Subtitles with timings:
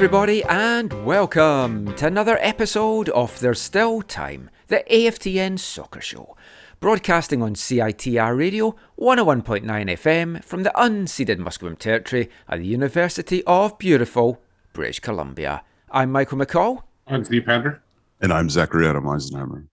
[0.00, 6.38] Everybody, and welcome to another episode of There's Still Time, the AFTN Soccer Show,
[6.80, 13.76] broadcasting on CITR Radio 101.9 FM from the unceded Musqueam Territory at the University of
[13.76, 14.40] beautiful
[14.72, 15.64] British Columbia.
[15.90, 17.82] I'm Michael McColl, I'm Steve Pander.
[18.22, 19.66] And I'm Zachary Adam Eisenheimer.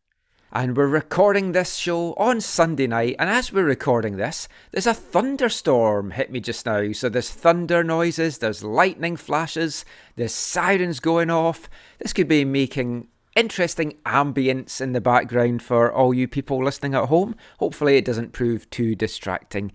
[0.51, 3.15] And we're recording this show on Sunday night.
[3.19, 6.91] And as we're recording this, there's a thunderstorm hit me just now.
[6.93, 9.83] So there's thunder noises, there's lightning flashes,
[10.15, 11.69] there's sirens going off.
[11.99, 17.09] This could be making interesting ambience in the background for all you people listening at
[17.09, 17.35] home.
[17.59, 19.71] Hopefully, it doesn't prove too distracting.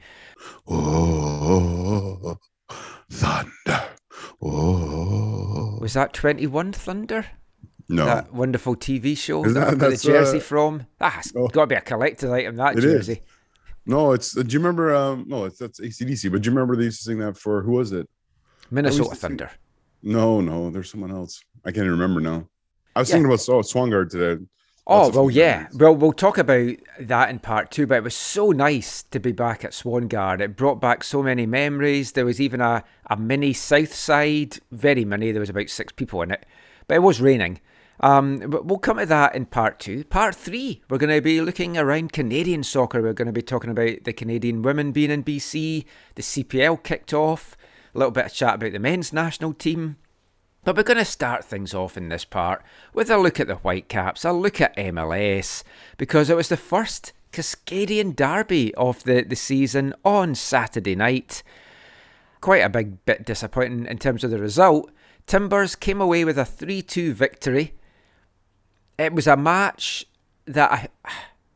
[0.67, 2.39] Oh,
[3.11, 3.85] thunder.
[4.41, 5.79] Oh.
[5.81, 7.27] Was that 21 Thunder?
[7.93, 10.87] No, That wonderful TV show Is that, that- the that's, jersey uh, from?
[11.01, 11.49] Ah, it's oh.
[11.49, 13.07] got to be a collector's item, that It is.
[13.07, 13.23] jersey.
[13.87, 14.33] no, it's.
[14.33, 14.95] Do you remember?
[14.95, 16.31] Um, no, it's that's ACDC.
[16.33, 18.09] But do you remember they used to sing that for who was it?
[18.71, 19.51] Minnesota Thunder.
[20.03, 21.43] No, no, there's someone else.
[21.65, 22.49] I can't even remember now.
[22.97, 23.15] I was Yeah.
[23.15, 24.43] thinking about Swangard today.
[24.87, 25.69] Oh Lots well, yeah.
[25.75, 27.87] Well, we'll talk about that in part two.
[27.87, 30.41] But it was so nice to be back at Swangard.
[30.41, 32.13] It brought back so many memories.
[32.13, 35.31] There was even a a mini South Side, very many.
[35.31, 36.47] There was about six people in it,
[36.89, 37.61] but it was raining.
[38.03, 40.05] Um, but we'll come to that in part two.
[40.05, 43.01] Part three, we're going to be looking around Canadian soccer.
[43.01, 45.85] We're going to be talking about the Canadian women being in BC.
[46.17, 47.57] The CPL kicked off.
[47.95, 49.97] A little bit of chat about the men's national team.
[50.65, 53.57] But we're going to start things off in this part with a look at the
[53.57, 55.65] Whitecaps, a look at MLS,
[55.97, 61.43] because it was the first Cascadian derby of the, the season on Saturday night.
[62.41, 64.91] Quite a big bit disappointing in terms of the result.
[65.27, 67.75] Timbers came away with a 3 2 victory.
[68.99, 70.07] It was a match
[70.47, 70.89] that I,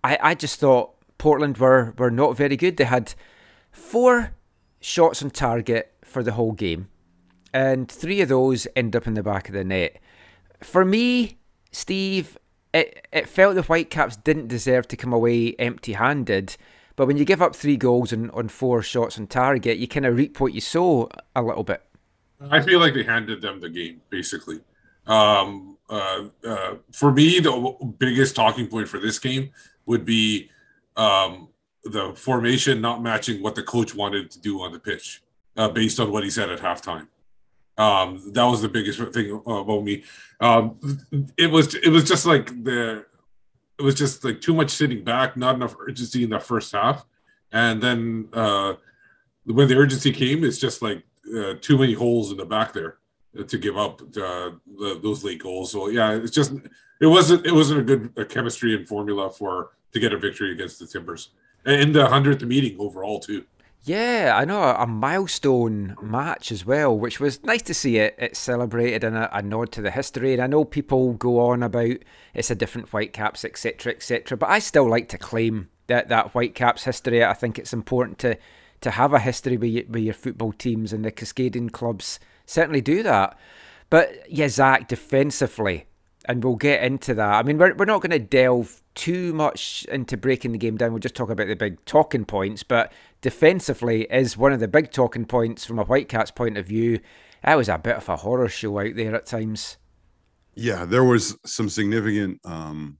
[0.02, 2.76] I, I just thought Portland were, were not very good.
[2.76, 3.14] They had
[3.70, 4.32] four
[4.80, 6.88] shots on target for the whole game
[7.56, 9.98] and three of those end up in the back of the net.
[10.62, 11.38] For me,
[11.72, 12.36] Steve,
[12.74, 16.56] it, it felt the Whitecaps didn't deserve to come away empty handed.
[16.97, 20.04] But when you give up three goals on, on four shots on target, you kind
[20.04, 21.82] of reap what you sow a little bit.
[22.50, 24.60] I feel like they handed them the game, basically.
[25.06, 29.50] Um, uh, uh, for me, the biggest talking point for this game
[29.87, 30.50] would be
[30.97, 31.49] um,
[31.84, 35.22] the formation not matching what the coach wanted to do on the pitch,
[35.56, 37.06] uh, based on what he said at halftime.
[37.78, 40.03] Um, that was the biggest thing about me.
[40.41, 40.78] Um,
[41.37, 43.05] it was it was just like the
[43.78, 47.05] it was just like too much sitting back, not enough urgency in the first half,
[47.53, 48.75] and then uh,
[49.45, 51.05] when the urgency came, it's just like
[51.37, 52.97] uh, too many holes in the back there
[53.44, 55.72] to give up uh, the, those late goals.
[55.72, 56.52] So yeah, it's just
[57.00, 60.52] it wasn't it wasn't a good uh, chemistry and formula for to get a victory
[60.52, 61.30] against the Timbers
[61.64, 63.44] in the hundredth meeting overall too.
[63.86, 69.04] Yeah, I know a milestone match as well, which was nice to see it, celebrated
[69.04, 70.32] and a, a nod to the history.
[70.32, 71.98] And I know people go on about
[72.34, 74.36] it's a different Whitecaps, etc., etc.
[74.36, 77.24] But I still like to claim that that Whitecaps history.
[77.24, 78.36] I think it's important to
[78.80, 83.03] to have a history with, with your football teams, and the Cascadian clubs certainly do
[83.03, 83.39] that.
[83.91, 85.87] But yeah, Zach, defensively,
[86.25, 87.34] and we'll get into that.
[87.34, 90.93] I mean, we're, we're not going to delve too much into breaking the game down.
[90.93, 92.63] We'll just talk about the big talking points.
[92.63, 97.01] But defensively is one of the big talking points from a Whitecaps point of view.
[97.45, 99.77] That was a bit of a horror show out there at times.
[100.54, 102.41] Yeah, there was some significant.
[102.45, 102.99] um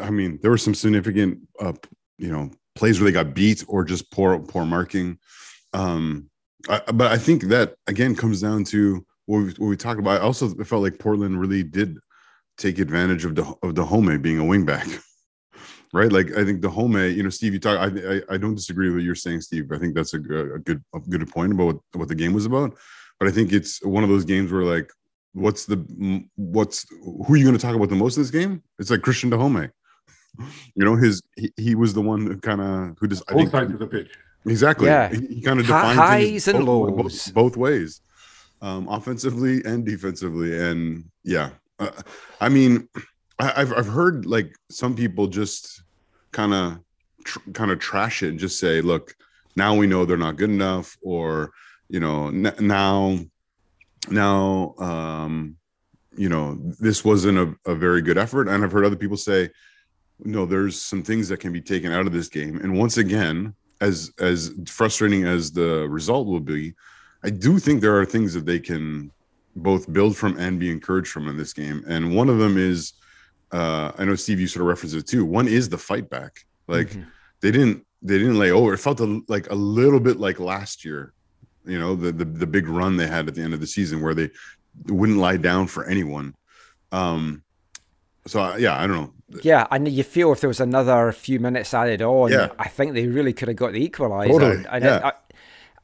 [0.00, 1.72] I mean, there were some significant, uh,
[2.18, 5.18] you know, plays where they got beat or just poor poor marking.
[5.72, 6.28] Um,
[6.68, 10.20] I, but I think that again comes down to what we, what we talked about.
[10.20, 11.98] I also felt like Portland really did
[12.58, 15.02] take advantage of the of the home being a wingback.
[15.92, 16.10] right?
[16.10, 17.78] Like I think the home, you know, Steve, you talk.
[17.78, 19.70] I, I I don't disagree with what you're saying, Steve.
[19.72, 22.32] I think that's a, good- a good a good point about what, what the game
[22.32, 22.76] was about.
[23.18, 24.90] But I think it's one of those games where like,
[25.32, 25.78] what's the
[26.36, 28.62] what's who are you going to talk about the most in this game?
[28.78, 29.70] It's like Cristian Dájome.
[30.74, 33.40] You know, his he, he was the one who kind of who just I Both
[33.42, 34.10] think sides of the pitch.
[34.46, 34.86] Exactly.
[34.86, 35.08] Yeah.
[35.10, 37.26] He, he kind of defined highs and both, lows.
[37.26, 38.00] both, both ways,
[38.62, 40.58] um, offensively and defensively.
[40.58, 41.90] And yeah, uh,
[42.40, 42.88] I mean,
[43.38, 45.82] I, I've I've heard like some people just
[46.32, 46.78] kind of
[47.24, 49.14] tr- kind of trash it and just say, look,
[49.56, 51.52] now we know they're not good enough, or
[51.88, 53.18] you know, n- now
[54.10, 55.56] now um,
[56.16, 58.48] you know this wasn't a, a very good effort.
[58.48, 59.50] And I've heard other people say,
[60.20, 62.58] no, there's some things that can be taken out of this game.
[62.58, 66.74] And once again, as as frustrating as the result will be,
[67.22, 69.10] I do think there are things that they can
[69.56, 71.84] both build from and be encouraged from in this game.
[71.86, 72.94] And one of them is,
[73.52, 75.24] uh, I know Steve, you sort of referenced it too.
[75.24, 76.44] One is the fight back.
[76.66, 77.06] Like Mhm.
[77.40, 78.74] they didn't they didn't lay over.
[78.74, 81.12] It felt a, like a little bit like last year.
[81.64, 84.02] You know, the, the the big run they had at the end of the season
[84.02, 84.30] where they
[84.88, 86.34] wouldn't lie down for anyone.
[86.92, 87.42] Um,
[88.26, 89.13] so I- yeah, I don't know.
[89.42, 92.48] Yeah, and you feel if there was another few minutes added on, Yeah.
[92.58, 94.28] I think they really could have got the equaliser.
[94.28, 95.08] Totally, And yeah.
[95.08, 95.14] it,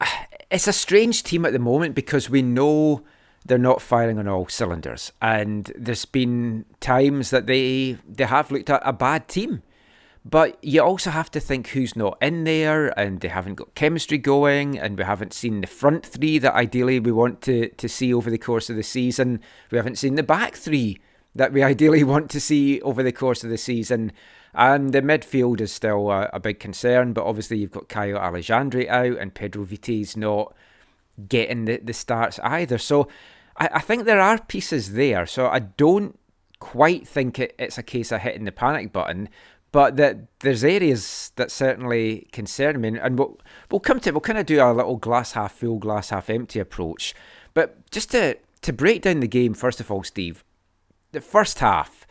[0.01, 3.03] I, it's a strange team at the moment because we know
[3.45, 8.69] they're not firing on all cylinders, and there's been times that they they have looked
[8.69, 9.63] at a bad team.
[10.23, 14.19] But you also have to think who's not in there, and they haven't got chemistry
[14.19, 18.13] going, and we haven't seen the front three that ideally we want to, to see
[18.13, 19.39] over the course of the season.
[19.71, 20.99] We haven't seen the back three
[21.35, 24.11] that we ideally want to see over the course of the season.
[24.53, 28.89] And the midfield is still a, a big concern, but obviously you've got Caio Alexandre
[28.89, 30.53] out, and Pedro Vite's not
[31.27, 32.77] getting the, the starts either.
[32.77, 33.07] So
[33.57, 35.25] I, I think there are pieces there.
[35.25, 36.17] So I don't
[36.59, 39.29] quite think it, it's a case of hitting the panic button,
[39.71, 42.97] but that there's areas that certainly concern me.
[42.99, 43.39] And we'll,
[43.69, 46.59] we'll come to we'll kind of do a little glass half full, glass half empty
[46.59, 47.13] approach.
[47.53, 50.43] But just to to break down the game first of all, Steve,
[51.11, 52.07] the first half,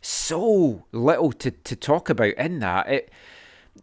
[0.00, 2.88] so little to, to talk about in that.
[2.88, 3.12] It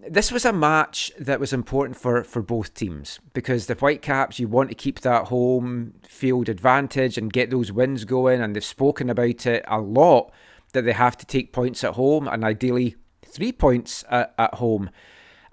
[0.07, 4.47] this was a match that was important for, for both teams because the Whitecaps, you
[4.47, 8.41] want to keep that home field advantage and get those wins going.
[8.41, 10.31] And they've spoken about it a lot
[10.73, 14.89] that they have to take points at home and ideally three points at, at home.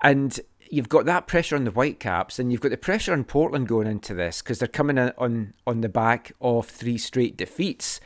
[0.03, 0.39] And
[0.71, 3.87] you've got that pressure on the Whitecaps and you've got the pressure on Portland going
[3.87, 8.01] into this because they're coming in on, on the back of three straight defeats.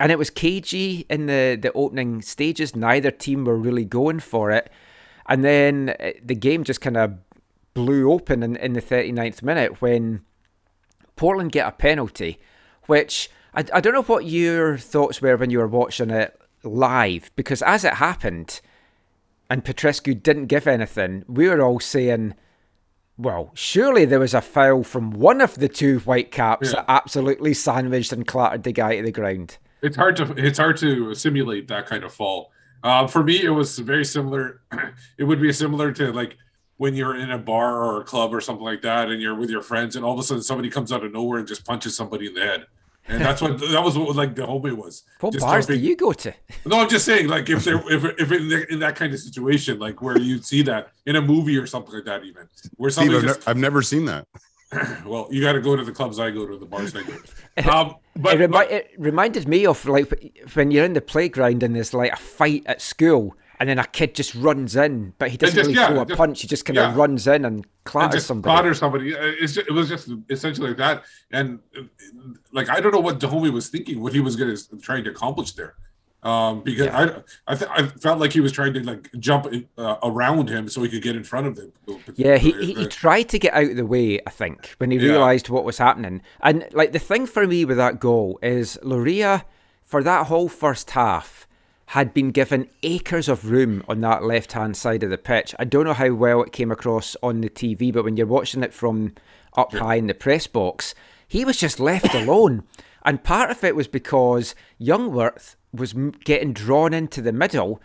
[0.00, 2.74] And it was cagey in the, the opening stages.
[2.74, 4.70] Neither team were really going for it.
[5.28, 7.18] And then uh, the game just kind of
[7.74, 10.22] blew open in, in the 39th minute when
[11.16, 12.40] Portland get a penalty,
[12.86, 17.30] which I, I don't know what your thoughts were when you were watching it live,
[17.36, 18.60] because as it happened
[19.50, 22.34] and Petrescu didn't give anything, we were all saying,
[23.18, 26.76] well, surely there was a foul from one of the two Whitecaps Yeah.
[26.76, 29.58] that absolutely sandwiched and clattered the guy to the ground.
[29.82, 32.52] It's hard to it's hard to simulate that kind of fall.
[32.82, 34.60] Um, for me, it was very similar.
[35.18, 36.36] it would be similar to like
[36.76, 39.50] when you're in a bar or a club or something like that, and you're with
[39.50, 41.94] your friends, and all of a sudden somebody comes out of nowhere and just punches
[41.94, 42.66] somebody in the head.
[43.08, 45.02] And that's what that was what like the homie was.
[45.20, 46.32] What Just bars do you go to?
[46.64, 49.18] No, I'm just saying, like if there if if in, the, in that kind of
[49.18, 52.90] situation, like where you'd see that in a movie or something like that, even where
[52.90, 54.26] Steve, somebody I've, just ne- I've never seen that.
[55.06, 57.12] well, you got to go to the clubs I go to, the bars I go
[57.12, 57.68] to.
[57.70, 61.62] Um, but, it, remi- but- it reminded me of like when you're in the playground
[61.62, 65.30] and there's like a fight at school, and then a kid just runs in, but
[65.30, 66.40] he doesn't just- really yeah, throw a just- punch.
[66.42, 66.98] He just kind of yeah.
[66.98, 68.52] runs in and clatters somebody.
[68.54, 69.14] clatter somebody.
[69.14, 71.02] Uh, It's just, it was just essentially like that.
[71.32, 71.82] And uh,
[72.52, 75.10] like I don't know what Dájome was thinking, what he was going to trying to
[75.10, 75.74] accomplish there.
[76.22, 77.22] Um, because Yeah.
[77.46, 79.46] I I, th- I felt like he was trying to like jump
[79.78, 81.72] uh, around him so he could get in front of him.
[82.14, 84.98] Yeah, he, he, he tried to get out of the way, I think, when he
[84.98, 85.12] Yeah.
[85.12, 86.20] realised what was happening.
[86.40, 89.44] And like the thing for me with that goal is Loria,
[89.84, 91.46] for that whole first half,
[91.86, 95.54] had been given acres of room on that left hand side of the pitch.
[95.58, 98.62] I don't know how well it came across on the TV, but when you're watching
[98.62, 99.14] it from
[99.56, 100.94] up high in the press box,
[101.26, 102.62] he was just left alone.
[103.04, 107.80] And part of it was because Jungwirth was getting drawn into the middle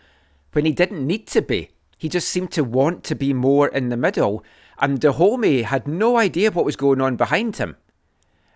[0.52, 1.70] when he didn't need to be.
[1.98, 4.44] He just seemed to want to be more in the middle.
[4.78, 7.76] And Dájome had no idea what was going on behind him.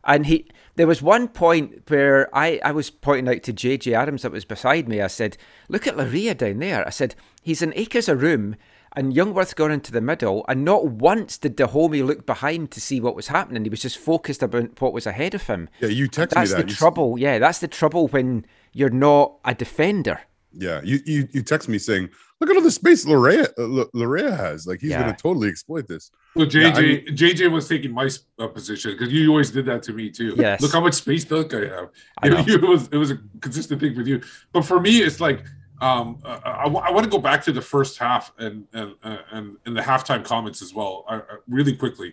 [0.04, 0.46] And he,
[0.76, 4.44] there was one point where I, I was pointing out to JJ Adams that was
[4.46, 5.00] beside me.
[5.02, 5.36] I said,
[5.68, 8.56] "Look at Laria down there." I said, "He's in acres of room,
[8.96, 12.98] and Jungwirth's gone into the middle, and not once did Dájome look behind to see
[12.98, 13.62] what was happening.
[13.62, 15.68] He was just focused about what was ahead of him.
[15.80, 16.68] Yeah, you texted That's me the that.
[16.68, 17.18] You s- trouble.
[17.18, 20.20] Yeah, that's the trouble when you're not a defender.
[20.52, 22.10] Yeah, you you you text me saying,
[22.40, 24.66] "Look at all the space Larea uh, Larea has.
[24.66, 25.02] Like he's Yeah.
[25.02, 28.08] going to totally exploit this." Well, Yeah, JJ I mean- JJ was taking my
[28.38, 30.34] uh, position because you always did that to me too.
[30.36, 30.60] Yes.
[30.60, 31.90] Look how much space dunk I have.
[32.22, 32.38] I know.
[32.48, 34.22] it was it was a consistent thing with you.
[34.52, 35.44] But for me, it's like
[35.80, 39.56] um, uh, I, want to go back to the first half and and uh, and,
[39.66, 42.12] and the halftime comments as well, uh, uh, really quickly.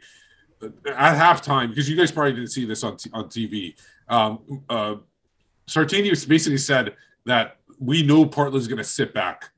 [0.64, 3.76] At halftime, because you guys probably didn't see this on t- on TV,
[4.10, 4.96] um, uh,
[5.68, 6.96] Sartini basically said
[7.26, 9.50] that we know Portland's going to sit back,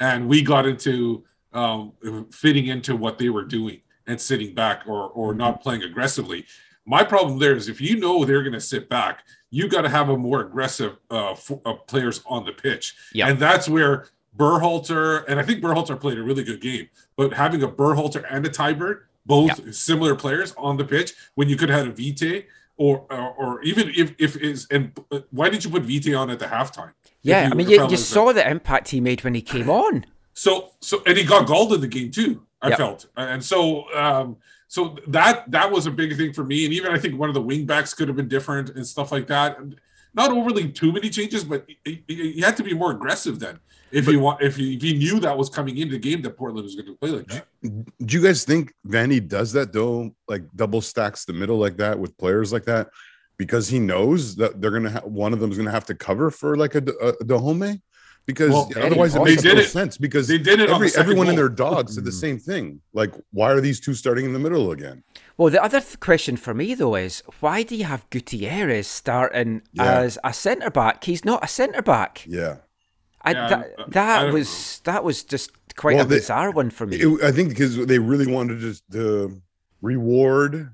[0.00, 1.92] and we got into um,
[2.30, 6.46] fitting into what they were doing and sitting back or or not playing aggressively.
[6.88, 9.88] My problem there is if you know they're going to sit back, you got to
[9.88, 13.28] have a more aggressive uh, f- uh, players on the pitch, Yeah.
[13.28, 14.06] and that's where
[14.36, 18.46] Berhalter and I think Berhalter played a really good game, but having a Berhalter and
[18.46, 22.44] a Teibert, both similar players on the pitch, when you could have had a Vite
[22.76, 26.30] or or, or even if if is and uh, why did you put Vite on
[26.30, 26.92] at the halftime?
[27.22, 30.04] Yeah, I mean, you, you saw the impact he made when he came on.
[30.34, 32.78] so so and he got galled in the game too i Yep.
[32.78, 34.36] felt and so um
[34.68, 37.34] so that that was a big thing for me and even i think one of
[37.34, 39.56] the wing backs could have been different and stuff like that
[40.14, 43.58] not overly too many changes but you had to be more aggressive then
[43.92, 46.36] if you want if you, if you knew that was coming into the game that
[46.36, 50.14] portland was going to play like that Do you guys think Vanny does that though?
[50.28, 52.88] Like double stacks the middle like that with players like that
[53.38, 56.30] because he knows that they're gonna have one of them is gonna have to cover
[56.30, 57.80] for like a, a, Dájome
[58.26, 59.68] because Well, very otherwise it makes no it.
[59.68, 61.44] sense because they did it every the second everyone in goal.
[61.44, 62.14] their dogs said the mm.
[62.20, 62.80] same thing.
[62.92, 65.04] Like, why are these two starting in the middle again?
[65.36, 69.62] Well, the other th- question for me though is why do you have Gutierrez starting
[69.72, 70.00] Yeah.
[70.00, 71.04] as a centre back?
[71.04, 72.24] He's not a centre back.
[72.26, 72.56] Yeah.
[73.26, 76.08] I, Yeah, uh, that I- I that don't was that was just quite Well, a
[76.08, 76.96] they- bizarre one for me.
[76.96, 79.42] It- I think because they really wanted to, to
[79.82, 80.70] reward,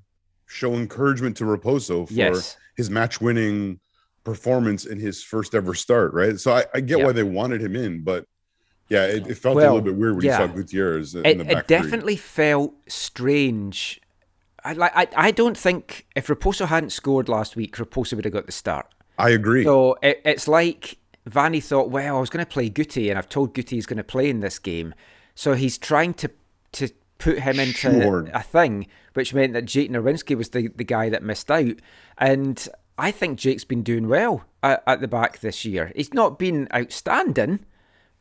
[0.46, 3.80] show encouragement to Raposo for yes, his match-winning
[4.24, 6.38] performance in his first ever start, right?
[6.38, 7.06] So I, I get Yeah.
[7.06, 8.26] why they wanted him in, but
[8.88, 10.40] yeah, it, it felt a little bit weird when yeah.
[10.42, 11.76] you saw Gutierrez in it, the it back three.
[11.78, 14.00] definitely felt strange.
[14.64, 14.92] I like.
[14.94, 18.52] I, I don't think if Raposo hadn't scored last week, Raposo would have got the
[18.52, 18.86] start.
[19.18, 19.64] I agree.
[19.64, 23.28] So it, it's like Vanny thought, well, I was going to play Guti, and I've
[23.28, 24.94] told Guti he's going to play in this game.
[25.34, 26.30] So he's trying to
[26.72, 26.88] to
[27.18, 28.28] put him into Sure.
[28.34, 31.76] a thing, which meant that Jake Nerwinski was the, the guy that missed out.
[32.18, 32.66] And
[32.98, 35.92] I think Jake's been doing well at, at the back this year.
[35.94, 37.60] He's not been outstanding,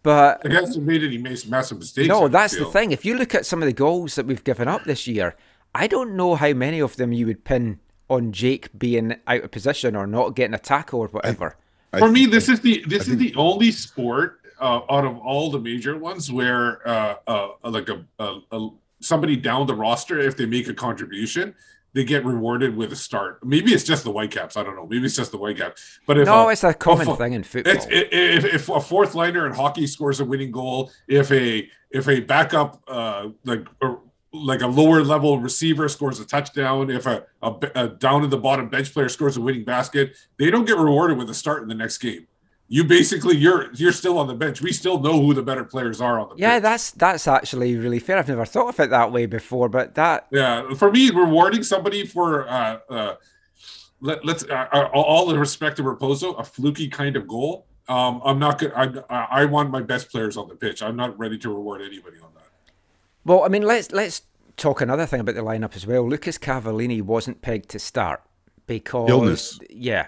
[0.03, 2.71] but it hasn't made any massive mistakes no, don't that's the feel.
[2.71, 2.91] thing.
[2.91, 5.35] If you look at some of the goals that we've given up this year,
[5.73, 7.79] I don't know how many of them you would pin
[8.09, 11.55] on Jake being out of position or not getting a tackle or whatever.
[11.55, 11.61] I
[11.99, 15.17] for me think- this is the this I is the only sport uh, out of
[15.17, 18.69] all the major ones where uh, uh, like a, a, a
[19.01, 21.55] somebody down the roster if they make a contribution
[21.93, 23.45] they get rewarded with a start.
[23.45, 24.55] Maybe it's just the whitecaps.
[24.55, 24.87] I don't know.
[24.87, 25.99] Maybe it's just the whitecaps.
[26.07, 27.73] But if no, a, it's a common fu- thing in football.
[27.73, 31.67] it's, i- if, if a fourth liner in hockey scores a winning goal if a
[31.89, 33.99] if a backup uh like or,
[34.33, 38.37] like a lower level receiver scores a touchdown if a, a, a down in the
[38.37, 41.67] bottom bench player scores a winning basket they don't get rewarded with a start in
[41.67, 42.25] the next game
[42.71, 45.99] you basically you're you're still on the bench we still know who the better players
[45.99, 46.63] are on the yeah, pitch.
[46.63, 48.17] that's that's actually really fair.
[48.17, 52.05] I've never thought of it that way before, but that Yeah, for me, rewarding somebody
[52.05, 53.15] for uh, uh,
[53.99, 57.67] let, let's uh, uh, all the respect to Raposo, a fluky kind of goal.
[57.89, 58.71] Um, I'm not good.
[58.73, 60.81] I, I want my best players on the pitch.
[60.81, 62.30] I'm not ready to reward anybody on.
[63.23, 64.23] Well, I mean, let's let's
[64.57, 66.07] talk another thing about the lineup as well.
[66.07, 68.21] Lucas Cavallini wasn't pegged to start
[68.67, 69.59] because Illness.
[69.69, 70.07] Yeah,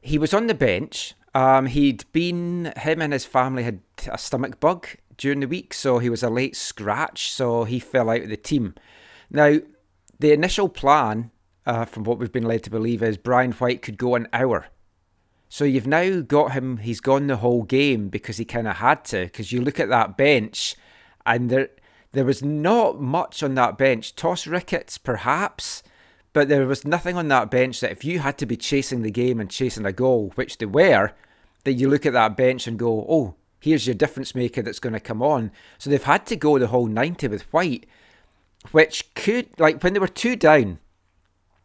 [0.00, 1.14] he was on the bench.
[1.34, 5.98] Um, he'd been him and his family had a stomach bug during the week, so
[5.98, 7.30] he was a late scratch.
[7.30, 8.74] So he fell out of the team.
[9.30, 9.58] Now,
[10.18, 11.30] the initial plan,
[11.66, 14.66] uh, from what we've been led to believe, is Brian White could go an hour.
[15.50, 16.78] So you've now got him.
[16.78, 19.24] He's gone the whole game because he kind of had to.
[19.24, 20.76] Because you look at that bench,
[21.24, 21.68] and there
[22.12, 24.14] there was not much on that bench.
[24.14, 25.82] Toss Ricketts, perhaps,
[26.32, 29.10] but there was nothing on that bench that if you had to be chasing the
[29.10, 31.12] game and chasing a goal, which they were,
[31.64, 34.92] that you look at that bench and go, oh, here's your difference maker that's going
[34.92, 35.50] to come on.
[35.78, 37.86] So they've had to go the whole 90 with White,
[38.72, 40.78] which could, like, when they were two down,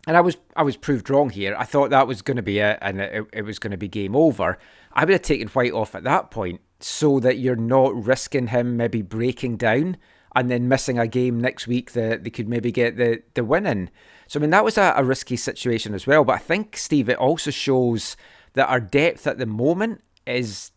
[0.06, 1.56] and I was I was proved wrong here.
[1.58, 3.88] I thought that was going to be it, and it, it was going to be
[3.88, 4.58] game over.
[4.92, 8.76] I would have taken White off at that point, so that you're not risking him
[8.76, 9.96] maybe breaking down
[10.36, 13.66] and then missing a game next week that they could maybe get the the win
[13.66, 13.90] in.
[14.28, 16.24] So I mean that was a, a risky situation as well.
[16.24, 18.16] But I think Steve, it also shows
[18.54, 20.72] that our depth at the moment is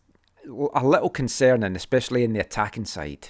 [0.73, 3.29] a little concerning, especially in the attacking side.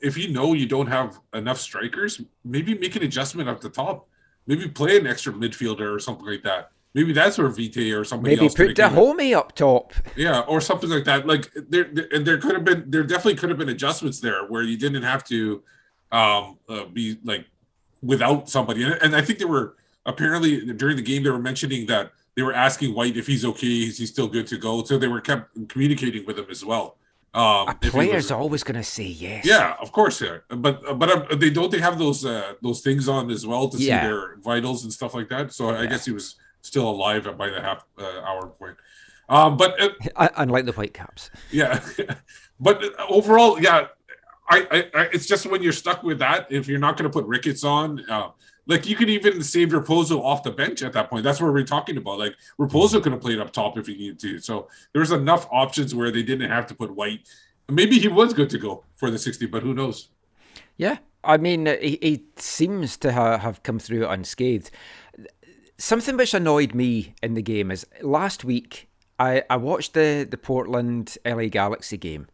[0.00, 4.08] If you know you don't have enough strikers, maybe make an adjustment at the top.
[4.46, 6.70] Maybe play an extra midfielder or something like that.
[6.94, 9.92] Maybe that's where Vite or somebody Maybe else put came up top.
[10.16, 11.26] Yeah, or something like that.
[11.26, 14.46] Like there, there- and there could have been, there definitely could have been adjustments there
[14.46, 15.62] where you didn't have to
[16.10, 17.44] um uh, be like
[18.02, 18.82] without somebody.
[18.84, 19.76] And, and I think they were
[20.06, 23.66] apparently during the game they were mentioning that they were asking White if he's okay,
[23.66, 24.82] is he still good to go?
[24.84, 26.96] So they were kept communicating with him as well.
[27.34, 29.44] Um, A player's was- always going to say yes.
[29.44, 30.38] yeah, of course, yeah.
[30.48, 33.76] But but uh, they don't they have those uh, those things on as well to
[33.76, 34.00] Yeah.
[34.02, 35.52] see their vitals and stuff like that.
[35.52, 38.76] So I guess he was still alive at by the half uh, hour point.
[39.28, 41.30] Um, but uh, Un- Unlike the Whitecaps.
[41.50, 41.80] yeah,
[42.60, 43.88] but overall, yeah,
[44.48, 47.12] I, I, I it's just when you're stuck with that, if you're not going to
[47.12, 48.30] put Ricketts on, uh,
[48.66, 51.24] like you could even save Raposo off the bench at that point.
[51.24, 52.18] That's what we're talking about.
[52.18, 54.40] Like Raposo could have played up top if he needed to.
[54.40, 57.28] So there's enough options where they didn't have to put White.
[57.70, 60.08] Maybe he was good to go for the 60, but who knows?
[60.78, 64.70] Yeah, I mean, uh, he, he seems to ha- have come through unscathed.
[65.78, 70.36] Something which annoyed me in the game is last week I, I watched the, the
[70.36, 72.26] Portland LA Galaxy game,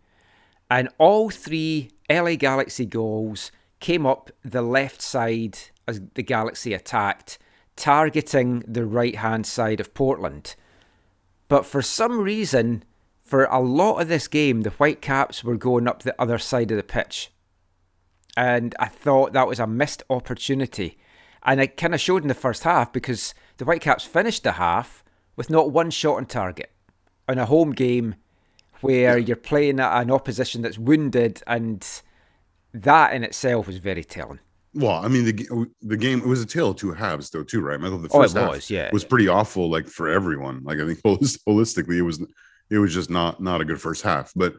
[0.70, 7.38] and all three LA Galaxy goals came up the left side as the Galaxy attacked,
[7.76, 10.54] targeting the right hand side of Portland.
[11.48, 12.82] But for some reason,
[13.20, 16.76] for a lot of this game, the Whitecaps were going up the other side of
[16.76, 17.30] the pitch
[18.36, 20.98] and I thought that was a missed opportunity.
[21.44, 25.04] And it kind of showed in the first half because the Whitecaps finished the half
[25.36, 26.70] with not one shot on target
[27.28, 28.14] on a home game
[28.80, 31.86] where you're playing an opposition that's wounded, and
[32.72, 34.40] that in itself was very telling.
[34.74, 37.60] Well, I mean, the the game it was a tale of two halves, though, too,
[37.60, 37.78] right?
[37.80, 38.90] I thought the Oh, first half was, yeah.
[38.92, 40.62] was pretty awful, like for everyone.
[40.64, 42.20] Like I think holis- holistically, it was
[42.70, 44.32] it was just not not a good first half.
[44.34, 44.54] But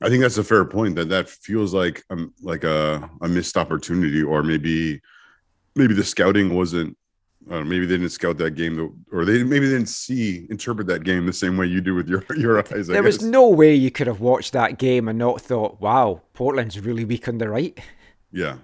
[0.00, 3.56] I think that's a fair point that that feels like um like a a missed
[3.56, 5.00] opportunity, or maybe
[5.76, 6.96] maybe the scouting wasn't.
[7.48, 11.04] Uh, maybe they didn't scout that game, or they maybe they didn't see interpret that
[11.04, 12.90] game the same way you do with your your eyes.
[12.90, 16.22] I there was no way you could have watched that game and not thought, wow,
[16.34, 17.78] Portland's really weak on the right.
[18.32, 18.56] yeah.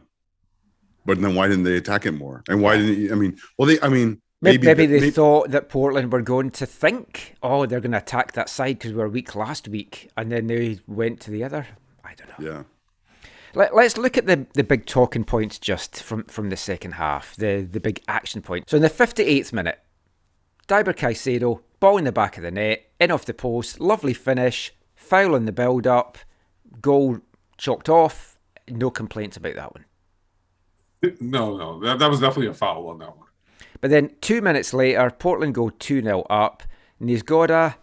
[1.04, 2.42] But then why didn't they attack it more?
[2.48, 3.36] And why didn't I mean?
[3.56, 7.36] Well, they I mean Maybe, maybe they may- thought that Portland were going to think,
[7.44, 10.48] oh, they're going to attack that side because we were weak last week, and then
[10.48, 11.64] they went to the other.
[12.04, 12.50] I don't know.
[12.52, 12.62] yeah.
[13.54, 17.36] Let, let's look at the, the big talking points just from, from the second half,
[17.36, 18.70] the, the big action point.
[18.70, 19.78] So in the 58th minute,
[20.68, 24.72] Deiber Caicedo, ball in the back of the net, in off the post, lovely finish,
[24.94, 26.18] foul in the build up,
[26.80, 27.18] goal
[27.58, 28.38] chalked off.
[28.68, 29.84] No complaints about that one.
[31.20, 33.26] No, no, that, that was definitely a foul on that one.
[33.80, 36.62] But then two minutes later, Portland go 2 0 up,
[37.00, 37.76] and he's got a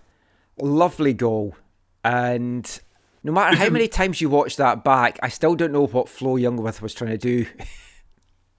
[0.62, 1.56] lovely goal.
[2.04, 2.80] And
[3.24, 6.36] no matter how many times you watch that back, I still don't know what Flo
[6.36, 7.46] Jungwirth was trying to do.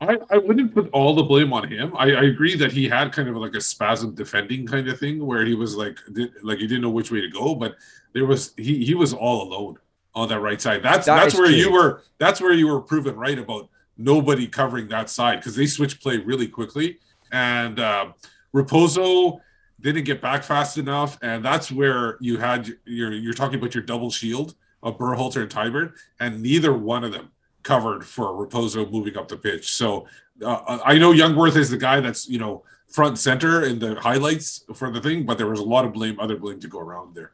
[0.03, 1.95] I, I wouldn't put all the blame on him.
[1.97, 5.25] I, I agree that he had kind of like a spasm defending kind of thing
[5.25, 7.75] where he was like did, like he didn't know which way to go, but
[8.15, 9.77] there was he he was all alone
[10.15, 10.83] on that right side.
[10.83, 11.55] That's That that's where true.
[11.55, 13.69] you were that's where you were proven right about
[13.99, 16.99] nobody covering that side because they switched play really quickly
[17.33, 18.13] and uh,
[18.55, 19.41] Raposo
[19.81, 23.85] didn't get back fast enough, and that's where you had your you're talking about your
[23.85, 27.31] double shield of Berhalter and Teibert, and neither one of them
[27.63, 29.75] covered for Raposo moving up the pitch.
[29.75, 30.07] So
[30.45, 34.65] uh, I know Jungwirth is the guy that's you know front center in the highlights
[34.75, 37.15] for the thing, but there was a lot of blame, other blame to go around
[37.15, 37.33] there.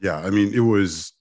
[0.00, 1.12] yeah i mean it was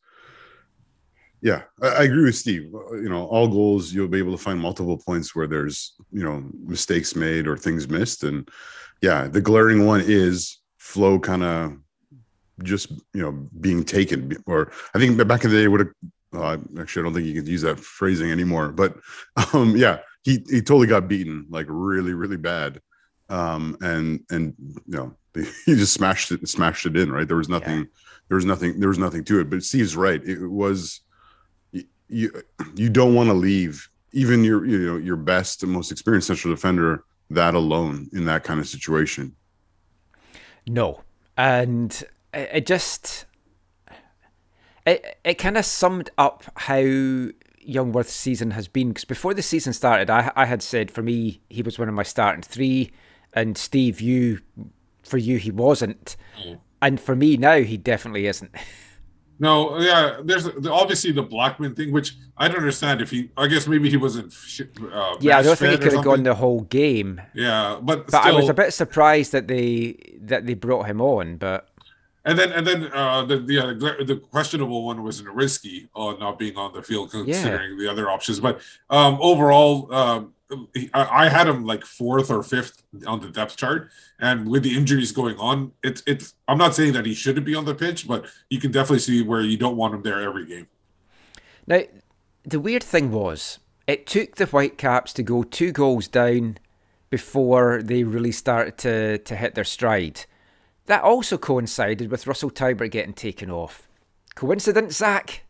[1.41, 4.59] yeah I, I agree with steve you know all goals you'll be able to find
[4.59, 8.47] multiple points where there's you know mistakes made or things missed and
[9.01, 11.77] yeah the glaring one is flow kind of
[12.63, 15.89] just you know being taken or i think back in the day would have
[16.33, 18.95] uh, actually i don't think you could use that phrasing anymore but
[19.53, 22.81] um yeah he he totally got beaten like really really bad.
[23.29, 25.15] Um and and you know
[25.65, 27.25] he just smashed it smashed it in right?
[27.25, 27.87] There was nothing
[28.27, 29.49] there was nothing there was nothing to it.
[29.49, 30.21] But steve's right.
[30.21, 30.99] It was
[32.09, 32.43] you
[32.75, 36.53] you don't want to leave even your you know your best and most experienced central
[36.53, 39.35] defender that alone in that kind of situation
[40.67, 41.03] No.
[41.37, 41.91] And
[42.33, 43.25] it, it just
[44.85, 49.73] it it kind of summed up how Jungwirth's season has been because before the season
[49.73, 52.91] started, I I had said for me he was one of my starting three,
[53.33, 54.39] and Steve, you
[55.03, 56.15] for you he wasn't,
[56.81, 58.51] and for me now he definitely isn't.
[59.39, 63.01] No, yeah, there's obviously the Blackman thing, which I don't understand.
[63.01, 64.33] If he, I guess maybe he wasn't.
[64.91, 68.25] Uh, yeah, I don't think he could have gone the whole game, Yeah, but but
[68.25, 71.37] I was a bit surprised that they that they brought him on.
[71.37, 71.69] But
[72.25, 73.73] And then and then uh, the the, uh,
[74.03, 78.39] the questionable one was risky on not being on the field considering the other options.
[78.39, 80.33] But um, overall, um,
[80.93, 85.11] I, had him like fourth or fifth on the depth chart, and with the injuries
[85.11, 86.35] going on, it's it's.
[86.47, 89.21] I'm not saying that he shouldn't be on the pitch, but you can definitely see
[89.21, 90.67] where you don't want him there every game.
[91.65, 91.81] Now,
[92.43, 96.57] the weird thing was, it took the Whitecaps to go two goals down
[97.09, 100.25] before they really started to, to hit their stride.
[100.85, 103.89] That also coincided with Russell Teibert getting taken off.
[104.35, 105.43] Coincidence, Zach?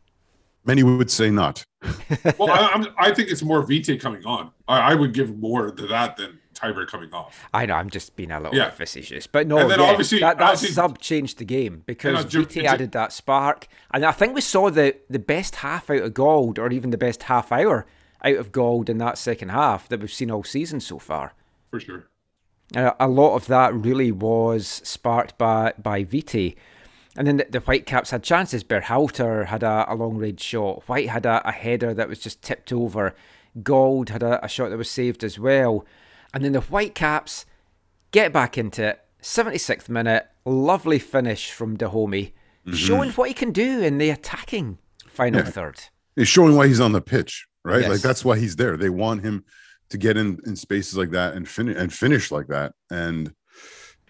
[0.68, 1.66] Many would say not.
[2.38, 4.52] well, I, I'm, I think it's more Vite coming on.
[4.68, 7.48] I, I would give more to that than Teibert coming off.
[7.54, 8.72] I know, I'm just being a little Yeah.
[8.72, 9.28] facetious.
[9.28, 12.20] But no, And then yeah, obviously- that, that obviously- sub changed the game because Yeah,
[12.20, 13.68] uh, Ju- Vite Ju- added that spark.
[13.92, 16.98] And I think we saw the, the best half out of Gauld, or even the
[16.98, 17.86] best half hour
[18.26, 21.34] out of Gauld in that second half that we've seen all season so far.
[21.72, 22.08] For sure.
[22.76, 26.58] And a, a lot of that really was sparked by by Vite.
[27.18, 28.64] And then the, the Whitecaps had chances.
[28.64, 30.84] Berhalter had a, a long range shot.
[30.88, 33.16] White had a, a header that was just tipped over.
[33.64, 35.86] Gauld had a, a shot that was saved as well.
[36.34, 37.46] And then the Whitecaps
[38.12, 39.04] get back into it.
[39.24, 42.74] 76th minute, lovely finish from Dájome, mm-hmm.
[42.74, 44.78] showing what he can do in the attacking
[45.08, 45.50] final Yeah.
[45.50, 45.80] third.
[46.16, 47.82] It's showing why he's on the pitch, right?
[47.82, 47.90] Yes.
[47.90, 48.78] Like that's why he's there.
[48.78, 49.44] They want him
[49.90, 52.74] to get in in spaces like that and finish and finish like that.
[52.92, 53.34] And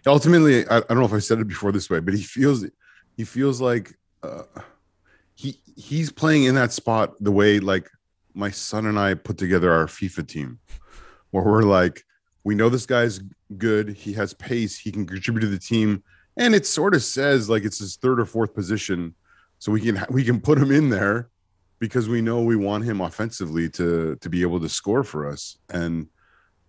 [0.06, 2.65] ultimately, I, I don't know if I said it before this way, but he feels
[3.17, 4.43] he feels like uh,
[5.36, 7.89] he he's playing in that spot the way like
[8.34, 10.60] my son and I put together our FIFA team,
[11.32, 12.03] where we're like,
[12.43, 13.19] we know this guy's
[13.58, 13.89] good.
[13.89, 14.77] He has pace.
[14.77, 16.03] He can contribute to the team,
[16.38, 19.15] and it sort of says like it's his third or fourth position,
[19.58, 21.30] so we can we can put him in there
[21.80, 25.58] because we know we want him offensively to to be able to score for us
[25.69, 26.08] and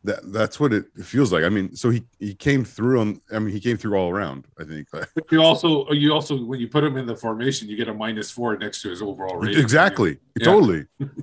[0.08, 3.38] that that's what it feels like i mean so he he came through on i
[3.38, 4.86] mean he came through all around i think
[5.32, 8.30] You also you also when you put him in the formation, you get a minus
[8.30, 9.60] four next to his overall rating.
[9.62, 10.44] exactly Yeah.
[10.44, 10.82] totally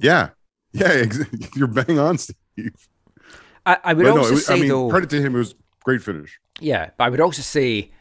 [0.10, 0.30] yeah
[0.82, 1.20] yeah ex-
[1.58, 2.76] you're bang on steve
[3.66, 4.90] I, I would but also it was- say, i mean though.
[4.90, 7.92] credit to him it was great finish Yeah, but I would also say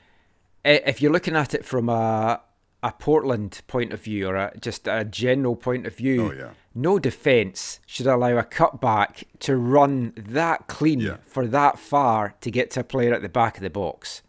[0.65, 2.41] if you're looking at it from a
[2.85, 6.51] a Portland point of view or a, just a general point of view, Oh, yeah.
[6.75, 11.17] no defense should allow a cutback to run that clean Yeah.
[11.27, 14.23] for that far to get to a player at the back of the box.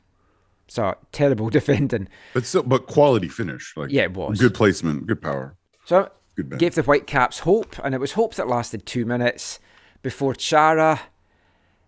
[0.68, 2.08] So terrible defending.
[2.34, 4.40] but still but quality finish like Yeah, it was.
[4.40, 8.48] good placement good power So Good gave the Whitecaps hope, and it was hope that
[8.48, 9.60] lasted two minutes
[10.02, 11.00] before Chara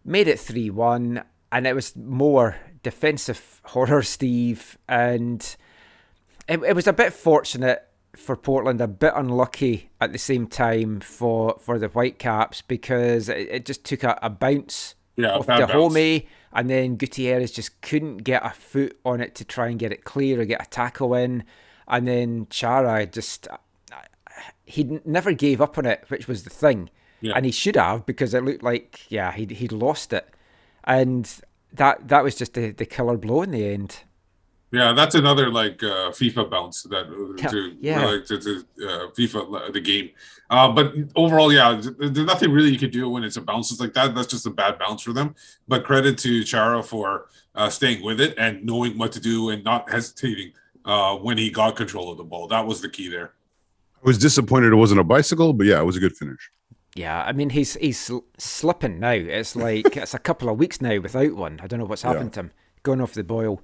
[0.05, 4.77] made it 3 1, and it was more defensive horror, Steve.
[4.87, 5.55] And
[6.47, 7.83] it, it was a bit fortunate
[8.15, 13.47] for Portland, a bit unlucky at the same time for, for the Whitecaps because it,
[13.51, 15.71] it just took a, a bounce Yeah, off bounce.
[15.71, 19.91] Dájome, and then Gutierrez just couldn't get a foot on it to try and get
[19.91, 21.43] it clear or get a tackle in.
[21.87, 23.57] And then Chara just uh,
[24.65, 26.89] he never gave up on it, which was the thing,
[27.21, 27.33] Yeah.
[27.35, 30.27] and he should have because it looked like yeah he'd he'd lost it,
[30.83, 31.29] and
[31.71, 33.99] that that was just the, the killer blow in the end.
[34.71, 37.05] Yeah, that's another like uh, FIFA bounce that
[37.39, 38.05] Yeah, to yeah.
[38.05, 38.51] like to, to
[38.85, 40.09] uh, FIFA the game.
[40.49, 43.93] Uh, but overall, yeah, there's nothing really you could do when it's a bounces like
[43.93, 44.13] that.
[44.13, 45.35] That's just a bad bounce for them.
[45.69, 49.63] But credit to Chara for uh, staying with it and knowing what to do and
[49.63, 50.51] not hesitating
[50.85, 52.47] uh, when he got control of the ball.
[52.47, 53.31] That was the key there.
[54.03, 56.51] i was disappointed it wasn't a bicycle but yeah it was a good finish
[56.95, 59.11] Yeah, I mean he's he's slipping now.
[59.39, 61.59] It's like it's a couple of weeks now without one.
[61.63, 62.51] I don't know what's happened to him.
[62.83, 63.61] Going off the boil.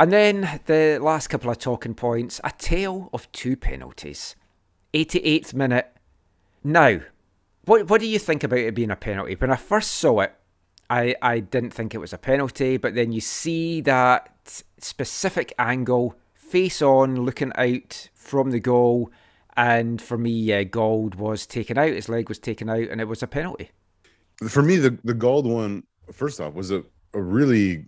[0.00, 4.34] And then the last couple of talking points, a tale of two penalties.
[4.94, 5.94] 88th minute.
[6.64, 7.00] Now,
[7.66, 9.34] what what do you think about it being a penalty?
[9.34, 10.34] When I first saw it,
[10.88, 16.16] I, I didn't think it was a penalty, but then you see that specific angle,
[16.32, 19.12] face on, looking out from the goal,
[19.54, 23.06] and for me, yeah, Gauld was taken out, his leg was taken out, and it
[23.06, 23.70] was a penalty.
[24.48, 26.82] for me the the gold one first off was a,
[27.12, 27.84] a really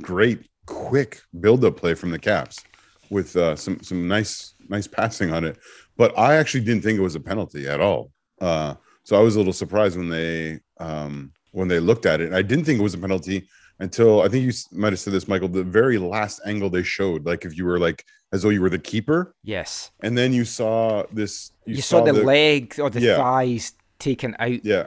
[0.00, 2.62] great quick build-up play from the caps
[3.10, 5.56] with uh, some some nice nice passing on it
[5.96, 8.10] but i actually didn't think it was a penalty at all
[8.42, 12.32] uh, so i was a little surprised when they um, when they looked at it
[12.34, 13.48] i didn't think it was a penalty
[13.80, 17.24] until i think you might have said this michael the very last angle they showed
[17.24, 19.90] like if you were like as though you were the keeper Yes.
[20.02, 23.16] and then you saw this You, saw, the, leg or the Yeah.
[23.16, 24.62] thighs taken out.
[24.64, 24.86] yeah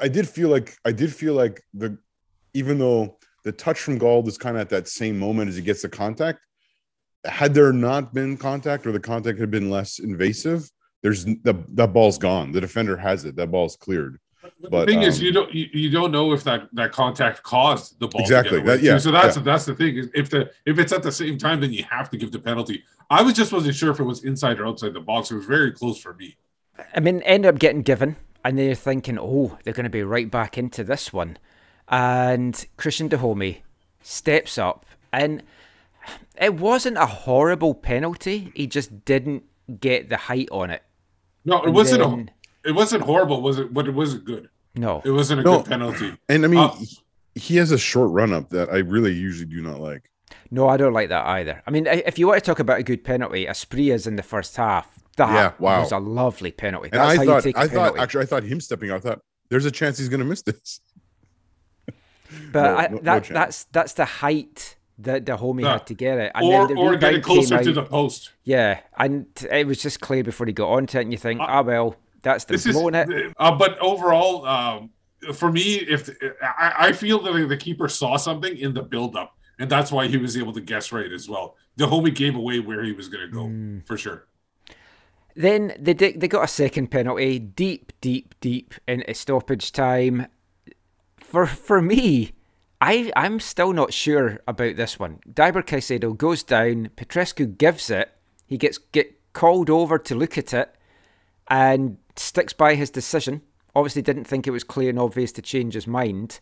[0.00, 1.98] i did feel like i did feel like the
[2.54, 5.62] even though the touch from Gauld is kind of at that same moment as he
[5.62, 6.40] gets the contact
[7.24, 10.70] had there not been contact or the contact had been less invasive
[11.02, 14.18] there's the that ball's gone the defender has it that ball's cleared
[14.70, 17.42] But the thing is, um, you don't you, you don't know if that that contact
[17.42, 18.60] caused the ball to Exactly.
[18.60, 18.98] That- yeah.
[18.98, 19.42] So that's yeah.
[19.42, 20.10] that's the thing.
[20.14, 22.84] If the if it's at the same time, then you have to give the penalty.
[23.10, 25.30] I was just wasn't sure if it was inside or outside the box.
[25.30, 26.36] It was very close for me.
[26.94, 30.30] I mean, end up getting given, and they're thinking, oh, they're going to be right
[30.30, 31.38] back into this one.
[31.88, 33.58] And Cristian Dájome
[34.02, 35.42] steps up, and
[36.40, 38.52] it wasn't a horrible penalty.
[38.54, 39.44] He just didn't
[39.80, 40.82] get the height on it.
[41.44, 42.00] No, it And wasn't.
[42.02, 42.30] then-
[42.64, 43.42] a, it wasn't horrible.
[43.42, 43.72] Was it?
[43.74, 44.48] But it wasn't good.
[44.74, 45.02] No.
[45.04, 45.58] It wasn't a No.
[45.58, 46.16] good penalty.
[46.28, 46.98] and I mean, Uh, he-
[47.36, 50.10] he has a short run up that I really usually do not like.
[50.50, 51.62] No, I don't like that either.
[51.66, 54.56] I mean, if you want to talk about a good penalty, Asprilla's in the first
[54.56, 54.88] half.
[55.16, 55.80] That Yeah, wow.
[55.80, 56.88] was a lovely penalty.
[56.92, 58.90] And That's I how thought, you take a I thought, actually, I thought him stepping
[58.90, 58.96] out.
[58.96, 60.80] I thought there's a chance he's going to miss this.
[62.52, 63.28] But no- I, no- no that, chance.
[63.34, 65.72] that's that's the height that Dájome Yeah.
[65.72, 66.32] had to get it.
[66.34, 67.74] And Or then the or get it closer to out.
[67.74, 68.30] the post.
[68.44, 71.46] Yeah, and it was just clear before he got onto it, and you think, Uh,
[71.48, 72.76] ah, well, that's the This is.
[72.76, 73.08] blowing it.
[73.38, 74.90] Uh, but overall, um,
[75.34, 76.08] for me, if
[76.42, 80.16] I, I feel that the keeper saw something in the build-up, and that's why he
[80.16, 81.56] was able to guess right as well.
[81.76, 83.84] The homie gave away where he was going to go Mm.
[83.86, 84.26] for sure.
[85.36, 90.26] Then they they got a second penalty, deep, deep, deep into stoppage time.
[91.34, 92.30] For for me,
[92.80, 95.18] I I'm still not sure about this one.
[95.28, 96.90] Deiber Caicedo goes down.
[96.96, 98.12] Petrescu gives it.
[98.46, 100.72] He gets get called over to look at it,
[101.48, 103.42] and sticks by his decision.
[103.74, 106.38] Obviously, didn't think it was clear and obvious to change his mind.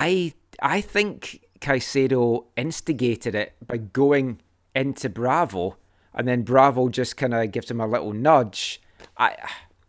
[0.00, 4.40] I I think Caicedo instigated it by going
[4.74, 5.76] into Bravo,
[6.14, 8.80] and then Bravo just kind of gives him a little nudge.
[9.18, 9.36] I,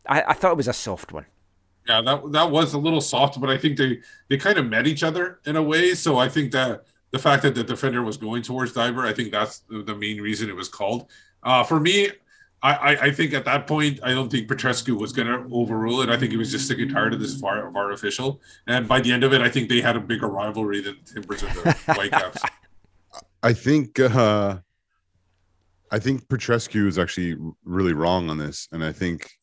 [0.06, 1.28] I I thought it was a soft one.
[1.88, 4.88] Yeah, that that was a little soft, but I think they they kind of met
[4.88, 5.94] each other in a way.
[5.94, 9.32] So I think that the fact that the defender was going towards Deiber, I think
[9.32, 11.10] that's the, main reason it was called.
[11.44, 12.10] Uh, for me,
[12.64, 16.02] I, I I think at that point, I don't think Petrescu was going to overrule
[16.02, 16.10] it.
[16.10, 18.42] I think he was just sick and tired of this VAR, VAR official.
[18.66, 21.14] And by the end of it, I think they had a bigger rivalry than the
[21.14, 22.42] Timbers and the Whitecaps.
[23.44, 24.58] I think uh
[25.92, 29.35] I think Petrescu is actually really wrong on this, and I think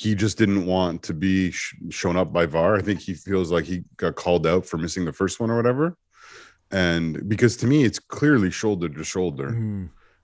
[0.00, 2.74] he just didn't want to be sh- shown up by VAR.
[2.76, 5.56] I think he feels like he got called out for missing the first one or
[5.56, 5.94] whatever,
[6.70, 9.48] and because to me it's clearly shoulder to shoulder,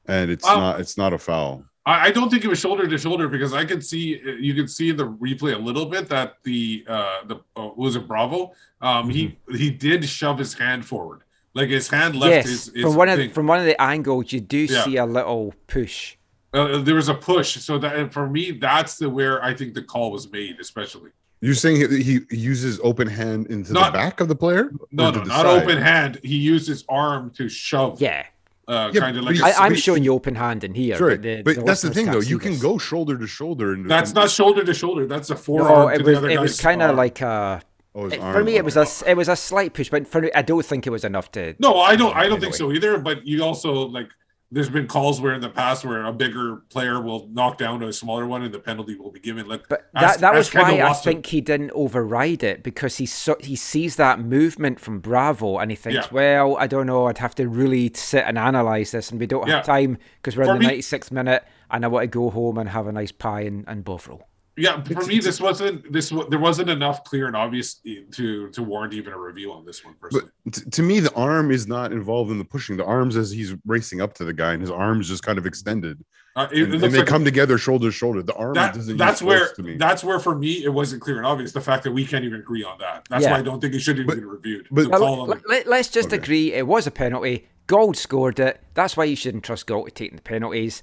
[0.07, 1.65] and it's Um, not it's not a foul.
[1.85, 4.71] I, I don't think it was shoulder to shoulder because I could see you could
[4.71, 8.53] see in the replay a little bit that the uh the uh, was it Bravo
[8.81, 11.21] um he he did shove his hand forward
[11.55, 13.29] like his hand left yes, his, his from one thing.
[13.29, 14.85] of from one of the angles, you do Yeah.
[14.85, 16.15] see a little push.
[16.52, 19.82] Uh, there was a push so that for me that's the where I think the
[19.82, 24.20] call was made especially You're saying he, he uses open hand into Not- the back
[24.20, 24.70] of the player?
[24.92, 25.62] no no not side?
[25.62, 28.24] open hand he used his arm to shove Yeah,
[28.68, 30.72] uh, Yeah, kind of but like he- a- I, I'm showing you open hand in
[30.74, 30.96] here.
[30.96, 32.20] Sure, but, the, but that's the thing though.
[32.20, 32.62] You can this.
[32.62, 33.72] go shoulder to shoulder.
[33.74, 36.18] And, that's and- not shoulder to shoulder that's a forearm No, to it the was
[36.18, 37.61] other it was kind of like a.
[37.94, 38.82] Oh, it- for me, it was okay.
[38.85, 41.30] a s- it was a slight push, but for I don't think it was enough
[41.32, 41.54] to.
[41.59, 42.14] No, I don't.
[42.14, 42.76] I don't think Anyway.
[42.78, 42.98] so either.
[42.98, 44.09] But you also like.
[44.52, 47.92] There's been calls where in the past where a bigger player will knock down a
[47.92, 49.48] smaller one and the penalty will be given.
[49.48, 53.06] Like, But that, that was Kendall why I think he didn't override it because he
[53.06, 56.12] so, he sees that movement from Bravo and he thinks, Yeah.
[56.14, 59.48] well, I don't know, I'd have to really sit and analyze this, and we don't
[59.48, 59.56] Yeah.
[59.56, 62.30] have time because we're For in the me- 96th minute, and I want to go
[62.30, 64.28] home and have a nice pie and, and bovril.
[64.59, 66.11] Yeah, for me, this wasn't this.
[66.11, 67.75] wa- There wasn't enough clear and obvious
[68.12, 69.95] to to warrant even a review on this one.
[70.01, 72.77] Personally, But t- to me, the arm is not involved in the pushing.
[72.79, 75.45] The arms as he's racing up to the guy, and his arms just kind of
[75.45, 76.03] extended,
[76.37, 78.23] uh, it, and, it and they like come together shoulder to shoulder.
[78.23, 78.97] The arm that, doesn't.
[78.97, 79.77] that's use where force to me.
[79.77, 81.53] that's where for me it wasn't clear and obvious.
[81.53, 83.07] The fact that we can't even agree on that.
[83.11, 83.33] That's Yeah.
[83.33, 84.69] why I don't think it should even But- be reviewed.
[84.71, 86.16] but- The Well, let, let's just Okay.
[86.16, 87.47] agree it was a penalty.
[87.66, 88.62] Gauld scored it.
[88.73, 90.83] That's why you shouldn't trust Gauld to taking the penalties.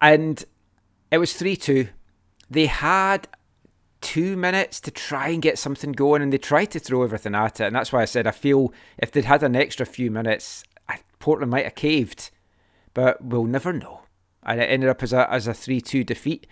[0.00, 0.44] And
[1.10, 1.88] it was 3 2.
[2.50, 3.28] They had
[4.00, 7.60] two minutes to try and get something going, and they tried to throw everything at
[7.60, 7.66] it.
[7.66, 10.64] And that's why I said I feel if they'd had an extra few minutes,
[11.18, 12.30] Portland might have caved.
[12.94, 14.02] But we'll never know.
[14.42, 16.46] And it ended up as a, as a 3 2 defeat.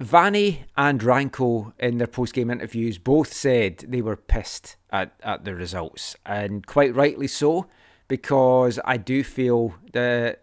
[0.00, 5.44] Vanny and Ranko in their post game interviews both said they were pissed at, at
[5.44, 7.68] the results, and quite rightly so,
[8.08, 10.36] because I do feel the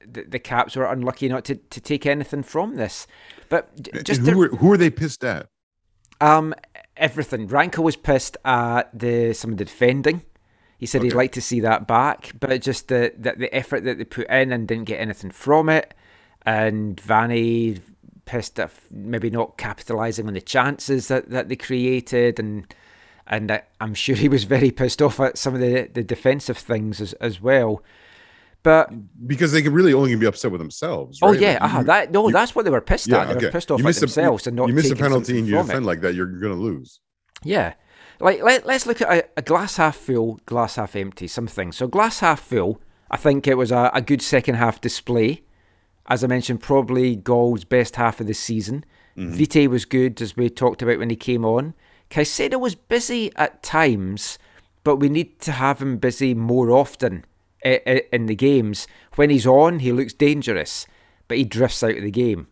[0.00, 3.06] the, the Caps were unlucky not to, to take anything from this.
[3.48, 5.48] But just who, were, who are they pissed at?
[6.20, 6.54] um
[6.96, 7.48] everything.
[7.48, 10.22] Ranko was pissed at the some of the defending.
[10.78, 13.98] He said he'd like to see that back, but just the, the the effort that
[13.98, 15.94] they put in and didn't get anything from it.
[16.46, 17.80] And Vanny
[18.26, 22.72] pissed at maybe not capitalising on the chances that, that they created, and
[23.26, 26.58] and I, I'm sure he was very pissed off at some of the, the defensive
[26.58, 27.82] things as, as well.
[28.68, 28.90] But
[29.26, 31.20] Because they can really only be upset with themselves.
[31.22, 33.28] oh yeah, Like, uh-huh, you- that no, you- that's what they were pissed yeah, at.
[33.28, 33.46] They okay.
[33.46, 35.46] were pissed off You at miss a- themselves and not you miss a penalty and
[35.48, 35.68] you from it.
[35.68, 37.00] defend like that, you're going to lose.
[37.42, 37.74] Yeah.
[38.20, 41.72] Like let, let's look at a, a glass half full, glass half empty, something.
[41.72, 45.44] So glass half full, I think it was a, a good second half display.
[46.06, 48.84] As I mentioned, probably Gauld's best half of the season.
[49.16, 51.72] Vite was good, as we talked about when he came on.
[52.10, 54.38] Caicedo was busy at times,
[54.84, 57.24] but we need to have him busy more often
[57.64, 58.86] in the games.
[59.16, 60.86] When he's on, he looks dangerous,
[61.26, 62.48] but he drifts out of the game.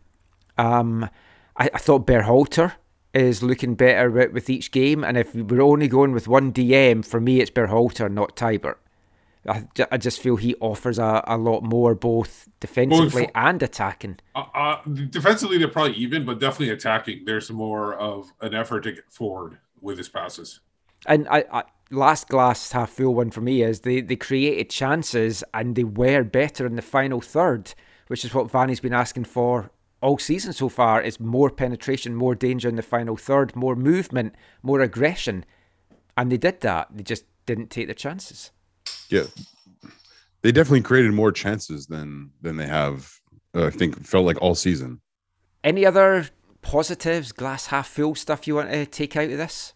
[0.58, 1.08] Um,
[1.56, 2.72] I, I thought Berhalter
[3.14, 7.04] is looking better with, with each game, and if we're only going with one DM,
[7.04, 8.76] for me it's Berhalter, not Teibert.
[9.48, 14.18] I, I just feel he offers a, a lot more, both defensively for- and attacking.
[14.34, 17.24] Uh, uh, defensively, they're probably even, but definitely attacking.
[17.24, 20.60] There's more of an effort to get forward with his passes.
[21.06, 25.44] And I, I last glass half full one for me is they, they created chances
[25.54, 27.74] and they were better in the final third,
[28.08, 29.70] which is what Vanni's been asking for
[30.00, 31.00] all season so far.
[31.00, 35.44] Is more penetration, more danger in the final third, more movement, more aggression,
[36.16, 36.88] and they did that.
[36.92, 38.50] They just didn't take the chances.
[39.08, 39.24] Yeah,
[40.42, 43.20] they definitely created more chances than than they have.
[43.54, 45.00] Uh, I think felt like all season.
[45.64, 46.28] Any other
[46.62, 49.72] positives, glass half full stuff you want to take out of this?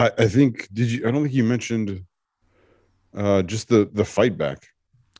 [0.00, 1.06] I, I think did you?
[1.06, 2.04] I don't think you mentioned
[3.16, 4.66] uh, just the the fight back.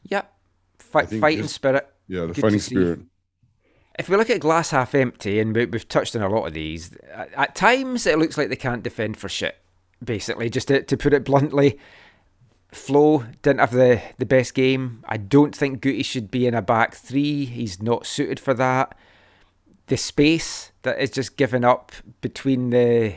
[0.04, 0.32] Yep,
[0.78, 1.86] Fight, fighting just- spirit.
[2.08, 3.00] Yeah, the Good fighting spirit.
[3.98, 6.54] If we look at glass half empty, and we, we've touched on a lot of
[6.54, 9.56] these, at, at times it looks like they can't defend for shit.
[10.02, 11.78] Basically, just to, to put it bluntly,
[12.72, 15.04] Flo didn't have the, the best game.
[15.06, 17.44] I don't think Guti should be in a back three.
[17.44, 18.96] He's not suited for that.
[19.88, 23.14] The space that is just given up between the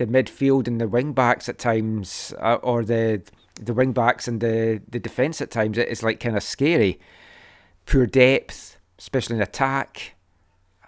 [0.00, 3.22] the midfield and the wing backs at times, uh, or the
[3.60, 6.98] the wing backs and the the defense at times, it is like kind of scary.
[7.84, 10.14] Poor depth, especially in attack.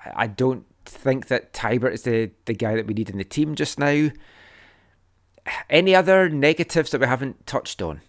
[0.05, 3.25] I- I don't think that Teibert is the, the guy that we need in the
[3.25, 4.11] team just now.
[5.69, 8.01] Any other negatives that we haven't touched on?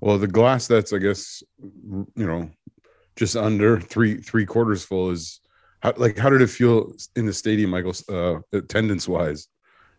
[0.00, 2.50] Well, the glass that's I guess you know
[3.16, 5.40] just under three three quarters full is
[5.80, 7.94] how, like how did it feel in the stadium, Michael?
[8.08, 9.48] Uh, attendance wise,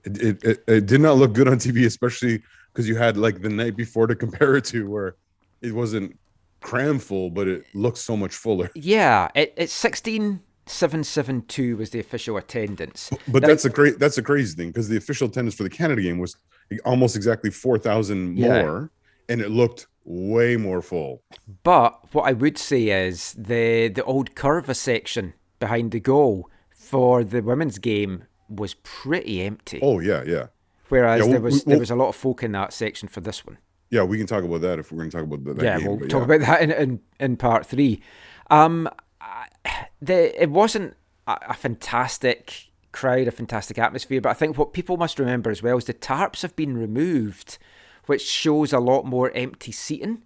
[0.05, 3.41] it, it it it did not look good on TV, especially because you had like
[3.41, 5.15] the night before to compare it to, where
[5.61, 6.17] it wasn't
[6.61, 8.69] cram full, but it looked so much fuller.
[8.75, 13.09] Yeah, it, it's 16772 was the official attendance.
[13.27, 15.69] But Now- that's a great that's a crazy thing because the official attendance for the
[15.69, 16.35] Canada game was
[16.85, 18.61] almost exactly four thousand Yeah.
[18.61, 18.91] more,
[19.27, 21.21] and it looked way more full.
[21.63, 27.23] But what I would say is the the old curva section behind the goal for
[27.23, 29.79] the women's game was pretty empty.
[29.81, 30.47] Oh yeah, yeah.
[30.89, 33.45] whereas yeah, there was there was a lot of folk in that section for this
[33.45, 33.57] one.
[33.89, 35.55] Yeah, we can talk about that if we're going to talk about that.
[35.57, 36.35] that yeah, game, we'll talk yeah.
[36.35, 38.01] about that in, in, in part three.
[38.51, 38.87] Um,
[39.19, 39.47] I-
[40.01, 40.95] the it wasn't
[41.27, 45.61] a, a fantastic crowd, a fantastic atmosphere, but I think what people must remember as
[45.61, 47.57] well is the tarps have been removed,
[48.05, 50.23] which shows a lot more empty seating.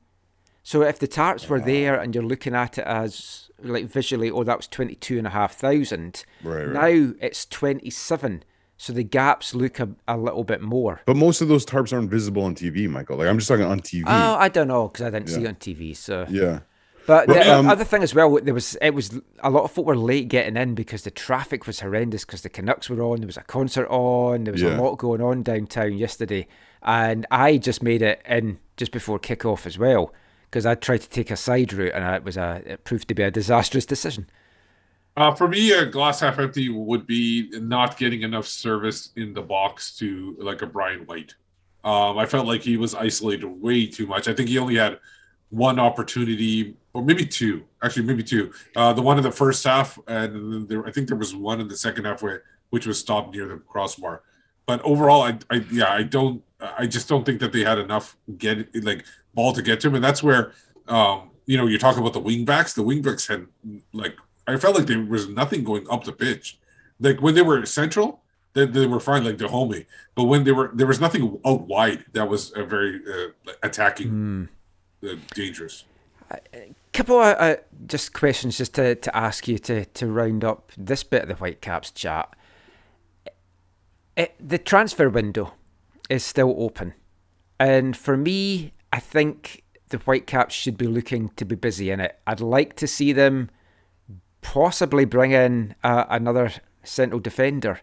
[0.64, 4.44] So if the tarps were there and you're looking at it as like visually, oh,
[4.44, 6.24] that was twenty two and a half thousand.
[6.42, 6.74] Right, right.
[6.74, 8.44] Now it's twenty seven.
[8.78, 11.02] So the gaps look a, a little bit more.
[11.06, 13.18] But most of those tarps aren't visible on TV, Michael.
[13.18, 14.04] Like I'm just talking on TV.
[14.08, 15.96] Oh, I don't know because I didn't see it on TV.
[15.96, 16.62] So yeah.
[17.06, 19.72] But Well, the um, other thing as well, there was it was a lot of
[19.72, 23.20] folk were late getting in because the traffic was horrendous because the Canucks were on,
[23.20, 24.78] there was a concert on, there was Yeah.
[24.78, 26.48] a lot going on downtown yesterday,
[26.82, 30.14] and I just made it in just before kickoff as well
[30.54, 33.16] because I tried to take a side route and it was a it proved to
[33.16, 34.28] be a disastrous decision.
[35.18, 39.42] Uh, for me, a glass half empty would be not getting enough service in the
[39.42, 41.34] box to like a Brian White.
[41.84, 44.28] Um, I felt like he was isolated way too much.
[44.28, 45.00] I think he only had
[45.50, 47.64] one opportunity, or maybe two.
[47.82, 48.54] Actually, maybe two.
[48.76, 51.68] Uh, the one in the first half, and there, I think there was one in
[51.68, 54.22] the second half where which was stopped near the crossbar.
[54.68, 56.44] But overall, I, I yeah, I don't,
[56.78, 59.96] I just don't think that they had enough get like ball to get to him,
[59.96, 60.54] and that's where,
[60.88, 62.74] um, you know, you talk about the wing backs.
[62.74, 63.48] The wing backs had
[63.92, 64.16] like
[64.48, 66.60] I felt like there was nothing going up the pitch.
[67.00, 68.22] Like when they were central,
[68.54, 69.86] they, they were fine, like the homie.
[70.16, 74.50] But when they were, there was nothing out wide that was a very uh, attacking,
[75.04, 75.86] uh, dangerous.
[76.94, 77.56] couple of uh,
[77.88, 81.36] just questions just to, to ask you to, to round up this bit of the
[81.36, 82.36] Whitecaps chat.
[84.16, 85.54] It, the transfer window
[86.10, 86.94] is still open.
[87.60, 92.20] And for me, I think the Whitecaps should be looking to be busy in it.
[92.28, 93.50] I'd like to see them
[94.42, 96.52] possibly bring in uh, another
[96.84, 97.80] central defender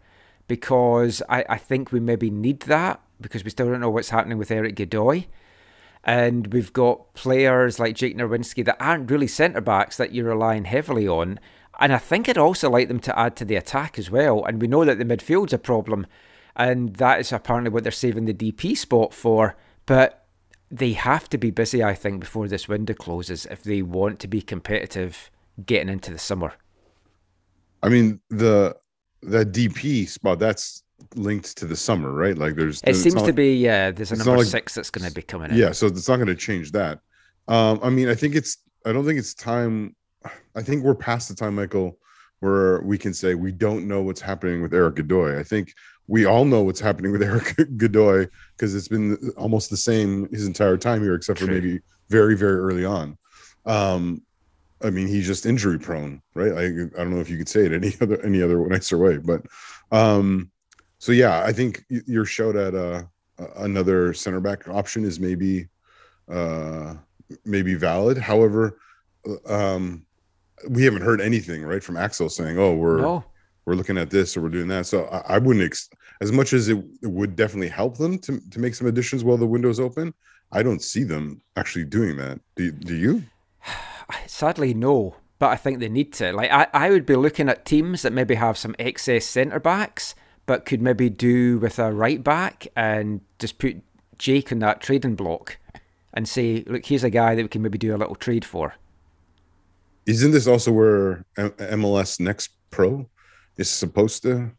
[0.47, 4.39] because I, I think we maybe need that because we still don't know what's happening
[4.39, 5.27] with Eric Godoy.
[6.03, 10.65] And we've got players like Jake Nerwinski that aren't really centre backs that you're relying
[10.65, 11.39] heavily on.
[11.79, 14.45] And I think I'd also like them to add to the attack as well.
[14.45, 16.07] And we know that the midfield's a problem.
[16.57, 19.57] And that is apparently what they're saving the DP spot for.
[19.87, 20.27] But
[20.71, 24.29] they have to be busy, I think, before this window closes if they want to
[24.29, 25.31] be competitive
[25.67, 26.53] getting into the summer.
[27.83, 28.77] I mean the
[29.23, 30.83] the DP spot that's
[31.15, 32.37] linked to the summer, right?
[32.37, 35.07] Like there's It seems to like- be, yeah, there's a number like- six that's going
[35.09, 35.57] to be coming in.
[35.57, 37.01] yeah, so it's not going to change that.
[37.49, 39.95] Um, I mean, I think it's I don't think it's time.
[40.55, 41.99] I think we're past the time, Michael,
[42.41, 45.39] where we can say we don't know what's happening with Eric Godoy.
[45.39, 45.75] I think
[46.11, 50.45] we all know what's happening with Eric Godoy because it's been almost the same his
[50.45, 51.55] entire time here, except for True.
[51.55, 53.17] maybe very, very early on.
[53.65, 54.21] Um,
[54.83, 56.51] I mean, he's just injury prone, right?
[56.51, 59.19] I, I don't know if you could say it any other any other nicer way,
[59.19, 59.43] but
[59.93, 60.51] um,
[60.99, 63.05] so yeah, I think your shout at uh,
[63.59, 65.69] another center back option is maybe
[66.29, 66.95] uh,
[67.45, 68.19] maybe valid.
[68.19, 68.81] However,
[69.25, 70.05] uh, um,
[70.69, 73.25] we haven't heard anything right from Axel saying, "Oh, we're No,
[73.71, 75.89] we're looking at this or we're doing that." So I, I wouldn't ex-
[76.21, 79.37] as much as it, it would definitely help them to to make some additions while
[79.37, 80.13] the window's open.
[80.53, 82.41] I don't see them actually doing that.
[82.57, 83.23] Do, do you?
[84.27, 85.17] sadly, no.
[85.39, 86.33] But I think they need to.
[86.33, 90.15] Like, I, I would be looking at teams that maybe have some excess centre backs,
[90.45, 93.81] but could maybe do with a right back and just put
[94.19, 95.57] Jake on that trading block
[96.13, 98.75] and say, look, here's a guy that we can maybe do a little trade for.
[100.05, 103.07] Isn't this also where M- MLS Next Pro
[103.57, 104.51] is supposed to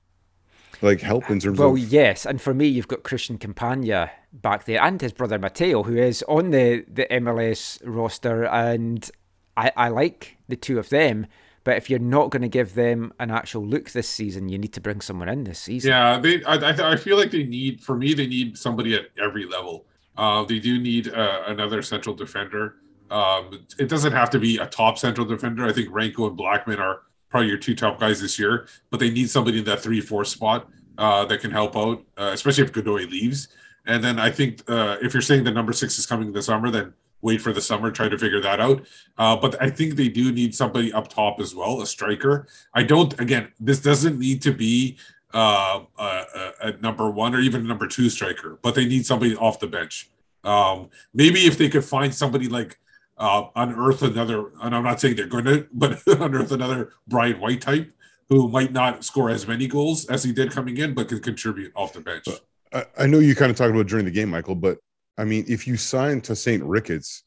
[0.82, 1.80] like help in terms Well, of?
[1.80, 5.96] yes, and for me, you've got Christian Campagna back there, and his brother Matteo, who
[5.98, 9.10] is on the the MLS roster, and
[9.58, 11.28] I I like the two of them.
[11.64, 14.74] But if you're not going to give them an actual look this season, you need
[14.74, 15.92] to bring someone in this season.
[15.92, 16.44] Yeah, they.
[16.44, 17.82] I, I, I feel like they need.
[17.82, 19.86] For me, they need somebody at every level.
[20.18, 22.78] Uh, they do need uh, another central defender.
[23.12, 25.66] Um, it doesn't have to be a top central defender.
[25.66, 29.10] I think Ranko and Blackmon are probably your two top guys this year, but they
[29.10, 33.08] need somebody in that three-four spot uh, that can help out, uh, especially if Godoy
[33.10, 33.48] leaves.
[33.88, 36.70] And then I think uh, if you're saying the number six is coming this summer,
[36.70, 38.86] then wait for the summer, try to figure that out.
[39.18, 42.48] Uh, but I think they do need somebody up top as well, a striker.
[42.74, 43.18] I don't.
[43.20, 44.98] Again, this doesn't need to be
[45.34, 49.06] uh, a, a, a number one or even a number two striker, but they need
[49.06, 50.10] somebody off the bench.
[50.44, 52.80] Um, maybe if they could find somebody like
[53.22, 57.62] uh, unearth another, and I'm not saying they're going to, but unearth another Brian White
[57.62, 57.92] type
[58.30, 61.72] who might not score as many goals as he did coming in, but can contribute
[61.76, 62.26] off the bench.
[62.74, 64.80] I, I know you kind of talked about during the game, Michael, but
[65.18, 67.24] I mean, if you sign Tosaint Ricketts,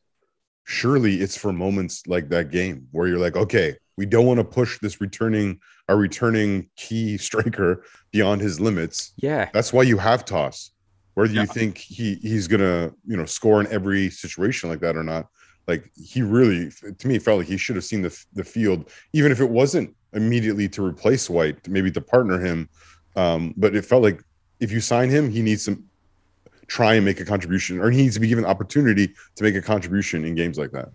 [0.64, 4.44] surely it's for moments like that game where you're like, okay, we don't want to
[4.44, 9.12] push this returning our returning key striker beyond his limits.
[9.16, 9.50] Yeah.
[9.52, 10.70] That's why you have toss.
[11.14, 11.42] Whether Yeah.
[11.42, 15.26] you think he he's gonna you know score in every situation like that or not,
[15.66, 19.32] like he really to me felt like he should have seen the the field, even
[19.32, 22.68] if it wasn't immediately to replace White, maybe to partner him.
[23.16, 24.22] Um, but it felt like
[24.60, 25.82] if you sign him, he needs to
[26.66, 29.62] try and make a contribution, or he needs to be given opportunity to make a
[29.62, 30.90] contribution in games like that.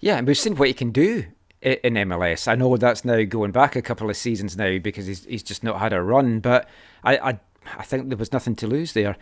[0.00, 1.24] Yeah, and we've seen what he can do
[1.60, 2.48] in MLS.
[2.48, 5.62] I know that's now going back a couple of seasons now because he's he's just
[5.62, 6.68] not had a run, but
[7.04, 7.40] I I,
[7.78, 9.16] I think there was nothing to lose there.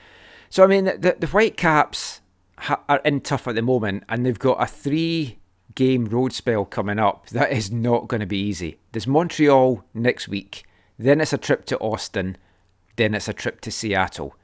[0.49, 2.20] So I mean, the the Whitecaps
[2.61, 5.39] ha- are in tough at the moment, and they've got a three
[5.75, 8.79] game road spell coming up that is not going to be easy.
[8.93, 10.65] There's Montreal next week,
[10.99, 12.37] then it's a trip to Austin,
[12.97, 14.35] then it's a trip to Seattle.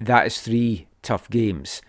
[0.00, 1.82] That is three tough games.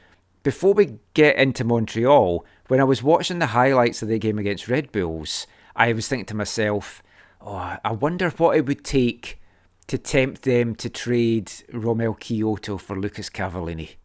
[0.44, 4.68] Before we get into Montreal, when I was watching the highlights of the game against
[4.68, 7.04] Red Bulls, I was thinking to myself,
[7.42, 9.40] oh, I wonder what it would take
[9.88, 13.96] to tempt them to trade Romell Quioto for Lucas Cavallini.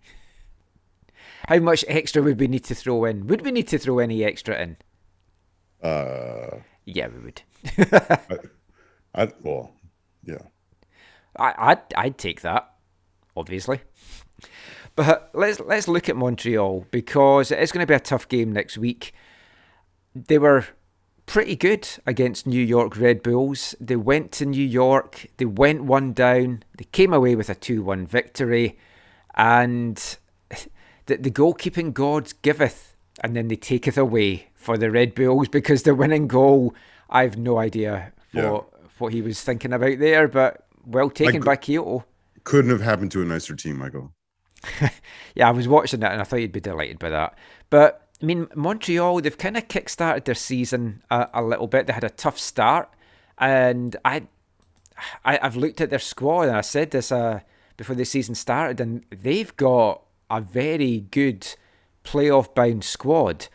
[1.49, 3.26] How much extra would we need to throw in?
[3.26, 4.76] Would we need to throw any extra in?
[5.82, 7.43] Uh, Yeah, we would.
[9.14, 9.72] I well,
[10.24, 10.43] yeah.
[11.36, 12.72] I, I'd, I'd take that,
[13.36, 13.80] obviously.
[14.95, 18.53] But let's let's look at Montreal because it is going to be a tough game
[18.53, 19.14] next week.
[20.14, 20.66] They were
[21.26, 23.74] pretty good against New York Red Bulls.
[23.80, 27.82] They went to New York, they went one down, they came away with a 2
[27.82, 28.78] 1 victory,
[29.34, 30.18] and
[31.07, 35.82] the, the goalkeeping gods giveth, and then they taketh away for the Red Bulls because
[35.82, 36.74] the winning goal,
[37.11, 38.50] I've no idea Yeah.
[38.50, 38.68] what,
[39.00, 42.05] what he was thinking about there, but well taken Like- by Quioto.
[42.44, 44.12] Couldn't have happened to a nicer team, Michael.
[45.34, 47.38] Yeah, I was watching that and I thought you'd be delighted by that.
[47.70, 51.86] But I mean, Montreal, they've kind of kick-started their season a, a little bit.
[51.86, 52.88] They had a tough start,
[53.38, 54.22] and I,
[55.24, 57.40] I, I've looked at their squad and I said this uh,
[57.76, 61.46] before the season started, and they've got a very good
[62.04, 63.46] playoff-bound squad,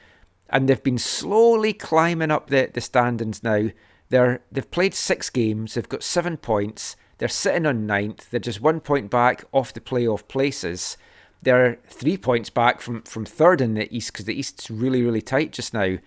[0.50, 3.70] and they've been slowly climbing up the, the standings now.
[4.10, 5.74] They're they've played six games.
[5.74, 6.96] They've got seven points.
[7.18, 8.30] They're sitting on ninth.
[8.30, 10.96] They're just one point back off the playoff places.
[11.42, 15.22] They're three points back from, from third in the East because the East's really, really
[15.22, 15.98] tight just now.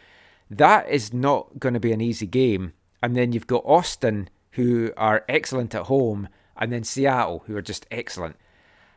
[0.48, 2.72] That is not going to be an easy game.
[3.02, 7.62] And then you've got Austin, who are excellent at home, and then Seattle, who are
[7.62, 8.36] just excellent.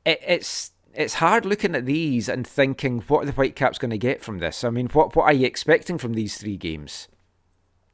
[0.05, 3.97] It, it's it's hard looking at these and thinking what are the Whitecaps going to
[3.97, 4.63] get from this.
[4.63, 7.07] I mean, what what are you expecting from these three games?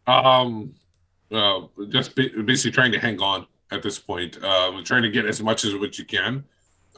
[0.08, 0.74] Um,
[1.32, 4.38] uh, just basically trying to hang on at this point.
[4.44, 6.44] Uh, trying to get as much as what you can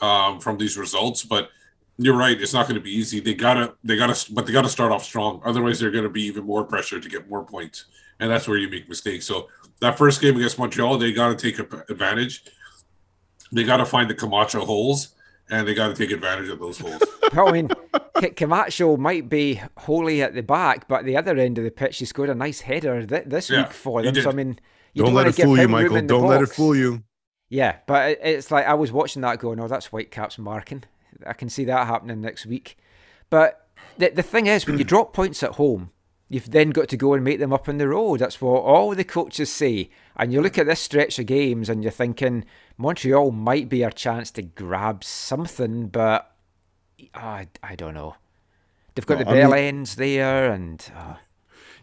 [0.02, 1.49] um, from these results, but
[1.97, 2.39] you're right.
[2.39, 3.20] It's not going to be easy.
[3.20, 5.41] They gotta, they gotta, but they gotta start off strong.
[5.43, 7.86] Otherwise, they're going to be even more pressure to get more points,
[8.20, 9.26] and that's where you make mistakes.
[9.26, 9.49] So
[9.82, 12.45] that first game against Montreal, they got to take advantage.
[13.52, 15.10] They got to find the Camacho holes,
[15.50, 17.02] and they got to take advantage of those holes.
[17.34, 17.70] I mean,
[18.36, 22.06] Camacho might be wholly at the back, but the other end of the pitch, he
[22.06, 24.16] scored a nice header th- this Yeah, week for them.
[24.16, 24.60] So I mean,
[24.94, 26.02] you don't, don't, let it fool you, Michael.
[26.02, 27.04] Don't let it fool you.
[27.50, 30.84] Yeah, but it's like I was watching that going, oh, that's Whitecaps marking.
[31.26, 32.78] I can see that happening next week.
[33.30, 33.68] But
[33.98, 35.92] the the thing is, when you drop points at home,
[36.32, 38.21] you've then got to go and make them up on the road.
[38.21, 39.89] That's what all the coaches say.
[40.15, 42.45] And you look at this stretch of games and you're thinking
[42.77, 46.32] Montreal might be our chance to grab something, but
[47.13, 48.15] I, I don't know.
[48.95, 51.15] They've got No, the I bell mean- ends there, and uh,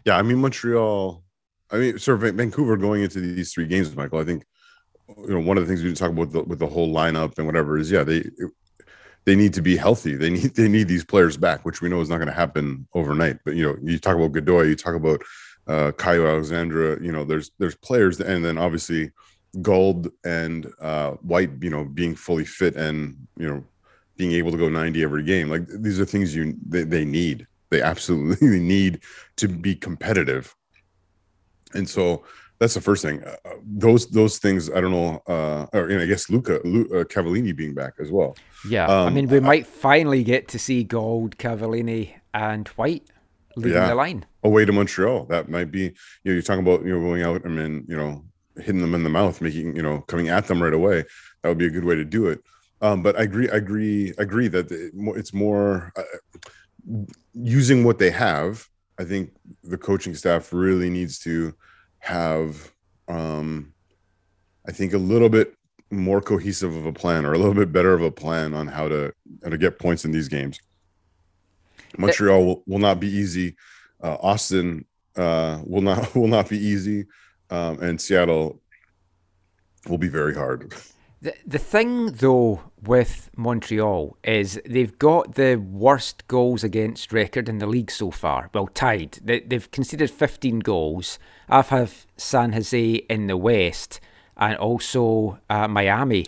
[0.03, 1.23] Yeah, I mean Montreal.
[1.71, 4.19] I mean, sort of Vancouver going into these three games, Michael.
[4.19, 4.45] I think
[5.17, 7.45] you know one of the things we talk about the, with the whole lineup and
[7.47, 8.23] whatever is yeah they
[9.25, 10.15] they need to be healthy.
[10.15, 12.87] They need they need these players back, which we know is not going to happen
[12.93, 13.39] overnight.
[13.45, 15.21] But you know, you talk about Godoy, you talk about
[15.67, 17.01] uh, Caio Alexandre.
[17.01, 19.11] You know, there's there's players, and then obviously
[19.61, 21.51] Gauld and uh, White.
[21.61, 23.63] You know, being fully fit and you know
[24.17, 25.49] being able to go 90 every game.
[25.49, 27.47] Like these are things you they, they need.
[27.69, 29.01] They absolutely need
[29.37, 30.53] to be competitive.
[31.73, 32.25] And so
[32.59, 33.23] that's the first thing.
[33.23, 35.21] Uh, those those things I don't know.
[35.27, 38.35] Uh, or and I guess Luca Lu, uh, Cavallini being back as well.
[38.67, 43.03] Yeah, I Um, mean, we might finally get to see Gauld, Cavallini, and White
[43.55, 43.87] leading Yeah.
[43.87, 44.25] the line.
[44.43, 45.25] away to Montreal.
[45.25, 45.91] That might be, you
[46.25, 48.23] know, you're talking about, you know, going out and then, you know,
[48.57, 51.03] hitting them in the mouth, making, you know, coming at them right away.
[51.41, 52.41] That would be a good way to do it.
[52.81, 56.03] Um, but I agree, I agree, I agree that it's more uh,
[57.33, 58.65] using what they have.
[58.97, 59.31] I think
[59.63, 61.53] the coaching staff really needs to
[61.99, 62.71] have,
[63.09, 63.73] um,
[64.67, 65.53] I think, a little bit
[65.91, 68.87] more cohesive of a plan or a little bit better of a plan on how
[68.87, 69.13] to
[69.43, 70.59] how to get points in these games.
[71.97, 73.55] Montreal will, will not be easy.
[74.01, 74.85] Uh, Austin
[75.15, 77.05] uh, will not will not be easy,
[77.49, 78.61] um, and Seattle
[79.87, 80.73] will be very hard.
[81.21, 87.57] The, the thing, though, with Montreal is they've got the worst goals against record in
[87.57, 88.49] the league so far.
[88.53, 89.19] Well, tied.
[89.21, 91.19] They, they've conceded 15 goals.
[91.49, 93.99] I've have San Jose in the West
[94.39, 96.25] and also uh, Miami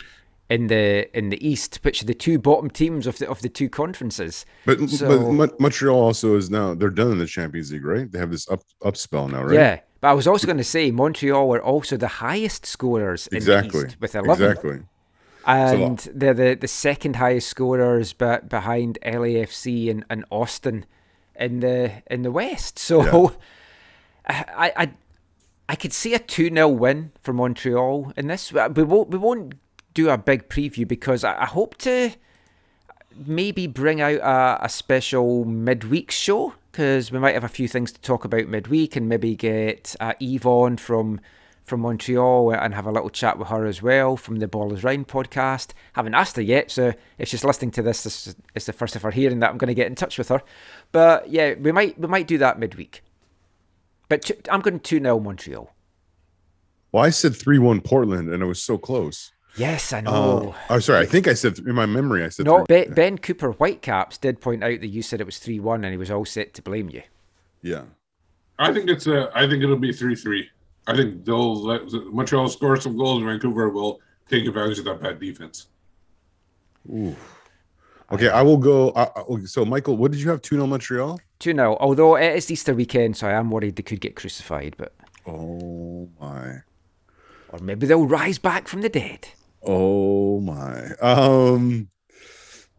[0.49, 3.49] in the in the East, which are the two bottom teams of the of the
[3.49, 4.45] two conferences.
[4.65, 8.11] But, So- but Mon- Montreal also is now they're done in the Champions League, right?
[8.11, 9.53] They have this up up spell now, right?
[9.53, 13.37] Yeah, but I was also going to say Montreal are also the highest scorers in
[13.37, 13.81] exactly.
[13.81, 14.31] the East with 11.
[14.45, 14.79] Exactly.
[15.47, 20.85] and they're the, the second highest scorers but behind LAFC and, and Austin
[21.39, 22.77] in the in the West.
[22.77, 23.33] So
[24.27, 24.91] I, I
[25.71, 28.51] I could see a 2-0 win for Montreal in this.
[28.51, 29.53] We won't we won't
[29.93, 32.11] do a big preview because I, I hope to
[33.15, 37.93] maybe bring out a, a special midweek show because we might have a few things
[37.93, 40.11] to talk about midweek and maybe get uh,
[40.43, 41.21] on from
[41.63, 45.07] from Montreal and have a little chat with her as well from the Ballers Round
[45.07, 45.71] podcast.
[45.93, 48.97] Haven't asked her yet, so if she's listening to this, this is it's the first
[48.97, 50.41] of her hearing that I'm going to get in touch with her.
[50.91, 53.03] But yeah, we might we might do that midweek.
[54.11, 55.73] But i I'm going two 0 Montreal.
[56.91, 59.31] Well, I said three one Portland, and it was so close.
[59.55, 60.55] Yes, I Uh, know.
[60.69, 60.99] oh, sorry.
[60.99, 62.21] I think I said in my memory.
[62.25, 65.25] I said no, three- ben, ben Cooper Whitecaps did point out that you said it
[65.25, 67.03] was three one, and he was all set to blame you.
[67.61, 67.83] yeah.
[68.59, 69.31] I think it's a.
[69.33, 70.49] I think it'll be three three.
[70.87, 73.19] I think they'll let Montreal score some goals.
[73.21, 75.67] and Vancouver will take advantage of that bad defense.
[76.89, 77.15] Ooh.
[78.11, 78.89] Okay, I will go.
[78.91, 80.41] Uh, so, Michael, what did you have?
[80.41, 81.19] Two 0 Montreal.
[81.39, 81.77] 2 0.
[81.79, 84.93] Although it is Easter weekend, so I am worried they could get crucified, but
[85.25, 86.57] Oh my.
[87.49, 89.27] or maybe they'll rise back from the dead.
[89.63, 90.91] Oh my.
[91.01, 91.87] Um.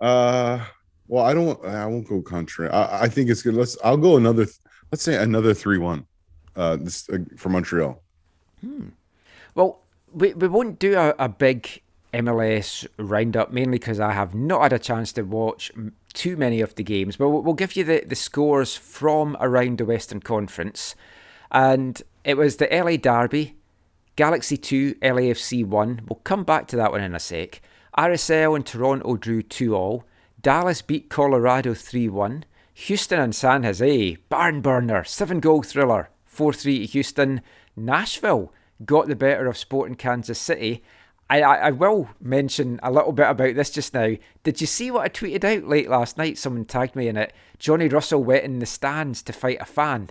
[0.01, 0.64] Uh.
[1.09, 1.64] Well, I don't.
[1.64, 2.70] I won't go contrary.
[2.70, 3.55] I, I think it's good.
[3.55, 3.76] Let's.
[3.85, 4.47] I'll go another.
[4.91, 6.07] Let's say another three one.
[6.57, 8.03] Uh, this uh, for Montreal.
[8.61, 8.89] Hmm.
[9.55, 9.80] Well,
[10.12, 11.80] we, we won't do a, a big
[12.13, 15.73] MLS roundup, mainly because I have not had a chance to watch
[16.13, 19.87] too many of the games, but we'll, give you the, the scores from around the
[19.87, 20.95] Western Conference.
[21.51, 23.57] And it was the LA Derby,
[24.17, 26.03] Galaxy 2, LAFC 1.
[26.09, 27.63] We'll come back to that one in a sec.
[27.97, 30.05] RSL and Toronto drew 2 all.
[30.41, 32.45] Dallas beat Colorado 3 1.
[32.75, 37.43] Houston and San Jose, barn burner, 7 goal thriller, 4 3 to Houston.
[37.77, 38.53] Nashville
[38.85, 40.83] got the better of Sporting Kansas City.
[41.33, 44.14] I, I, I will mention a little bit about this just now.
[44.45, 46.37] Did you see what I tweeted out late last night?
[46.37, 47.33] Someone tagged me in it.
[47.59, 50.11] Johnny Russell went in the stands to fight a fan.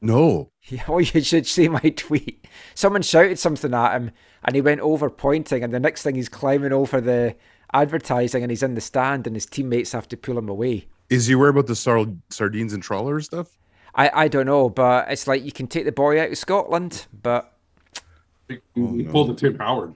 [0.00, 0.50] No.
[0.64, 2.46] Yeah, oh, you should see my tweet.
[2.74, 4.10] Someone shouted something at him
[4.44, 7.34] and he went over pointing, and the next thing he's climbing over the
[7.72, 10.86] advertising and he's in the stand, and his teammates have to pull him away.
[11.08, 13.56] Is he worried about the sar- sardines and trawlers stuff?
[13.94, 17.06] I, I don't know, but it's like you can take the boy out of Scotland,
[17.22, 17.56] but
[18.48, 19.12] He, Oh, he no.
[19.12, 19.94] pulled the Tim Howard.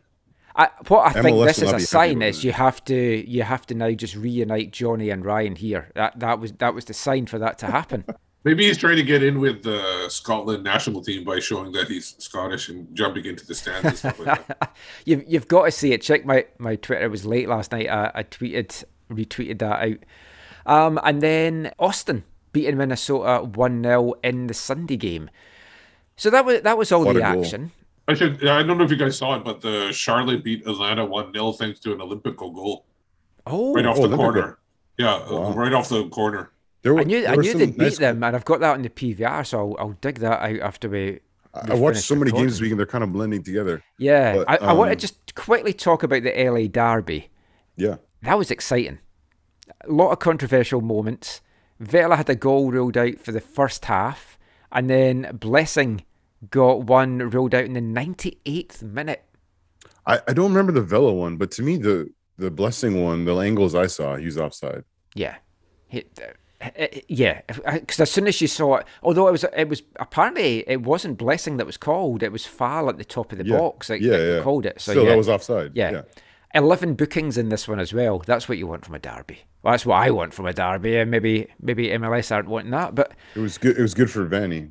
[0.57, 3.75] I, what I think this is a sign is you have to you have to
[3.75, 5.91] now just reunite Johnny and Ryan here.
[5.95, 8.05] That that was that was the sign for that to happen.
[8.45, 12.15] Maybe he's trying to get in with the Scotland national team by showing that he's
[12.19, 14.77] Scottish and jumping into the stands and stuff like that.
[15.05, 16.01] you've you've got to see it.
[16.01, 17.05] Check my my Twitter.
[17.05, 17.89] It was late last night.
[17.91, 19.99] I, I tweeted retweeted that out.
[20.65, 25.29] Um, and then Austin beating Minnesota one 0 in the Sunday game.
[26.17, 27.43] So that was that was all What the a goal.
[27.45, 27.73] action.
[28.09, 28.47] I should.
[28.47, 31.53] I don't know if you guys saw it, but the Charlotte beat Atlanta one 0
[31.53, 32.85] thanks to an Olympico goal
[33.47, 34.19] Oh, right off oh, the Olympico.
[34.19, 34.59] corner.
[34.99, 35.53] Yeah, uh, Wow.
[35.55, 36.51] right off the corner.
[36.83, 38.75] There were, I knew there I knew they beat nice- them, and I've got that
[38.75, 41.21] on the PVR, so I'll, I'll dig that out after we.
[41.55, 42.47] I watched so many games recording.
[42.51, 43.83] this week and they're kind of blending together.
[43.99, 47.31] Yeah, But, I, I want to um, just quickly talk about the LA Derby.
[47.77, 47.97] Yeah.
[48.23, 48.99] That was exciting.
[49.89, 51.41] A lot of controversial moments.
[51.81, 54.39] Vela had a goal ruled out for the first half,
[54.71, 56.05] and then Blessing
[56.51, 59.25] got one ruled out in the 98th minute.
[60.07, 63.35] I, I don't remember the Vela one, but to me the the blessing one, the
[63.39, 64.85] angles I saw, he was offside.
[65.15, 65.37] Yeah.
[65.89, 67.43] He- uh, uh, yeah,
[67.75, 71.19] because as soon as you saw it, although it was, it was apparently it wasn't
[71.19, 73.59] blessing that was called; it was foul at the top of the Yeah.
[73.59, 73.89] box.
[73.89, 74.43] That, Yeah, yeah.
[74.43, 74.81] called it.
[74.81, 75.73] So Still, yeah, that was offside.
[75.75, 75.91] yeah.
[75.91, 76.03] yeah.
[76.55, 78.21] 11 bookings in this one as well.
[78.25, 79.41] That's what you want from a derby.
[79.63, 80.97] Well, that's what I want from a derby.
[80.97, 83.77] and Maybe maybe MLS aren't wanting that, but It was good.
[83.77, 84.71] It was good for Vanney.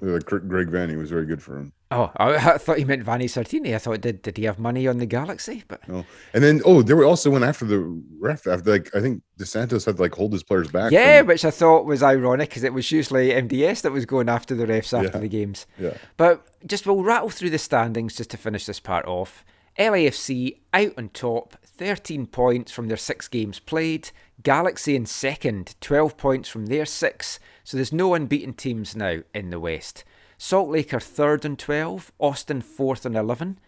[0.00, 1.72] Gr- Greg Vanney was very good for him.
[1.90, 3.74] oh, I, I thought you meant Vanni Sartini.
[3.74, 5.62] I thought did did he have money on the Galaxy?
[5.68, 7.78] But No, and then oh, they were also went after the
[8.20, 8.46] ref.
[8.46, 10.92] After like I think DeSantos had to like hold his players back.
[10.92, 14.28] yeah, from- which I thought was ironic because it was usually MDS that was going
[14.28, 15.20] after the refs after Yeah.
[15.22, 15.66] the games.
[15.78, 15.94] yeah.
[16.16, 19.44] But just we'll rattle through the standings just to finish this part off.
[19.78, 24.10] LAFC out on top, 13 points from their six games played.
[24.42, 27.40] Galaxy in second, 12 points from their six.
[27.64, 30.04] So there's no unbeaten teams now in the West.
[30.38, 33.58] Salt Lake are third on 12, Austin fourth on 11,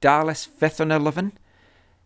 [0.00, 1.32] Dallas fifth on 11,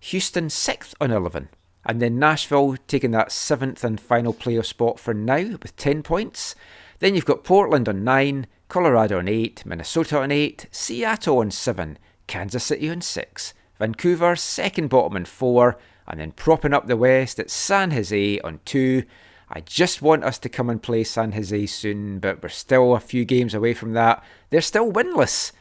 [0.01, 1.49] Houston sixth on 11.
[1.85, 6.55] And then Nashville taking that seventh and final playoff spot for now with 10 points.
[6.99, 11.99] Then you've got Portland on 9, Colorado on 8, Minnesota on 8, Seattle on 7,
[12.27, 17.39] Kansas City on 6, Vancouver second bottom on 4, and then propping up the West
[17.39, 19.03] at San Jose on 2.
[19.49, 23.01] I just want us to come and play San Jose soon, but we're still a
[23.01, 24.25] few games away from that.
[24.51, 25.53] They're still winless.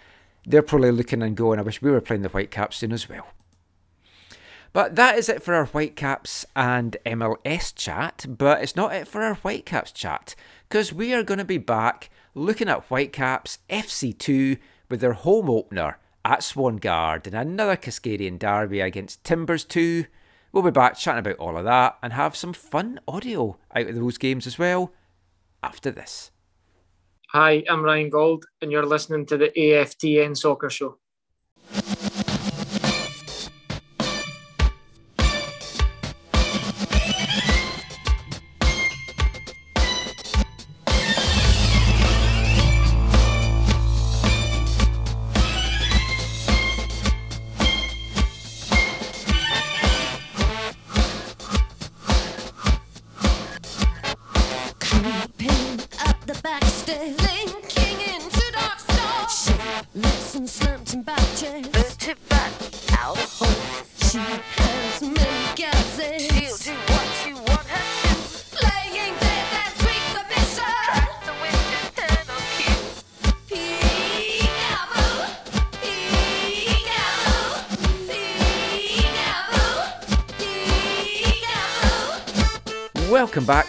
[0.46, 3.28] They're probably looking and going, I wish we were playing the Whitecaps soon as well.
[4.74, 8.26] But that is it for our Whitecaps and MLS chat.
[8.28, 10.36] But it's not it for our Whitecaps chat
[10.68, 14.58] because we are going to be back looking at Whitecaps FC2
[14.90, 20.06] with their home opener at Swangard and another Cascadian derby against Timbers 2.
[20.52, 23.96] We'll be back chatting about all of that and have some fun audio out of
[23.96, 24.92] those games as well
[25.62, 26.32] after this.
[27.32, 30.98] Hi, I'm Ryan Gauld, and you're listening to the AFTN Soccer Show.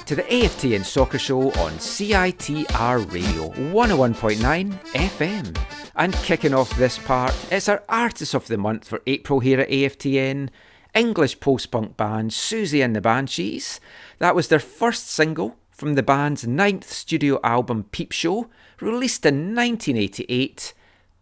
[0.06, 5.58] To the AFTN Soccer Show on CITR Radio 101.9 FM.
[5.96, 9.68] And kicking off this part, it's our Artist of the Month for April here at
[9.68, 10.50] AFTN.
[10.94, 13.80] English post punk band Siouxsie and the Banshees.
[14.20, 18.48] That was their first single from the band's ninth studio album Peep Show,
[18.80, 20.72] released in 1988.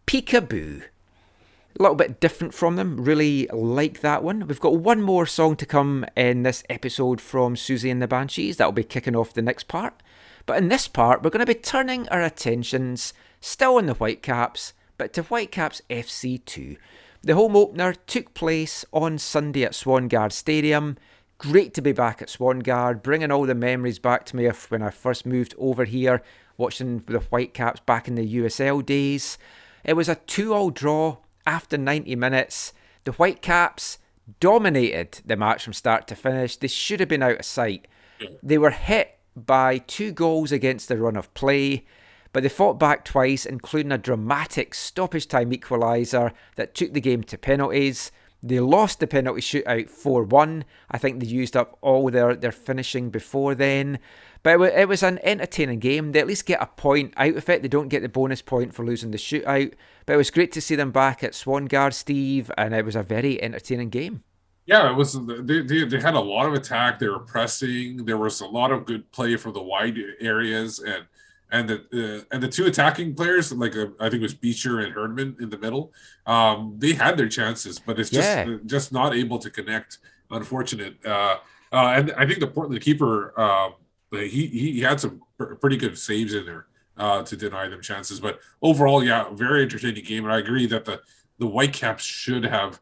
[0.05, 0.83] Peekaboo.
[1.77, 3.03] A little bit different from them.
[3.03, 4.47] Really like that one.
[4.47, 8.55] We've got one more song to come in this episode from Siouxsie and the Banshees.
[8.55, 10.01] That'll be kicking off the next part.
[10.45, 14.71] But in this part, we're going to be turning our attentions still on the Whitecaps,
[14.97, 16.77] but to Whitecaps FC2.
[17.23, 20.95] The home opener took place on Sunday at Swangard Stadium.
[21.39, 24.81] Great to be back at Swangard, bringing all the memories back to me of when
[24.81, 26.23] I first moved over here,
[26.55, 29.37] watching the Whitecaps back in the USL days.
[29.83, 32.73] It was a 2 all draw after 90 minutes.
[33.03, 33.99] The Whitecaps
[34.39, 36.57] dominated the match from start to finish.
[36.57, 37.87] They should have been out of sight.
[38.41, 41.85] They were hit by two goals against the run of play
[42.35, 47.23] but they fought back twice, including a dramatic stoppage time equaliser that took the game
[47.23, 48.11] to penalties.
[48.43, 50.65] They lost the penalty shootout 4 1.
[50.91, 53.99] I think they used up all their, their finishing before then.
[54.45, 56.11] But it, it was an entertaining game.
[56.11, 57.63] They at least get a point out of it.
[57.63, 59.73] They don't get the bonus point for losing the shootout.
[60.05, 63.01] But it was great to see them back at Swangard, Steve, and it was a
[63.01, 64.21] very entertaining game.
[64.67, 65.13] Yeah, it was.
[65.25, 66.99] They, they, they had a lot of attack.
[66.99, 68.05] They were pressing.
[68.05, 71.05] There was a lot of good play from the wide areas, and
[71.51, 71.77] and the
[72.21, 75.37] uh, and the two attacking players, like uh, I think it was Becher and Herdman
[75.39, 75.91] in the middle,
[76.27, 78.57] um, they had their chances, but it's just Yeah.
[78.67, 79.97] just not able to connect.
[80.29, 80.97] Unfortunate.
[81.03, 81.37] Uh,
[81.71, 83.73] uh, and I think the Portland keeper, um,
[84.23, 86.65] he he had some pr- pretty good saves in there
[86.97, 88.19] uh, to deny them chances.
[88.19, 90.23] But overall, yeah, very entertaining game.
[90.25, 91.01] And I agree that the
[91.37, 92.79] the Whitecaps should have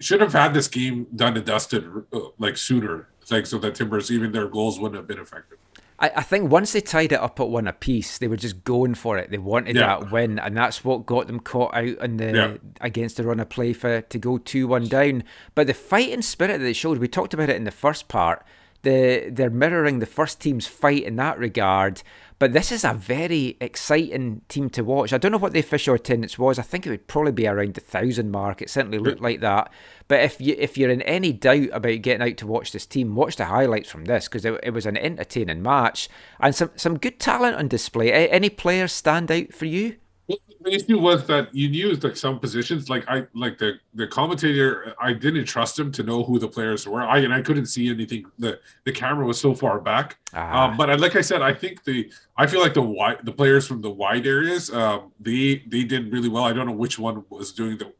[0.00, 4.10] should have had this game done and dusted uh, like sooner, like so that Timbers
[4.10, 5.58] even their goals wouldn't have been effective.
[6.00, 8.94] I, I think once they tied it up at one apiece, they were just going
[8.94, 9.30] for it.
[9.30, 10.00] They wanted Yeah.
[10.00, 12.56] that win, and that's what got them caught out in the Yeah.
[12.80, 15.22] against the run of play for to go two one down.
[15.54, 18.44] But the fighting spirit that they showed, we talked about it in the first part.
[18.84, 22.02] The they're mirroring the first team's fight in that regard.
[22.38, 25.12] But this is a very exciting team to watch.
[25.12, 26.58] I don't know what the official attendance was.
[26.58, 28.60] I think it would probably be around the thousand mark.
[28.60, 29.72] It certainly looked like that.
[30.08, 33.14] But if you if you're in any doubt about getting out to watch this team,
[33.14, 36.08] watch the highlights from this because it, it was an entertaining match
[36.40, 38.12] and some some good talent on display.
[38.12, 39.96] Any players stand out for you?
[40.26, 44.06] Well, The issue was that you used like some positions, like I like the the
[44.06, 44.94] commentator.
[44.98, 47.02] I didn't trust him to know who the players were.
[47.02, 48.24] I and I couldn't see anything.
[48.38, 50.16] the The camera was so far back.
[50.32, 50.64] Ah.
[50.64, 53.32] Um, but I, like I said, I think the I feel like the wide the
[53.32, 56.44] players from the wide areas, um, they they did really well.
[56.44, 57.92] I don't know which one was doing the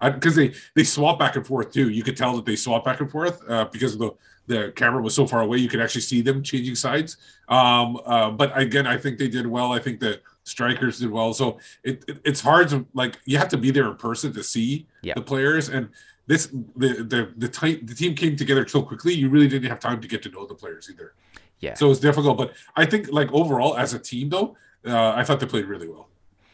[0.14, 1.90] because they they swap back and forth too.
[1.90, 4.12] You could tell that they swap back and forth uh, because the
[4.46, 5.58] the camera was so far away.
[5.58, 7.16] You could actually see them changing sides.
[7.48, 9.72] Um, uh, but again, I think they did well.
[9.72, 11.32] I think the strikers did well.
[11.34, 14.42] So it, it it's hard to like you have to be there in person to
[14.42, 15.14] see Yeah.
[15.14, 15.88] the players and.
[16.28, 19.12] This the the the, ti- the team came together so quickly.
[19.12, 21.14] You really didn't have time to get to know the players either.
[21.58, 21.74] Yeah.
[21.74, 25.40] So it's difficult, but I think like overall as a team though, uh, I thought
[25.40, 26.08] they played really well.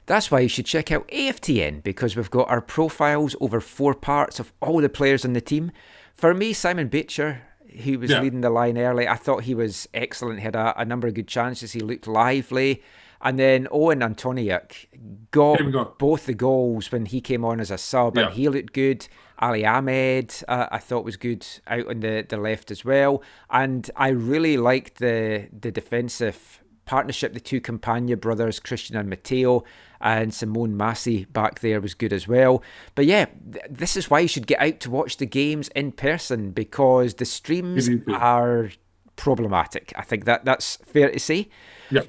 [0.07, 4.41] That's why you should check out AFTN because we've got our profiles over four parts
[4.41, 5.70] of all the players on the team.
[6.14, 7.43] For me, Simon Becher,
[7.84, 8.22] who was Yeah.
[8.22, 10.41] leading the line early, I thought he was excellent.
[10.41, 11.72] Had a, a number of good chances.
[11.72, 12.82] He looked lively.
[13.21, 14.87] And then Owen Antoniuk
[15.31, 18.27] got got- both the goals when he came on as a sub, Yeah.
[18.27, 19.07] and he looked good.
[19.41, 23.23] Ali Ahmed, uh, I thought was good out on the, the left as well.
[23.51, 29.62] And I really liked the the defensive partnership, the two Campagna brothers, Christian and Matteo,
[30.01, 32.62] and Simone Massey back there was good as well.
[32.95, 35.93] But yeah, th- this is why you should get out to watch the games in
[35.93, 38.71] person because the streams are
[39.16, 39.93] problematic.
[39.97, 41.49] I think that that's fair to say.
[41.91, 42.03] Yeah.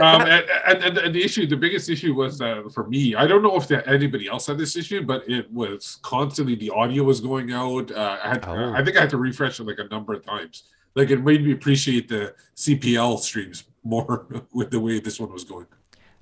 [0.00, 3.14] But Um, and, and, and the issue, the biggest issue was uh, for me.
[3.14, 6.70] I don't know if there, anybody else had this issue, but it was constantly the
[6.70, 7.90] audio was going out.
[7.92, 8.72] Uh, I had, Oh.
[8.74, 10.64] I think I had to refresh it like a number of times.
[10.94, 15.44] Like it made me appreciate the CPL streams more with the way this one was
[15.44, 15.66] going.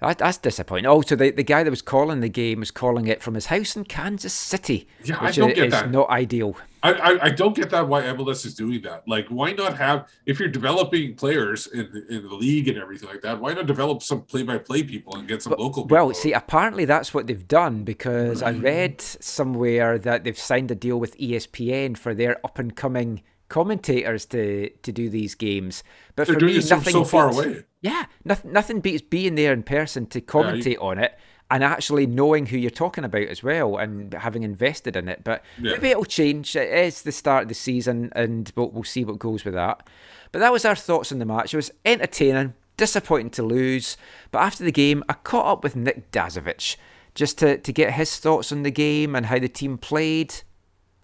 [0.03, 0.86] That, that's disappointing.
[0.86, 3.46] Oh, also, the, the guy that was calling the game was calling it from his
[3.46, 5.92] house in Kansas City, Yeah, I don't get is that.
[5.92, 6.57] not ideal.
[6.82, 9.07] I, I, I don't get that why MLS is doing that.
[9.07, 13.22] Like, why not have if you're developing players in in the league and everything like
[13.22, 13.40] that?
[13.40, 15.86] Why not develop some play-by-play people and get some local?
[15.86, 16.20] Well, people?
[16.20, 18.62] see, apparently that's what they've done because I mm.
[18.64, 24.26] read somewhere that they've signed a deal with ESPN for their up and coming commentators
[24.26, 25.84] to to do these games.
[26.16, 27.64] But they're for me, nothing so far beats- away.
[27.83, 31.18] Yeah, nothing nothing beats being there in person to commentate on it
[31.51, 35.22] and actually knowing who you're talking about as well and having invested in it.
[35.24, 35.72] But Yeah.
[35.72, 36.57] maybe it'll change.
[36.57, 39.87] It is the start of the season and we'll, we'll see what goes with that.
[40.30, 41.53] But that was our thoughts on the match.
[41.53, 43.99] It was entertaining, disappointing to lose.
[44.30, 46.76] But after the game, I caught up with Nick Dasovic
[47.14, 50.33] just to, to get his thoughts on the game and how the team played.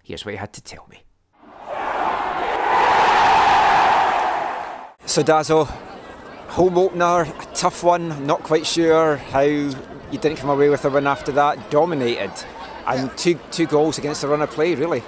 [0.03, 1.03] Here's what he had to tell me.
[5.05, 5.67] So, Dazo,
[6.49, 8.25] home opener, a tough one.
[8.25, 9.73] Not quite sure how you
[10.11, 11.69] didn't come away with a win after that.
[11.69, 12.31] Dominated.
[12.87, 15.03] and two two goals against the run of play, really.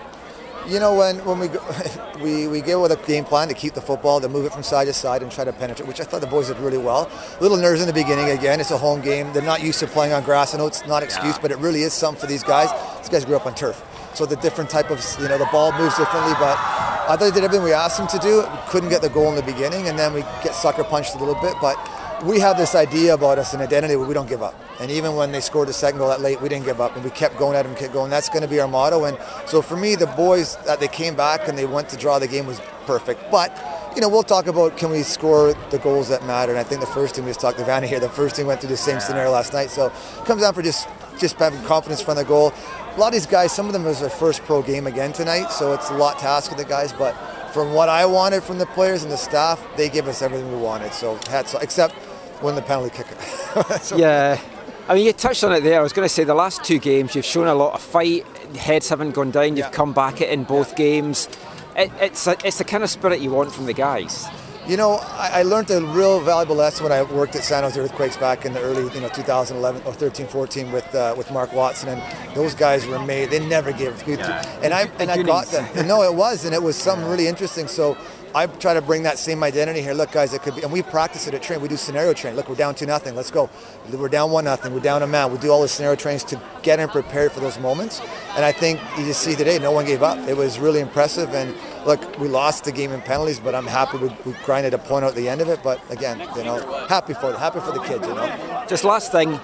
[0.68, 1.60] You know, when, when we, go,
[2.24, 4.62] we we go with a game plan to keep the football, to move it from
[4.62, 7.10] side to side and try to penetrate, which I thought the boys did really well.
[7.40, 8.30] A little nerves in the beginning.
[8.30, 9.34] Again, it's a home game.
[9.34, 10.54] They're not used to playing on grass.
[10.54, 12.70] I know it's not excuse, but it really is something for these guys.
[13.00, 13.84] These guys grew up on turf,
[14.14, 16.34] so the different type of you know the ball moves differently.
[16.34, 18.44] But I thought did everything we asked them to do.
[18.70, 21.40] Couldn't get the goal in the beginning, and then we get sucker punched a little
[21.42, 21.78] bit, but
[22.24, 24.56] we have this idea about us an identity where we don't give up.
[24.80, 27.04] And even when they scored the second goal that late, we didn't give up and
[27.04, 28.10] we kept going at them, kept going.
[28.10, 29.06] That's going to be our motto.
[29.06, 32.20] And so for me, the boys that they came back and they went to draw
[32.20, 33.32] the game was perfect.
[33.32, 33.52] But
[33.96, 36.52] you know, we'll talk about can we score the goals that matter.
[36.52, 38.00] And I think the first team we just talked to Vanni here.
[38.00, 39.70] The first team went through the same scenario last night.
[39.70, 40.88] So it comes down for just
[41.20, 42.54] just having confidence from the goal.
[42.96, 45.52] A lot of these guys, some of them was their first pro game again tonight,
[45.52, 46.92] so it's a lot to ask of the guys.
[46.92, 47.14] But
[47.54, 50.58] from what I wanted from the players and the staff, they gave us everything we
[50.58, 50.94] wanted.
[50.94, 51.94] So hats off, except
[52.42, 53.78] when the penalty kicker.
[53.82, 54.40] so, Yeah.
[54.90, 55.80] I mean, you touched on it there.
[55.80, 58.26] I was going to say the last two games, you've shown a lot of fight.
[58.58, 59.50] Heads haven't gone down.
[59.50, 59.70] You've Yeah.
[59.70, 61.30] come back it in both games.
[61.78, 64.26] It, it's a, it's the kind of spirit you want from the guys.
[64.68, 67.80] You know, I, I learned a real valuable lesson when I worked at San Jose
[67.80, 71.52] Earthquakes back in the early, you know, 2011 or 13, 14 with uh, with Mark
[71.52, 73.32] Watson, and those guys were made.
[73.32, 74.20] They never gave good.
[74.20, 75.86] and I and I got that.
[75.88, 77.68] no, it was, and it was something really interesting.
[77.68, 77.98] So.
[78.34, 79.94] I try to bring that same identity here.
[79.94, 81.60] Look, guys, it could be, and we practice it at train.
[81.60, 82.38] We do scenario training.
[82.38, 83.14] Look, we're down two nothing.
[83.14, 83.50] Let's go.
[83.92, 84.74] We're down one nothing.
[84.74, 85.34] We're down a man.
[85.34, 88.00] We do all the scenario trainings to get them prepared for those moments.
[88.38, 90.18] And I think you just see today, no one gave up.
[90.30, 91.34] It was really impressive.
[91.34, 91.54] And
[91.86, 95.06] look, we lost the game in penalties, but I'm happy we, we grinded a point
[95.06, 95.62] out at the end of it.
[95.64, 98.08] But again, you know, happy for happy for the kids.
[98.08, 98.66] You know.
[98.68, 99.40] Just last thing,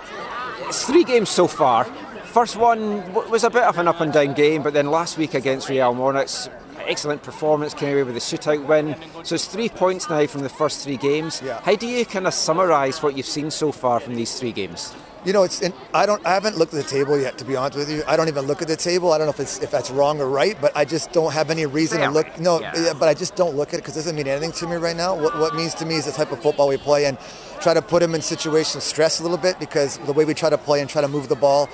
[0.61, 1.85] it's three games so far.
[2.25, 5.33] First one was a bit of an up and down game, but then last week
[5.33, 6.49] against Real Monarchs,
[6.85, 8.95] excellent performance, came away with a shootout win.
[9.23, 11.41] So it's three points now from the first three games.
[11.43, 11.61] Yeah.
[11.61, 14.93] How do you kind of summarise what you've seen so far from these three games?
[15.25, 15.61] You know, it's.
[15.61, 16.25] In, I don't.
[16.25, 17.37] I haven't looked at the table yet.
[17.39, 19.11] To be honest with you, I don't even look at the table.
[19.11, 21.49] I don't know if it's if that's wrong or right, but I just don't have
[21.49, 22.39] any reason to look.
[22.39, 24.67] No, yeah, but I just don't look at it because it doesn't mean anything to
[24.67, 25.15] me right now.
[25.15, 27.17] What what means to me is the type of football we play and
[27.61, 30.33] try to put them in situations of stress a little bit because the way we
[30.33, 31.69] try to play and try to move the ball.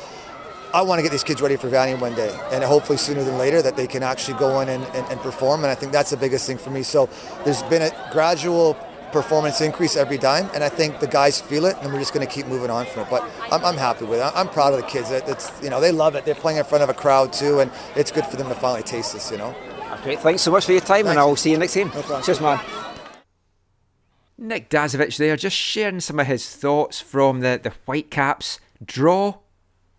[0.74, 3.38] I want to get these kids ready for Valiant one day, and hopefully sooner than
[3.38, 5.64] later that they can actually go in and, and, and perform.
[5.64, 6.82] And I think that's the biggest thing for me.
[6.82, 7.08] So
[7.46, 8.76] there's been a gradual
[9.14, 12.26] performance increase every time, and I think the guys feel it, and we're just going
[12.26, 13.10] to keep moving on from it.
[13.10, 14.32] But I'm, I'm happy with it.
[14.36, 15.10] I'm proud of the kids.
[15.12, 16.26] It's you know they love it.
[16.26, 18.84] They're playing in front of a crowd too, and it's good for them to finally
[18.84, 19.32] taste this.
[19.32, 19.56] You know.
[20.04, 21.20] Great, thanks so much for your time, and Thanks.
[21.20, 21.90] I'll see you next game.
[21.94, 22.22] No.
[22.22, 22.60] Cheers, man.
[24.38, 29.36] Nick Dasovic there, just sharing some of his thoughts from the, the Whitecaps draw,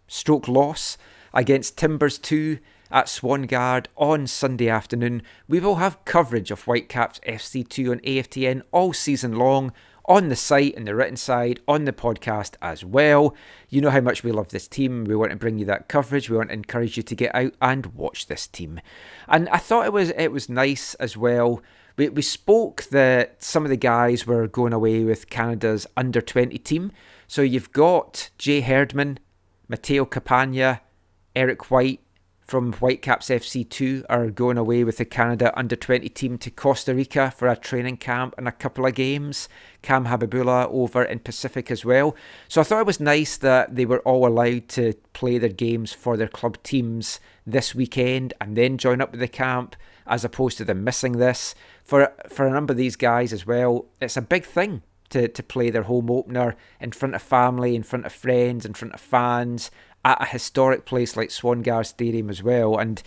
[0.09, 0.99] stroke loss
[1.33, 2.59] against Timbers 2
[2.95, 5.21] at Swangard on Sunday afternoon.
[5.49, 9.73] We will have coverage of Whitecaps FC2 on AFTN all season long
[10.07, 13.35] on the site and the written side, on the podcast as well.
[13.69, 15.05] You know how much we love this team.
[15.05, 16.31] We want to bring you that coverage.
[16.31, 18.81] We want to encourage you to get out and watch this team.
[19.27, 21.63] And I thought it was it was nice as well.
[21.97, 26.59] We, we spoke that some of the guys were going away with Canada's under 20
[26.59, 26.93] team.
[27.27, 29.19] So you've got Jay Herdman,
[29.69, 30.81] Mateo Campagna,
[31.35, 32.04] Eric White
[32.47, 37.31] from Whitecaps FC2 are going away with the Canada under 20 team to Costa Rica
[37.31, 39.49] for a training camp and a couple of games.
[39.83, 42.15] Cam Habibullah over in Pacific as well.
[42.49, 45.93] So I thought it was nice that they were all allowed to play their games
[45.93, 49.77] for their club teams this weekend and then join up with the camp
[50.07, 51.55] as opposed to them missing this.
[51.83, 55.43] For for a number of these guys as well, it's a big thing to, to
[55.43, 59.01] play their home opener in front of family, in front of friends, in front of
[59.01, 59.71] fans,
[60.05, 62.77] at a historic place like Swangard Stadium as well.
[62.77, 63.03] And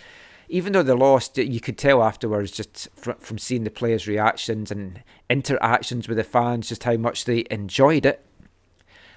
[0.48, 5.02] even though they lost, you could tell afterwards, just from seeing the players' reactions and
[5.28, 8.24] interactions with the fans, just how much they enjoyed it.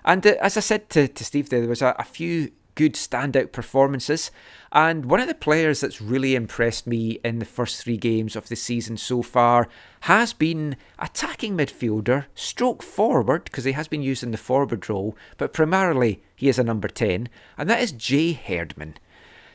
[0.03, 2.51] And uh, as I said to, to Steve there, there was a, a few
[2.81, 4.31] good standout performances.
[4.71, 8.49] And one of the players that's really impressed me in the first three games of
[8.49, 9.69] the season so far
[10.01, 15.15] has been attacking midfielder, stroke forward, because he has been used in the forward role,
[15.37, 18.95] but primarily he is a number 10, and that is Jay Herdman.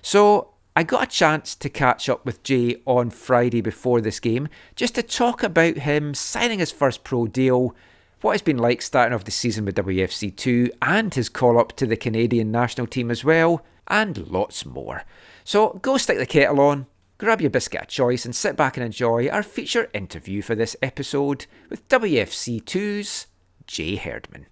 [0.02, 4.46] So I got a chance to catch up with Jay on Friday before this game,
[4.76, 7.74] just to talk about him signing his first pro deal,
[8.20, 11.86] what it's been like starting off the season with WFC2, and his call up to
[11.86, 15.04] the Canadian national team as well, and lots more.
[15.44, 16.86] So go stick the kettle on,
[17.18, 20.76] grab your biscuit of choice, and sit back and enjoy our feature interview for this
[20.82, 23.26] episode with WFC2's
[23.66, 24.46] Jay Herdman.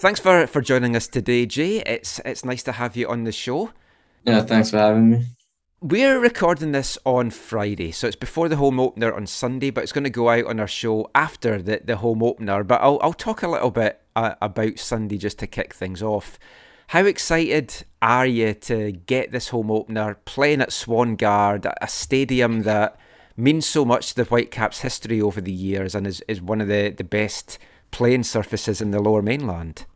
[0.00, 1.80] Thanks for, for joining us today, Jay.
[1.80, 3.72] It's it's nice to have you on the show.
[4.24, 5.26] Yeah, thanks for having me.
[5.82, 9.92] We're recording this on Friday, so it's before the home opener on Sunday, but it's
[9.92, 12.64] going to go out on our show after the, the home opener.
[12.64, 16.38] But I'll, I'll talk a little bit uh, about Sunday just to kick things off.
[16.86, 22.98] How excited are you to get this home opener playing at Swangard, a stadium that
[23.36, 26.68] means so much to the Whitecaps' history over the years and is, is one of
[26.68, 27.58] the, the best
[27.90, 29.86] playing surfaces in the lower mainland?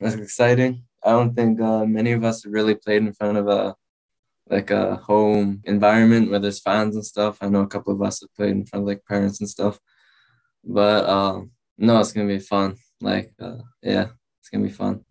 [0.00, 0.84] That's exciting.
[1.04, 3.76] I don't think uh, many of us have really played in front of a
[4.48, 7.38] like a home environment where there's fans and stuff.
[7.40, 9.80] I know a couple of us have played in front of like parents and stuff,
[10.64, 12.76] but um, no, it's gonna be fun.
[13.00, 14.06] Like, uh, yeah,
[14.40, 15.04] it's gonna be fun.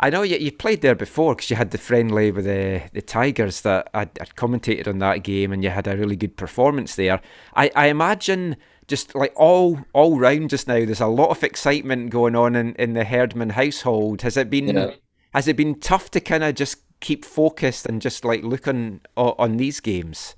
[0.00, 3.02] I know you, you played there before because you had the friendly with the, the
[3.02, 6.94] Tigers that I'd, I'd commentated on that game and you had a really good performance
[6.94, 7.20] there.
[7.56, 8.56] I, I imagine
[8.88, 12.74] just like all all round just now, there's a lot of excitement going on in,
[12.74, 14.22] in the Herdman household.
[14.22, 14.94] Has it been Yeah.
[15.34, 19.02] has it been tough to kind of just keep focused and just like look on
[19.16, 20.34] on, these games?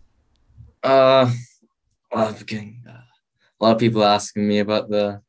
[0.83, 1.31] Uh,
[2.47, 5.23] getting uh, a lot of people asking me about the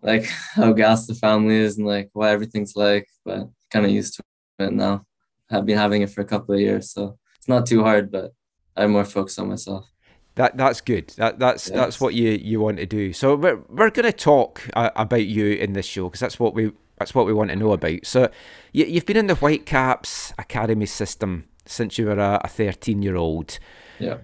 [0.00, 0.24] like
[0.54, 4.22] how gas the family is and like what everything's like, but kind of used to
[4.60, 5.04] it now.
[5.50, 8.32] I've been having it for a couple of years, so it's not too hard, but
[8.76, 9.90] I'm more focused on myself.
[10.38, 11.08] That that's good.
[11.16, 13.12] That that's that's what you you want to do.
[13.12, 16.54] So we're we're going to talk uh, about you in this show because that's what
[16.54, 18.06] we that's what we want to know about.
[18.06, 18.30] So
[18.72, 23.16] you, you've been in the Whitecaps academy system since you were a, a thirteen year
[23.16, 23.58] old.
[23.98, 24.18] Yeah.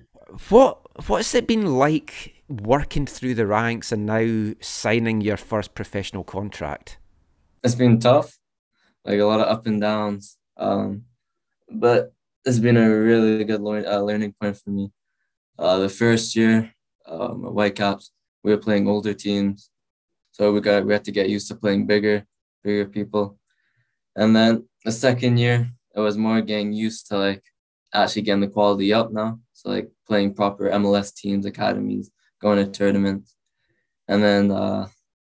[0.51, 6.23] What what's it been like working through the ranks and now signing your first professional
[6.23, 6.97] contract?
[7.65, 8.39] It's been tough,
[9.05, 10.39] like a lot of up and downs.
[10.57, 11.07] Um,
[11.69, 12.13] but
[12.45, 14.93] it's been a really good learn, uh, learning point for me.
[15.59, 16.75] Uh, the first year,
[17.07, 18.11] um, Whitecaps,
[18.43, 19.71] we were playing older teams,
[20.33, 22.27] so we got we had to get used to playing bigger,
[22.63, 23.39] bigger people.
[24.17, 27.43] And then the second year, it was more getting used to like
[27.93, 29.39] actually getting the quality up now.
[29.53, 33.35] So like playing proper MLS teams, academies, going to tournaments,
[34.09, 34.89] and then uh,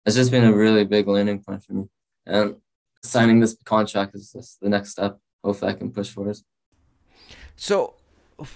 [0.07, 1.85] it's just been a really big learning point for me.
[2.27, 2.57] And
[3.03, 5.19] signing this contract is just the next step.
[5.43, 6.39] Hopefully, I can push forward.
[7.57, 7.95] So,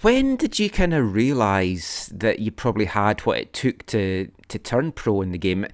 [0.01, 4.59] when did you kind of realise that you probably had what it took to to
[4.59, 5.67] turn pro in the game?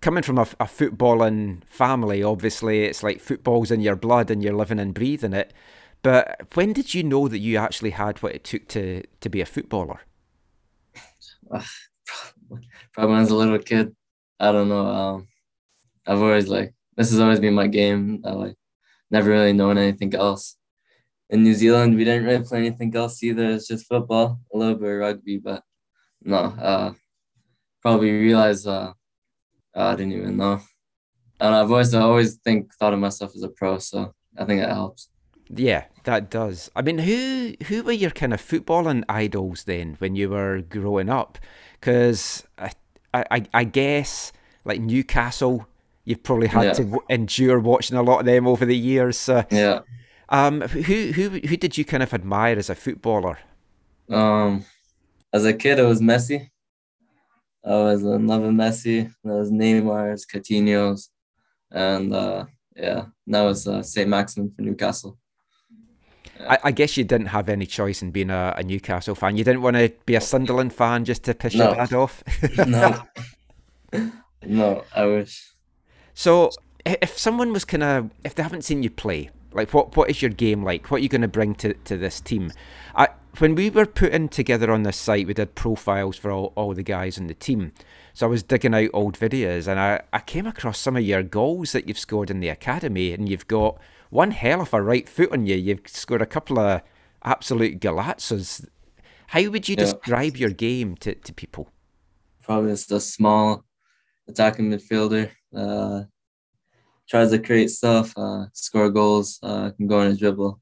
[0.00, 4.54] Coming from a, a footballing family, obviously, it's like football's in your blood and you're
[4.54, 5.52] living and breathing it.
[6.02, 9.40] But when did you know that you actually had what it took to to be
[9.40, 10.00] a footballer?
[12.92, 13.94] Probably when I was a little kid.
[14.38, 14.86] I don't know.
[14.86, 15.28] Um,
[16.06, 18.22] I've always like this has always been my game.
[18.24, 18.56] I like
[19.10, 20.56] never really known anything else.
[21.30, 23.50] In New Zealand, we didn't really play anything else either.
[23.50, 25.62] It's just football, a little bit of rugby, but
[26.22, 26.36] no.
[26.36, 26.92] Uh,
[27.82, 28.92] probably realized uh,
[29.74, 30.60] I didn't even know.
[31.40, 34.60] And I've always I always think thought of myself as a pro, so I think
[34.60, 35.08] it helps.
[35.48, 36.70] Yeah, that does.
[36.76, 41.08] I mean, who who were your kind of footballing idols then when you were growing
[41.08, 41.38] up?
[41.80, 42.72] Because I,
[43.14, 44.32] I I guess
[44.64, 45.66] like Newcastle,
[46.04, 46.72] you've probably had Yeah.
[46.74, 49.16] to endure watching a lot of them over the years.
[49.16, 49.80] So, Yeah.
[50.30, 53.38] Um, who who who did you kind of admire as a footballer?
[54.08, 54.64] Um,
[55.32, 56.50] as a kid, it was Messi.
[57.64, 59.12] I was in love with Messi.
[59.22, 61.10] There was Neymar's, Coutinho's,
[61.70, 65.18] and uh, yeah, now it's uh, Saint Maximin for Newcastle.
[66.48, 69.36] I, I guess you didn't have any choice in being a, a Newcastle fan.
[69.36, 72.22] You didn't want to be a Sunderland fan just to piss your dad off.
[72.66, 73.02] no,
[74.46, 75.52] no, I wish.
[76.14, 76.50] So,
[76.84, 80.22] if someone was kind of, if they haven't seen you play, like what what is
[80.22, 80.90] your game like?
[80.90, 82.52] What are you going to bring to, to this team?
[82.94, 86.74] I when we were putting together on this site, we did profiles for all, all
[86.74, 87.72] the guys on the team.
[88.12, 91.22] So I was digging out old videos, and I, I came across some of your
[91.22, 93.78] goals that you've scored in the academy, and you've got
[94.10, 95.54] one hell of a right foot on you.
[95.54, 96.82] You've scored a couple of
[97.24, 98.66] absolute galazzos.
[99.28, 99.84] How would you Yeah.
[99.84, 101.70] describe your game to, to people?
[102.42, 103.64] Probably just a small
[104.28, 105.30] attacking midfielder.
[105.54, 106.02] Uh,
[107.10, 110.60] tries to create stuff, uh, score goals, uh, can go on a dribble,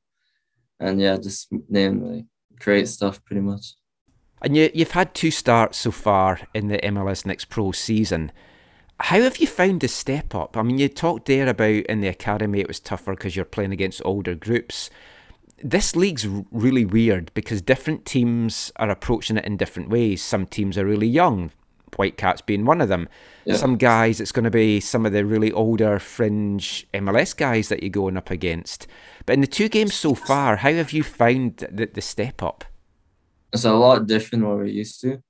[0.80, 2.26] and yeah, just name
[2.58, 3.74] create stuff pretty much.
[4.40, 8.32] And you, you've had two starts so far in the MLS Next Pro season.
[9.00, 10.56] How have you found the step up?
[10.56, 13.72] I mean, you talked there about in the academy it was tougher because you're playing
[13.72, 14.90] against older groups.
[15.62, 20.22] This league's really weird because different teams are approaching it in different ways.
[20.22, 21.50] Some teams are really young,
[21.96, 23.08] Whitecaps being one of them.
[23.44, 23.56] Yeah.
[23.56, 27.82] Some guys, it's going to be some of the really older fringe MLS guys that
[27.82, 28.86] you're going up against.
[29.26, 32.64] But in the two games so far, how have you found the, the step up?
[33.52, 35.22] it's a lot different than what we're used to.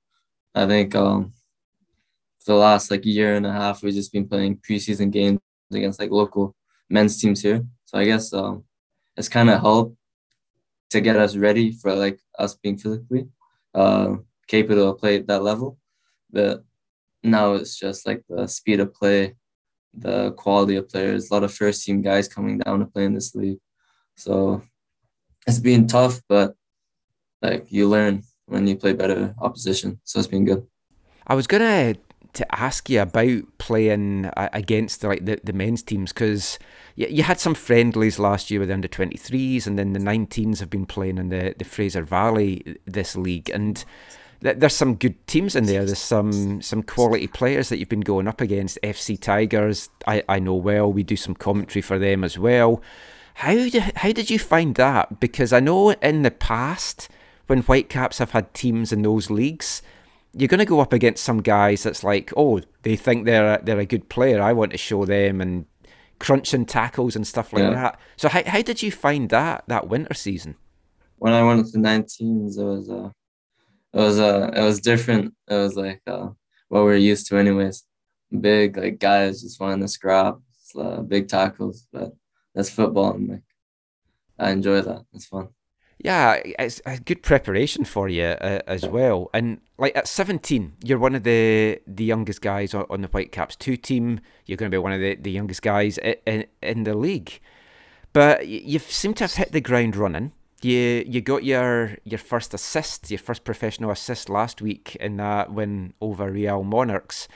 [0.53, 1.33] I think um
[2.39, 5.39] for the last like year and a half we've just been playing preseason games
[5.71, 6.55] against like local
[6.89, 7.65] men's teams here.
[7.85, 8.63] So I guess um
[9.15, 9.97] it's kind of helped
[10.91, 13.27] to get us ready for like us being physically
[13.75, 14.15] uh,
[14.47, 15.77] capable to play at that level.
[16.31, 16.63] But
[17.23, 19.35] now it's just like the speed of play,
[19.93, 23.13] the quality of players, a lot of first team guys coming down to play in
[23.13, 23.59] this league.
[24.15, 24.61] So
[25.47, 26.55] it's been tough, but
[27.41, 29.99] like you learn when you play better opposition.
[30.03, 30.65] So it's been good.
[31.27, 31.95] I was gonna
[32.33, 36.59] to ask you about playing uh, against like the, the men's teams because
[36.95, 40.59] you, you had some friendlies last year with the under 23s and then the 19s
[40.59, 43.83] have been playing in the, the Fraser Valley this league and
[44.41, 45.85] there's some good teams in there.
[45.85, 48.79] There's some some quality players that you've been going up against.
[48.83, 50.91] FC Tigers, I, I know well.
[50.91, 52.81] We do some commentary for them as well.
[53.35, 55.19] How did, how did you find that?
[55.19, 57.09] Because I know in the past
[57.47, 59.81] when Whitecaps have had teams in those leagues,
[60.33, 63.63] you're going to go up against some guys that's like, oh, they think they're a,
[63.63, 64.41] they're a good player.
[64.41, 65.65] I want to show them and
[66.19, 67.71] crunching tackles and stuff like yeah.
[67.71, 67.99] that.
[68.17, 70.55] So how how did you find that that winter season?
[71.17, 73.09] When I went to 19s, it was uh,
[73.93, 75.33] it was uh, it was different.
[75.47, 76.29] It was like uh,
[76.67, 77.83] what we are used to, anyways.
[78.39, 80.37] Big like guys just wanting to scrap,
[80.77, 82.13] uh, big tackles, but
[82.53, 83.43] that's football, and like
[84.37, 85.05] I enjoy that.
[85.13, 85.49] It's fun.
[86.01, 89.29] Yeah, it's a good preparation for you uh, as well.
[89.33, 93.57] And like at 17, you're one of the the youngest guys on, on the Whitecaps
[93.57, 94.21] 2 team.
[94.45, 97.41] You're going to be one of the, the youngest guys in, in, in the league.
[98.13, 100.31] But you seem to have hit the ground running.
[100.61, 105.51] You you got your your first assist, your first professional assist last week in that
[105.51, 107.27] win over Real Monarchs.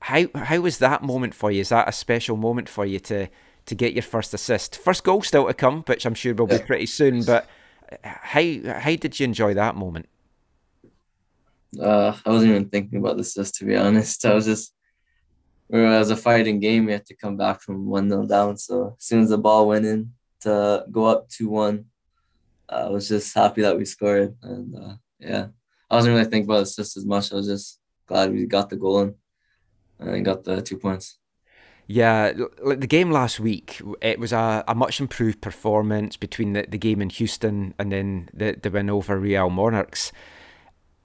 [0.00, 1.60] How how was that moment for you?
[1.60, 3.28] Is that a special moment for you to
[3.66, 4.76] to get your first assist?
[4.78, 7.24] First goal still to come, which I'm sure will be pretty soon.
[7.24, 7.48] But
[8.02, 8.42] how
[8.80, 10.08] how did you enjoy that moment?
[11.80, 14.24] Uh, I wasn't even thinking about the assist to be honest.
[14.24, 14.72] I was just
[15.68, 16.86] it was a fighting game.
[16.86, 18.56] We had to come back from one 0 down.
[18.56, 21.86] So as soon as the ball went in to go up two one,
[22.68, 24.36] I was just happy that we scored.
[24.42, 25.48] And uh, yeah,
[25.90, 27.32] I wasn't really thinking about assist as much.
[27.32, 29.14] I was just glad we got the goal
[29.98, 31.18] and got the two points.
[31.88, 36.66] Yeah, like the game last week, it was a, a much improved performance between the,
[36.68, 40.10] the game in Houston and then the, the win over Real Monarchs.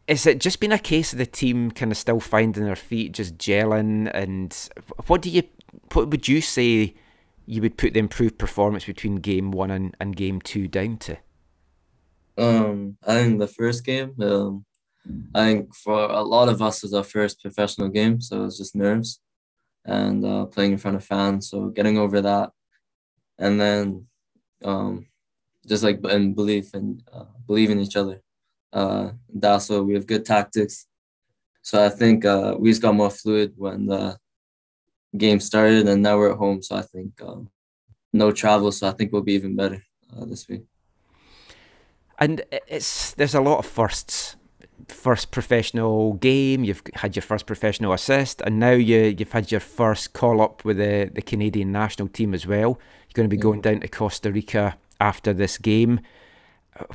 [0.07, 3.12] Is it just been a case of the team kind of still finding their feet,
[3.12, 4.09] just gelling?
[4.12, 4.57] And
[5.05, 5.43] what do you,
[5.93, 6.95] what would you say
[7.45, 11.18] you would put the improved performance between game one and, and game two down to?
[12.42, 14.66] Um, I think the first game, um,
[15.36, 18.58] I think for a lot of us, was our first professional game, so it was
[18.58, 19.20] just nerves
[19.86, 21.50] and uh, playing in front of fans.
[21.50, 22.50] So getting over that,
[23.38, 24.08] and then
[24.64, 25.08] um,
[25.68, 28.22] just like and belief and uh, believe in each other.
[28.74, 30.88] Uh, that's what we have good tactics.
[31.62, 34.18] So I think uh, we just got more fluid when the
[35.16, 36.64] game started, and now we're at home.
[36.64, 37.50] So I think um,
[38.14, 38.72] no travel.
[38.72, 40.64] So I think we'll be even better uh, this week.
[42.22, 44.38] And it's there's a lot of firsts
[44.88, 49.59] first professional game, you've had your first professional assist, and now you you've had your
[49.59, 52.80] first call up with the the Canadian national team as well.
[53.07, 53.43] You're going to be mm.
[53.43, 55.99] going down to Costa Rica after this game.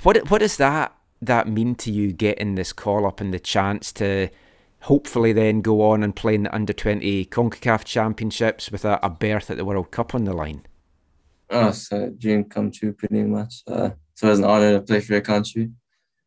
[0.03, 3.93] What what does that that mean to you getting this call up and the chance
[3.95, 4.29] to
[4.83, 9.11] hopefully then go on and play in the under twenty CONCACAF championships with a, a
[9.11, 10.67] berth at the World Cup on the line?
[11.51, 13.63] Oh, it's a dream come true pretty much.
[13.67, 15.71] Uh, so it's an honor to play for your country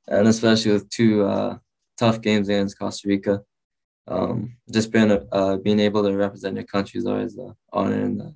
[0.10, 1.58] and especially with two uh,
[1.98, 3.42] tough games against Costa Rica.
[4.08, 8.22] Um, just being uh, being able to represent your country is always an honor and
[8.22, 8.34] a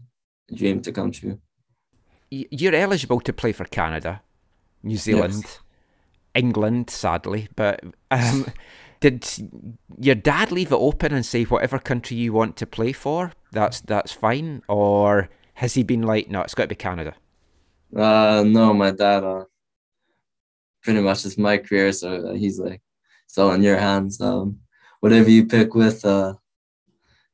[0.56, 1.40] dream to come true.
[2.30, 4.22] You're eligible to play for Canada,
[4.84, 5.60] New Zealand, yes.
[6.36, 8.46] England, sadly, but um,
[9.00, 9.28] did
[10.00, 13.82] your dad leave it open and say whatever country you want to play for, that's
[13.82, 17.16] that's fine, or has he been like, no, it's got to be Canada?
[17.96, 19.24] Uh, no, my dad.
[19.24, 19.46] Uh,
[20.84, 21.92] pretty much it's my career.
[21.92, 22.82] So uh, he's like,
[23.26, 24.22] it's all in your hands.
[24.22, 24.60] Um,
[25.00, 26.34] whatever you pick with, uh,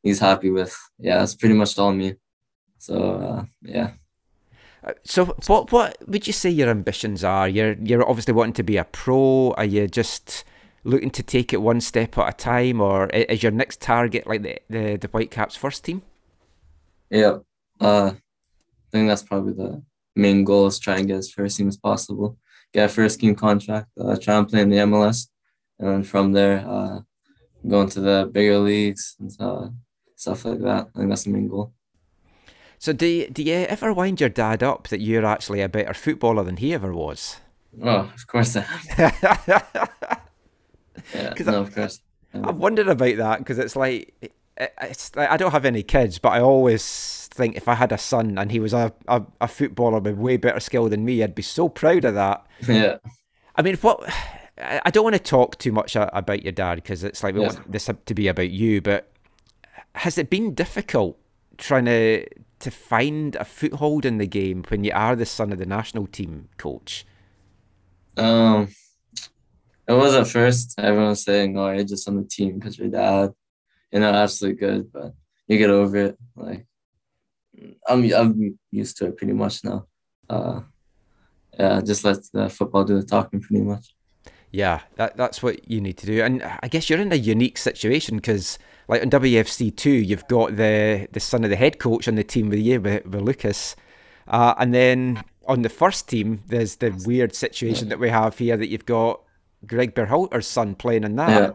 [0.03, 0.77] he's happy with.
[0.98, 2.15] Yeah, it's pretty much all me.
[2.77, 3.91] So uh, yeah.
[4.84, 7.49] Uh, so what what would you say your ambitions are?
[7.49, 9.52] You're you're obviously wanting to be a pro.
[9.57, 10.45] Are you just
[10.86, 14.44] looking to take it one step at a time, or is your next target like
[14.44, 16.02] the the, the Whitecaps first team?
[17.10, 17.40] Yeah,
[17.81, 19.84] uh, I think that's probably the
[20.20, 22.38] main goal is try and get as first team as possible
[22.74, 25.28] get a first team contract, uh, try and play in the MLS,
[25.80, 27.00] and then from there, uh,
[27.68, 29.68] go into the bigger leagues and uh,
[30.16, 30.90] stuff like that.
[30.94, 31.74] I think that's the main goal.
[32.78, 35.94] So do you, do you ever wind your dad up that you're actually a better
[35.94, 37.38] footballer than he ever was?
[37.84, 38.66] Oh, of course I
[38.98, 39.12] am.
[41.14, 42.02] yeah, no, of course.
[42.34, 46.30] I've wondered about that because it's like it's like, I don't have any kids, but
[46.30, 49.99] I always think if I had a son and he was a, a, a footballer
[49.99, 52.45] with way better skill than me, I'd be so proud of that.
[52.68, 52.98] yeah.
[53.56, 54.03] I mean, what
[54.57, 57.56] I don't want to talk too much about your dad because it's like we Yes.
[57.56, 58.82] want this to be about you.
[58.82, 59.11] But
[59.95, 61.18] has it been difficult
[61.57, 62.26] trying to
[62.60, 66.07] to find a foothold in the game when you are the son of the national
[66.07, 67.06] team coach?
[68.18, 68.68] Um,
[69.88, 70.76] it was at first.
[70.78, 73.32] Everyone was saying, "Oh, you're just on the team because your dad,
[73.91, 75.14] you're not absolutely good," but
[75.48, 76.18] you get over it.
[76.36, 76.66] Like,
[77.88, 79.86] I'm I'm used to it pretty much now.
[80.30, 80.61] Uh,
[81.57, 83.94] yeah, just let the football do the talking pretty much.
[84.52, 86.23] Yeah, that that's what you need to do.
[86.23, 88.57] And I guess you're in a unique situation because,
[88.88, 92.23] like on WFC two, you've got the the son of the head coach on the
[92.23, 93.76] team with you with, with Lucas,
[94.27, 98.56] uh, and then on the first team, there's the weird situation that we have here
[98.56, 99.22] that you've got
[99.65, 101.52] Greg Berhalter's son playing in Yeah.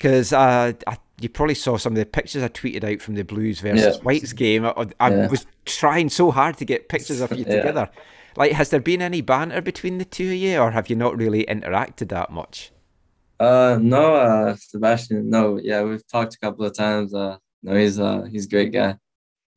[0.00, 3.22] Because uh, I, you probably saw some of the pictures I tweeted out from the
[3.22, 4.02] Blues versus Yeah.
[4.02, 4.64] Whites game.
[4.64, 5.28] I, I Yeah.
[5.28, 7.56] was trying so hard to get pictures of you Yeah.
[7.58, 7.90] together.
[8.34, 11.18] Like, has there been any banter between the two of you, or have you not
[11.18, 12.72] really interacted that much?
[13.38, 15.28] Uh, no, uh, Sebastian.
[15.28, 17.12] No, yeah, we've talked a couple of times.
[17.12, 18.96] Uh, no, he's uh he's a great guy.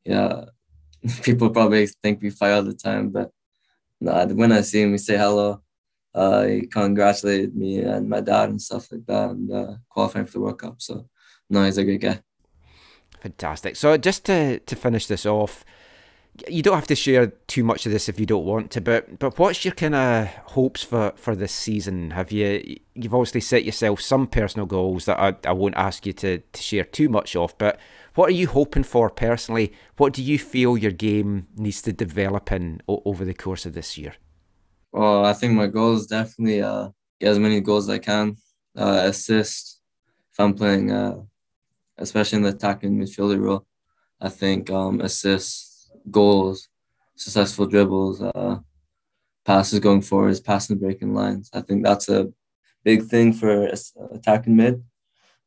[0.04, 0.44] Yeah,
[1.22, 3.30] people probably think we fight all the time, but
[3.98, 5.62] nah, when I see him, we say hello.
[6.14, 10.32] Uh, he congratulated me and my dad and stuff like that, and uh, qualifying for
[10.32, 10.80] the World Cup.
[10.80, 11.08] So,
[11.50, 12.20] no, he's a great guy.
[13.20, 13.74] Fantastic.
[13.76, 15.64] So just to to finish this off,
[16.48, 19.18] you don't have to share too much of this if you don't want to, but
[19.18, 22.10] but what's your kind of hopes for for this season?
[22.10, 26.12] Have you you've obviously set yourself some personal goals that I, I won't ask you
[26.12, 27.78] to to share too much of, but
[28.14, 29.72] what are you hoping for personally?
[29.96, 33.72] What do you feel your game needs to develop in o- over the course of
[33.72, 34.14] this year?
[34.94, 36.90] Well, I think my goal is definitely uh
[37.20, 38.36] get as many goals as I can.
[38.76, 39.80] Uh, assist
[40.32, 41.22] if I'm playing, uh,
[41.98, 43.66] especially in the attacking midfielder role.
[44.20, 46.68] I think um assists, goals,
[47.16, 48.58] successful dribbles, uh,
[49.44, 51.50] passes going forwards, passing breaking lines.
[51.52, 52.32] I think that's a
[52.84, 53.68] big thing for
[54.12, 54.84] attacking mid.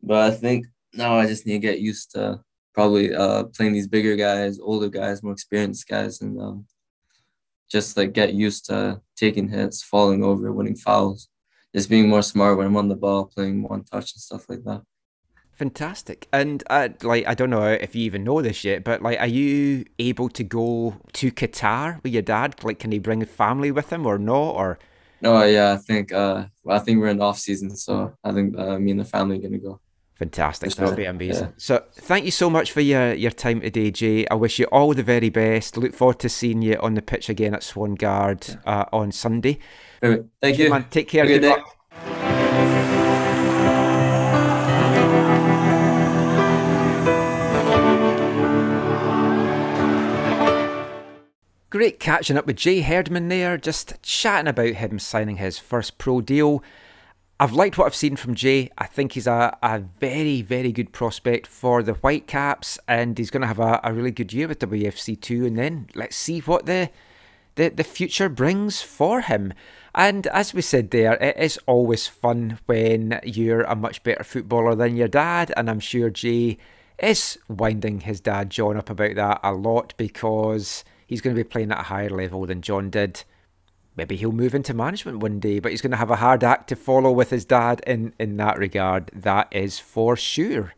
[0.03, 2.41] But I think now I just need to get used to
[2.74, 6.65] probably uh playing these bigger guys, older guys, more experienced guys, and um,
[7.72, 11.30] just like get used to taking hits, falling over, winning fouls,
[11.76, 14.64] just being more smart when I'm on the ball, playing one touch and stuff like
[14.65, 14.81] that.
[15.53, 16.27] Fantastic.
[16.31, 19.27] And uh, like, I don't know if you even know this yet, but like, are
[19.27, 22.64] you able to go to Qatar with your dad?
[22.64, 24.52] Like, can he bring family with him or not?
[24.52, 24.77] Or
[25.22, 28.77] No, yeah, I think uh, I think we're in off season, so I think uh,
[28.77, 29.81] me and the family are gonna go.
[30.19, 30.73] Fantastic.
[30.73, 31.45] That'll be amazing.
[31.45, 31.52] Yeah.
[31.57, 34.27] So, thank you so much for your your time today, Jay.
[34.30, 35.77] I wish you all the very best.
[35.77, 39.60] Look forward to seeing you on the pitch again at Swangard uh, on Sunday.
[40.02, 40.69] Thank you.
[40.72, 41.26] Man, take care.
[41.26, 41.76] Good luck.
[51.69, 56.22] Great catching up with Jay Herdman there, just chatting about him signing his first pro
[56.22, 56.64] deal.
[57.39, 58.72] I've liked what I've seen from Jay.
[58.80, 63.41] I think he's a, a very, very good prospect for the Whitecaps, and he's going
[63.41, 65.45] to have a, a really good year with WFC2.
[65.45, 66.89] And then let's see what the,
[67.53, 69.53] the the future brings for him.
[69.93, 74.73] And as we said there, it is always fun when you're a much better footballer
[74.73, 76.57] than your dad, and I'm sure Jay
[76.97, 81.47] is winding his dad John up about that a lot because he's going to be
[81.47, 83.23] playing at a higher level than John did.
[83.98, 86.69] Maybe he'll move into management one day, but he's going to have a hard act
[86.69, 89.10] to follow with his dad in, in that regard.
[89.11, 90.76] That is for sure.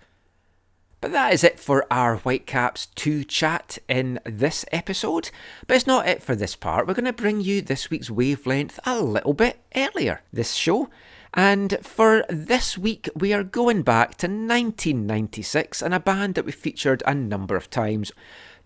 [1.01, 5.31] But that is it for our Whitecaps 2 chat in this episode.
[5.67, 6.87] But it's not it for this part.
[6.87, 10.89] We're going to bring you this week's wavelength a little bit earlier this show.
[11.33, 16.51] And for this week, we are going back to 1996 and a band that we
[16.51, 18.11] featured a number of times.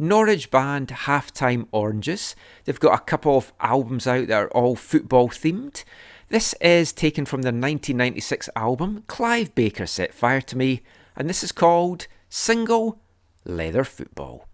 [0.04, 2.36] Norwich band Halftime Oranges.
[2.66, 5.86] They've got a couple of albums out that are all football themed.
[6.28, 10.82] This is taken from their 1996 album, Clive Baker Set Fire to Me,
[11.16, 13.00] and this is called Single
[13.46, 14.50] Leather Football.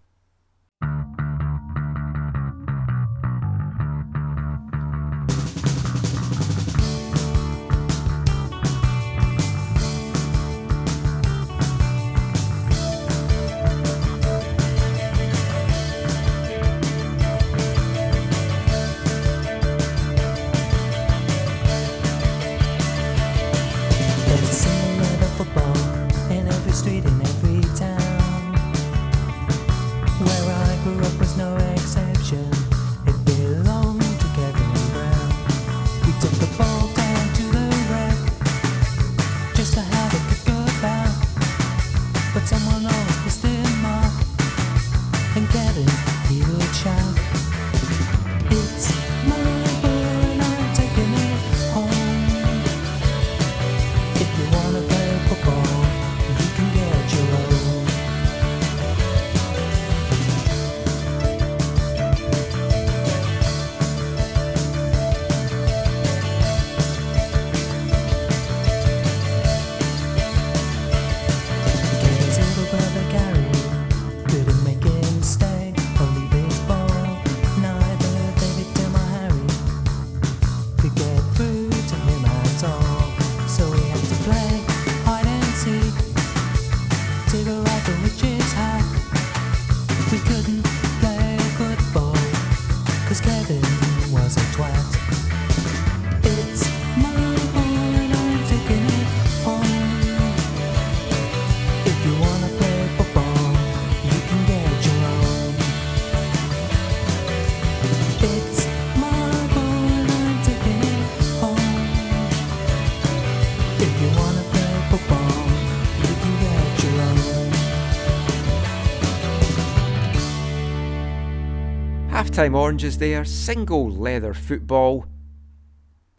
[122.40, 125.04] Halftime oranges there, single leather football.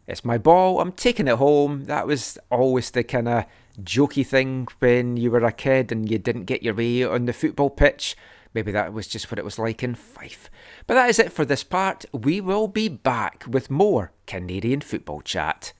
[0.06, 1.86] It's my ball, I'm taking it home.
[1.86, 3.44] That was always the kind of
[3.80, 7.32] jokey thing when you were a kid and you didn't get your way on the
[7.32, 8.16] football pitch.
[8.54, 10.48] Maybe that was just what it was like in Fife.
[10.86, 12.04] But that is it for this part.
[12.12, 15.72] We will be back with more Canadian football chat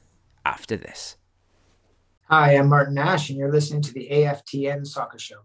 [0.44, 1.18] after this.
[2.24, 5.42] Hi, I'm Martin Nash, and you're listening to the AFTN Soccer Show.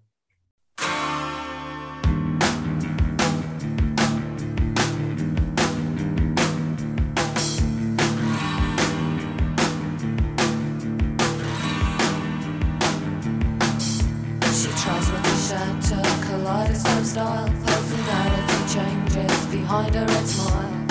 [15.47, 17.49] Tries not to shatter, kaleidoscope style.
[17.65, 20.85] Personality changes behind her red smile.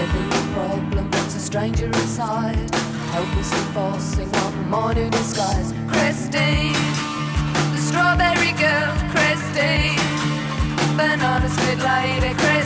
[0.00, 2.70] Every problem brings a stranger inside.
[3.12, 5.72] Hopelessly forcing on minor disguise.
[5.88, 6.72] Christine,
[7.72, 9.98] the strawberry girl, Christine.
[10.96, 12.57] Banana split lady, Christine.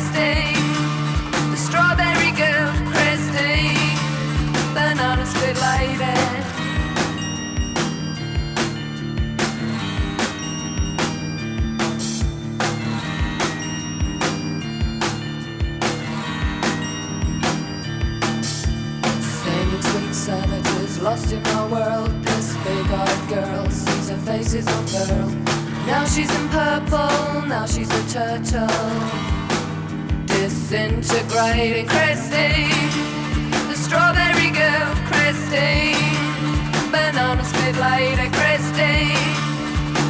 [20.23, 22.11] Savages lost in our world.
[22.23, 25.35] This big-eyed girl sees her face is unfurled.
[25.85, 28.69] Now she's in purple, now she's a turtle.
[30.27, 32.93] Disintegrating Christine,
[33.66, 36.15] the strawberry girl, Christine.
[36.93, 39.27] Banana split lady, Christine.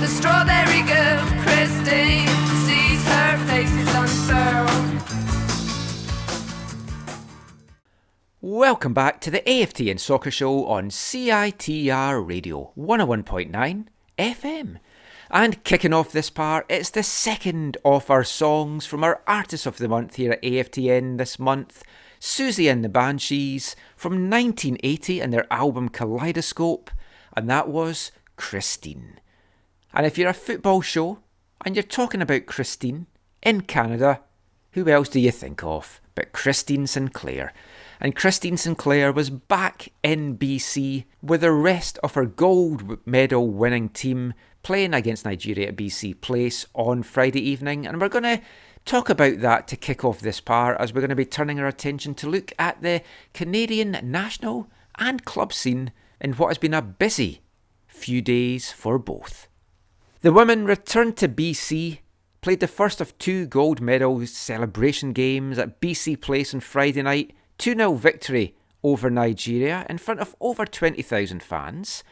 [0.03, 2.29] The strawberry girl, Christine,
[2.67, 4.92] sees her face is unfurled.
[8.45, 13.87] Welcome back to the AFTN Soccer Show on CITR Radio 101.9
[14.19, 14.81] FM.
[15.31, 19.77] And kicking off this part, it's the second of our songs from our Artist of
[19.77, 21.85] the Month here at AFTN this month,
[22.19, 26.91] Siouxsie and the Banshees from 1980 and their album Kaleidoscope,
[27.37, 29.21] and that was Christine.
[29.95, 31.21] And if you're a football show
[31.65, 33.07] and you're talking about Christine
[33.41, 34.19] in Canada,
[34.73, 37.53] who else do you think of but Christine Sinclair?
[38.03, 43.91] And Christine Sinclair was back in BC with the rest of her gold medal winning
[43.91, 44.35] team
[44.65, 47.87] playing against Nigeria at BC Place on Friday evening.
[47.87, 48.41] And we're going to
[48.85, 51.69] talk about that to kick off this part as we're going to be turning our
[51.69, 53.03] attention to look at the
[53.35, 54.69] Canadian national
[54.99, 57.43] and club scene in what has been a busy
[57.87, 59.47] few days for both.
[60.23, 62.01] The women returned to BC,
[62.41, 67.33] played the first of two gold medal celebration games at BC Place on Friday night,
[67.63, 72.03] 2 0 victory over Nigeria in front of over 20,000 fans.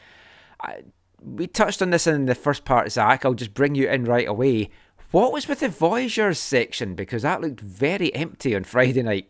[0.62, 0.82] I,
[1.20, 3.24] we touched on this in the first part, Zach.
[3.24, 4.70] I'll just bring you in right away.
[5.10, 6.94] What was with the Voyageurs section?
[6.94, 9.28] Because that looked very empty on Friday night.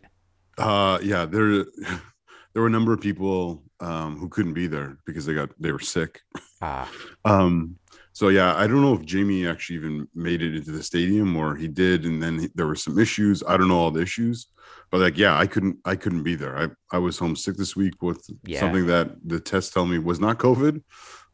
[0.59, 1.65] Uh, yeah, there
[2.53, 5.71] there were a number of people um, who couldn't be there because they got they
[5.71, 6.21] were sick.
[6.61, 6.87] Ah.
[7.25, 7.77] Um,
[8.13, 11.55] so yeah, I don't know if Jamie actually even made it into the stadium or
[11.55, 13.43] he did, and then he, there were some issues.
[13.47, 14.47] I don't know all the issues,
[14.91, 16.57] but like yeah, I couldn't I couldn't be there.
[16.57, 18.59] I I was homesick this week with Yeah.
[18.59, 20.81] something that the tests tell me was not COVID.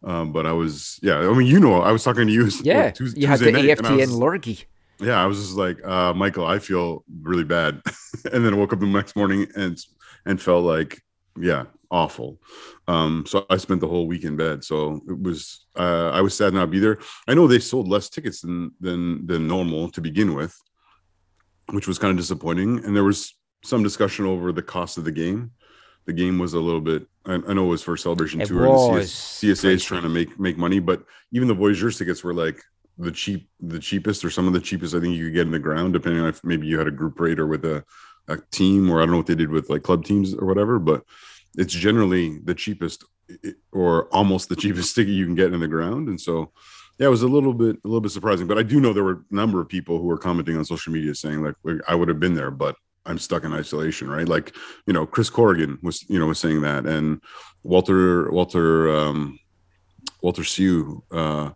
[0.04, 1.18] Um, but I was yeah.
[1.18, 2.50] I mean, you know, I was talking to you.
[2.64, 4.60] Yeah, what, Tues- you had the Tuesday night, and AFTN was- Lurgy.
[5.00, 7.82] yeah, I was just like, uh, Michael, I feel really bad.
[8.32, 9.76] and then I woke up the next morning and
[10.28, 11.02] and felt like,
[11.40, 12.40] yeah, awful.
[12.88, 14.64] Um, so I spent the whole week in bed.
[14.64, 17.00] So it was uh, I was sad not to be there.
[17.28, 20.56] I know they sold less tickets than than than normal to begin with,
[21.72, 22.84] which was kind of disappointing.
[22.84, 25.52] And there was some discussion over the cost of the game.
[26.06, 27.06] The game was a little bit.
[27.26, 28.66] I, I know it was for Celebration It Tour.
[28.66, 31.04] and the was CS, CSA is trying to make make money, but
[31.34, 32.62] even the Voyageurs tickets were like
[32.98, 34.96] the cheap, the cheapest, or some of the cheapest.
[34.96, 36.92] I think you could get in the ground, depending on if maybe you had a
[36.92, 37.84] group rate or with a,
[38.28, 40.80] a team, or I don't know what they did with like club teams or whatever.
[40.80, 41.04] But
[41.58, 43.04] it's generally the cheapest,
[43.72, 46.52] or almost the cheapest ticket you can get in the ground, and so
[47.00, 48.48] yeah, it was a little bit a little bit surprising.
[48.48, 50.92] But I do know there were a number of people who were commenting on social
[50.92, 52.76] media saying like "Like, I would have been there, but
[53.08, 54.28] I'm stuck in isolation, right?
[54.28, 54.56] Like,
[54.86, 57.22] you know, Chris Corrigan was, you know, was saying that, and
[57.64, 59.40] Walter, Walter, um,
[60.22, 61.52] Walter Sue, uh,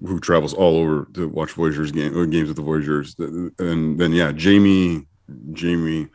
[0.00, 4.32] who travels all over to watch Voyageurs game games with the Voyageurs, and then yeah,
[4.32, 5.06] Jamie,
[5.52, 6.08] Jamie,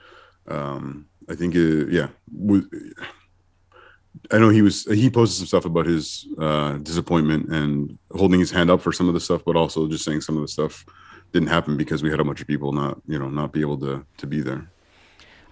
[0.47, 2.09] um, I think, uh, yeah,
[4.31, 8.51] I know he was he posted some stuff about his uh, disappointment and holding his
[8.51, 10.85] hand up for some of the stuff, but also just saying some of the stuff
[11.31, 13.77] didn't happen because we had a bunch of people not you know not be able
[13.79, 14.69] to to be there.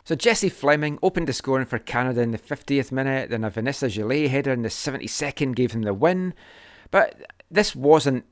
[0.04, 3.90] So Jessie Fleming opened the scoring for Canada in the 50th minute, then a Vanessa
[3.90, 6.34] Gilles header in the 72nd gave them the win.
[6.92, 8.24] But this wasn't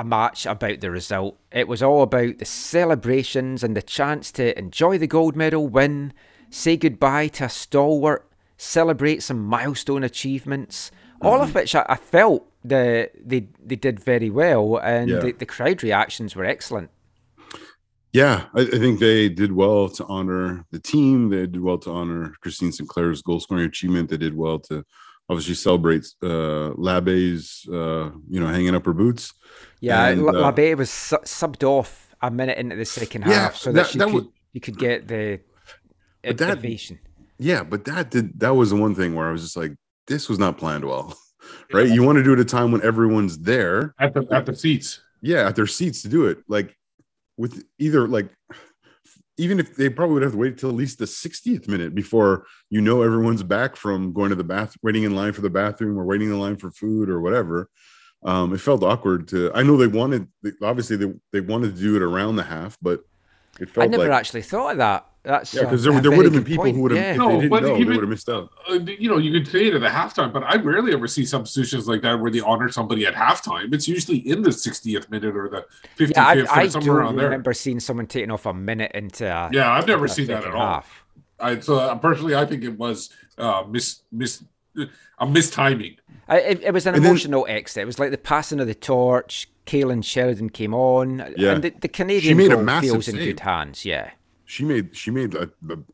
[0.00, 1.38] a match about the result.
[1.52, 6.12] It was all about the celebrations and the chance to enjoy the gold medal win,
[6.48, 10.90] say goodbye to a stalwart, celebrate some milestone achievements.
[11.20, 11.58] All of mm-hmm.
[11.58, 15.18] which I, I felt the they they did very well, and Yeah.
[15.18, 16.90] the, the crowd reactions were excellent.
[18.12, 21.28] Yeah, I, I think they did well to honor the team.
[21.28, 24.08] They did well to honor Christine Sinclair's goal scoring achievement.
[24.10, 24.84] They did well to
[25.30, 29.32] obviously celebrate uh, Labbé's, uh, you know, hanging up her boots.
[29.80, 33.32] Yeah, And, La uh, Labbé was su- subbed off a minute into the second Yeah,
[33.34, 35.40] half so that- that, she that could would- you could get the
[36.24, 36.98] But that- ovation.
[37.38, 39.72] Yeah, but that did that was the one thing where I was just like,
[40.08, 41.16] this was not planned well,
[41.72, 41.88] right?
[41.88, 44.54] You want to do it at a time when everyone's there at the at the
[44.54, 45.00] seats.
[45.22, 46.38] yeah, at their seats to do it.
[46.48, 46.76] Like
[47.38, 48.28] with either like
[49.40, 52.44] even if they probably would have to wait till at least the 60th minute before
[52.68, 55.98] you know everyone's back from going to the bath, waiting in line for the bathroom
[55.98, 57.70] or waiting in line for food or whatever.
[58.22, 59.50] Um, it felt awkward to.
[59.54, 60.28] I know they wanted,
[60.62, 63.00] obviously they they wanted to do it around the half, but
[63.58, 65.06] it felt I never like actually thought of that.
[65.22, 67.14] That's yeah, because there, there would have been people point, who would have yeah.
[67.16, 68.50] No, didn't but know, they even- would have missed out.
[68.70, 71.26] Uh, you know, you could say it at the halftime, but I rarely ever see
[71.26, 73.74] substitutions like that where they honor somebody at halftime.
[73.74, 75.66] It's usually in the 60th minute or the
[75.98, 77.26] 55th Yeah, I, or I somewhere around there.
[77.26, 80.38] I remember seeing someone taking off a minute into a, Yeah, I've never seen that
[80.38, 80.84] at second all.
[81.38, 84.42] I so uh, personally, I think it was uh, mis mis
[85.18, 85.96] a mistiming.
[86.28, 87.82] I, it, it was an And then- emotional exit.
[87.82, 89.48] It was like the passing of the torch.
[89.66, 91.52] Kailen Sheridan came on, Yeah.
[91.52, 93.84] and the, the Canadian made a goal massive feels in good hands.
[93.84, 94.10] Yeah,
[94.50, 95.46] She made she made uh,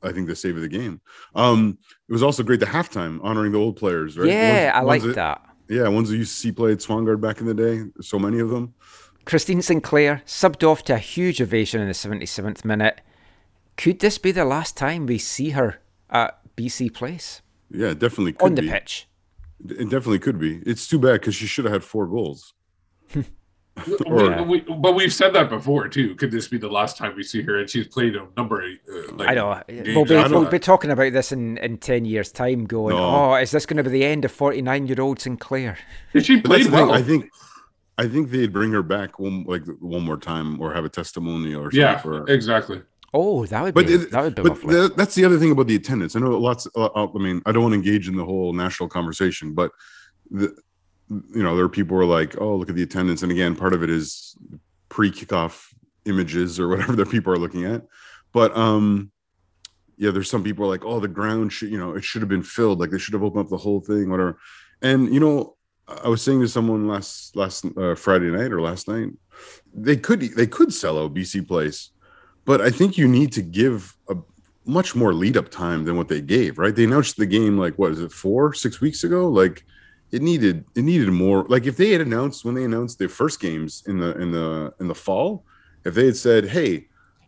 [0.03, 1.01] I think the save of the game.
[1.35, 1.77] Um,
[2.09, 4.29] it was also great the halftime honoring the old players, right?
[4.29, 5.43] yeah, I Ones- like ones that.
[5.69, 7.85] Yeah, ones who used to see play at Swangard back in the day.
[8.01, 8.73] So many of them.
[9.25, 13.01] Christine Sinclair subbed off to a huge ovation in the 77th minute.
[13.77, 18.47] Could this be the last time we see her at BC Place Yeah, definitely could
[18.47, 18.69] on the be.
[18.71, 19.09] pitch?
[19.69, 20.63] It definitely could be.
[20.65, 22.55] It's too bad because she should have had four goals.
[23.87, 26.15] We- Or- we- but we've said that before too.
[26.15, 27.59] Could this be the last time we see her?
[27.59, 29.63] And she's played a number of uh, like I know.
[29.69, 30.51] We'll be, after we'll that.
[30.51, 33.05] be talking about this in, in 10 years' time, going, No.
[33.33, 35.77] oh, is this going to be the end of 49 year old Sinclair?
[36.15, 36.93] Did she But that's played thing, well.
[36.97, 37.31] I think.
[37.99, 41.61] I think they'd bring her back one like one more time or have a testimonial
[41.63, 42.27] or something yeah, for her.
[42.29, 42.83] exactly.
[43.15, 44.75] Oh, that would But be, it- that would be but lovely.
[44.75, 46.15] the, that's the other thing about the attendance.
[46.15, 46.67] I know lots.
[46.77, 49.71] Uh, uh, I mean, I don't want to engage in the whole national conversation, but
[50.31, 50.55] the,
[51.09, 53.55] you know, there are people who are like, "Oh, look at the attendance," and again,
[53.55, 54.37] part of it is
[54.89, 55.73] pre-kickoff
[56.05, 57.83] images or whatever that people are looking at.
[58.33, 59.11] But um,
[59.97, 62.43] yeah, there's some people like, "Oh, the ground should, you know, it should have been
[62.43, 62.81] filled.
[62.81, 64.39] Like they should have opened up the whole thing, whatever."
[64.83, 65.57] And you know,
[65.89, 69.11] I was saying to someone last last uh, Friday night or last night,
[69.73, 71.91] they could they could sell out BC Place,
[72.45, 74.17] but I think you need to give a
[74.65, 76.59] much more lead up time than what they gave.
[76.59, 76.75] Right?
[76.75, 79.29] They announced the game like what is it four six weeks ago?
[79.29, 79.65] Like
[80.11, 81.45] it needed it needed more.
[81.49, 84.73] Like if they had announced when they announced their first games in the in the
[84.81, 85.45] in the fall,
[85.85, 86.87] if they had said, "Hey,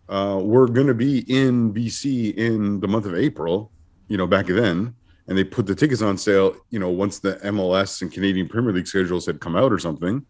[0.09, 3.73] uh, we're going to be in BC in the month of April,"
[4.09, 4.95] you know, back then,
[5.27, 8.73] and they put the tickets on sale, you know, once the MLS and Canadian Premier
[8.73, 10.25] League schedules had come out or something,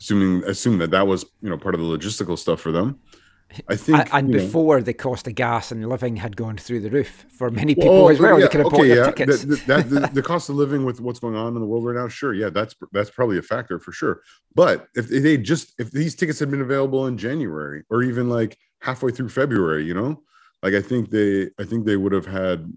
[0.00, 2.98] assuming assuming that that was you know part of the logistical stuff for them.
[3.68, 6.80] I think, and you know- before the cost of gas and living had gone through
[6.80, 9.42] the roof for many people Oh, as well, yeah, they could have bought their tickets.
[9.42, 11.84] The, the- that, the, the cost of living with what's going on in the world
[11.84, 14.22] right now, sure, yeah, that's that's probably a factor for sure.
[14.54, 18.56] But if they just if these tickets had been available in January or even like
[18.80, 20.22] halfway through February, you know,
[20.62, 22.72] like I think they I think they would have had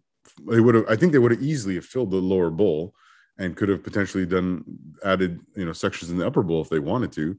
[0.48, 2.94] they would have I think they would have easily have filled the lower bowl
[3.38, 4.64] and could have potentially done
[5.04, 7.38] added you know sections in the upper bowl if they wanted to.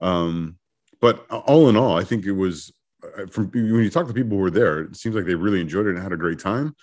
[0.00, 0.58] Um,
[1.00, 2.72] but all in all, I think it was
[3.04, 5.60] uh, from when you talk to people who were there, it seems like they really
[5.60, 6.74] enjoyed it and had a great time.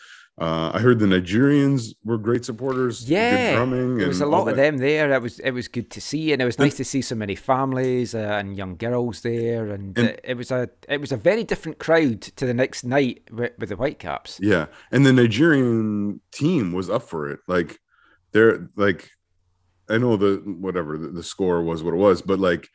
[0.41, 3.01] Uh, I heard the Nigerians were great supporters.
[3.01, 3.97] good Yeah, drumming.
[3.99, 5.11] there was a lot of them there.
[5.13, 7.35] It was it was good to see, and it was nice to see so many
[7.35, 11.17] families uh, and young girls there, and, And- uh, it was a it was a
[11.17, 14.39] very different crowd to the next night with, with the Whitecaps.
[14.41, 17.39] Yeah, and the Nigerian team was up for it.
[17.47, 17.77] Like
[18.31, 19.11] they're like,
[19.87, 22.69] I know the whatever the, the score was what it was, but like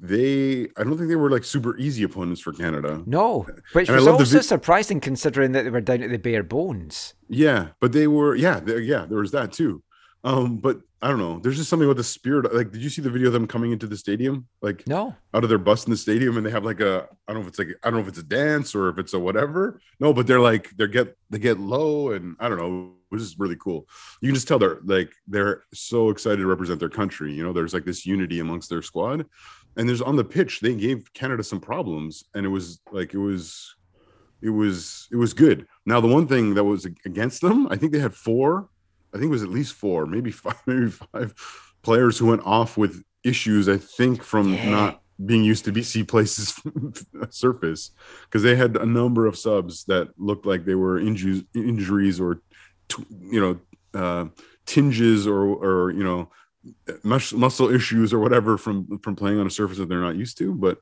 [0.00, 3.02] they, I don't think they were like super easy opponents for Canada.
[3.06, 6.42] No, which And was also vi- surprising considering that they were down to the bare
[6.42, 7.14] bones.
[7.28, 9.82] Yeah, but they were yeah, they, yeah, there was that too.
[10.24, 11.38] Um, but I don't know.
[11.38, 12.52] There's just something about the spirit.
[12.54, 14.46] Like, did you see the video of them coming into the stadium?
[14.62, 17.32] Like, No, out of their bus in the stadium, and they have like a I
[17.32, 19.12] don't know if it's like I don't know if it's a dance or if it's
[19.12, 19.80] a whatever.
[20.00, 22.94] No, but they're like they get they get low, and I don't know.
[23.12, 23.86] It was just really cool.
[24.22, 27.34] You can just tell they're like they're so excited to represent their country.
[27.34, 29.26] You know, there's like this unity amongst their squad,
[29.76, 33.18] and there's on the pitch they gave Canada some problems, and it was like it
[33.18, 33.76] was
[34.40, 35.66] it was it was good.
[35.84, 38.70] Now the one thing that was against them, I think they had four.
[39.14, 41.34] I think it was at least four, maybe five, maybe five
[41.82, 44.70] players who went off with issues, I think, from Yeah.
[44.70, 46.60] not being used to BC places
[47.30, 47.92] surface
[48.24, 52.40] because they had a number of subs that looked like they were injuries, injuries or
[52.88, 53.60] t- you know
[53.98, 54.26] uh,
[54.66, 56.28] tinges or or you know
[57.04, 60.36] mus- muscle issues or whatever from from playing on a surface that they're not used
[60.38, 60.52] to.
[60.52, 60.78] But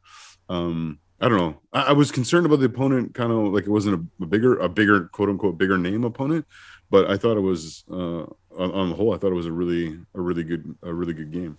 [0.49, 1.61] um, I don't know.
[1.73, 4.59] I, I was concerned about the opponent, kind of like it wasn't a, a bigger,
[4.59, 6.47] a bigger quote unquote bigger name opponent,
[6.91, 9.53] but I thought it was uh, on, on the whole, I thought it was a
[9.53, 11.59] really a really good a really good game.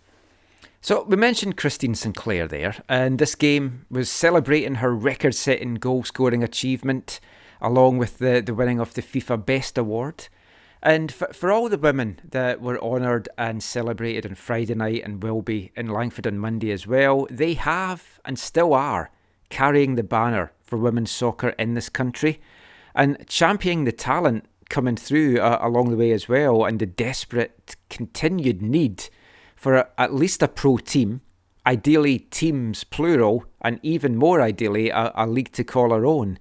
[0.81, 7.21] So we mentioned Christine Sinclair there, and this game was celebrating her record-setting goal-scoring achievement,
[7.61, 10.27] along with the, the winning of the FIFA Best Award.
[10.81, 15.23] And for, for all the women that were honoured and celebrated on Friday night and
[15.23, 19.09] will be in Langford on Monday as well, they have and still are
[19.53, 22.41] carrying the banner for women's soccer in this country
[22.95, 27.75] and championing the talent coming through uh, along the way as well and the desperate
[27.87, 29.09] continued need
[29.55, 31.21] for a, at least a pro team,
[31.67, 36.39] ideally teams plural, and even more ideally a, a league to call our own.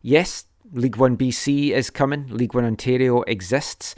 [0.00, 3.96] Yes, League One BC is coming, League One Ontario exists.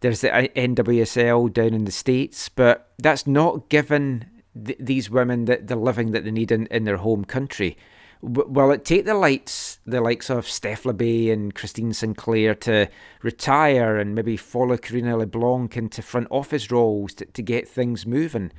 [0.00, 4.24] There's the NWSL down in the States, but that's not given
[4.64, 7.76] th- these women the, the living that they need in, in their home country.
[8.20, 12.88] Will it take the lights, the likes of Steph Labbé and Christine Sinclair to
[13.22, 18.50] retire and maybe follow Karina LeBlanc into front office roles to, to get things moving?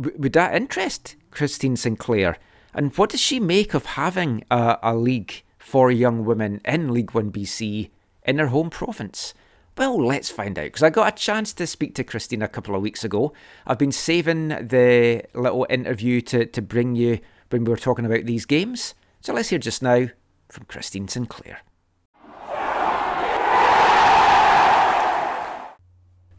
[0.00, 2.38] W- would that interest Christine Sinclair?
[2.72, 7.12] And what does she make of having a, a league for young women in League
[7.12, 7.90] One BC
[8.24, 9.34] in her home province?
[9.76, 12.74] Well, let's find out because I got a chance to speak to Christine a couple
[12.74, 13.32] of weeks ago.
[13.66, 17.20] I've been saving the little interview to, to bring you
[17.50, 18.94] when we were talking about these games.
[19.20, 20.08] So let's hear just now
[20.48, 21.60] from Christine Sinclair.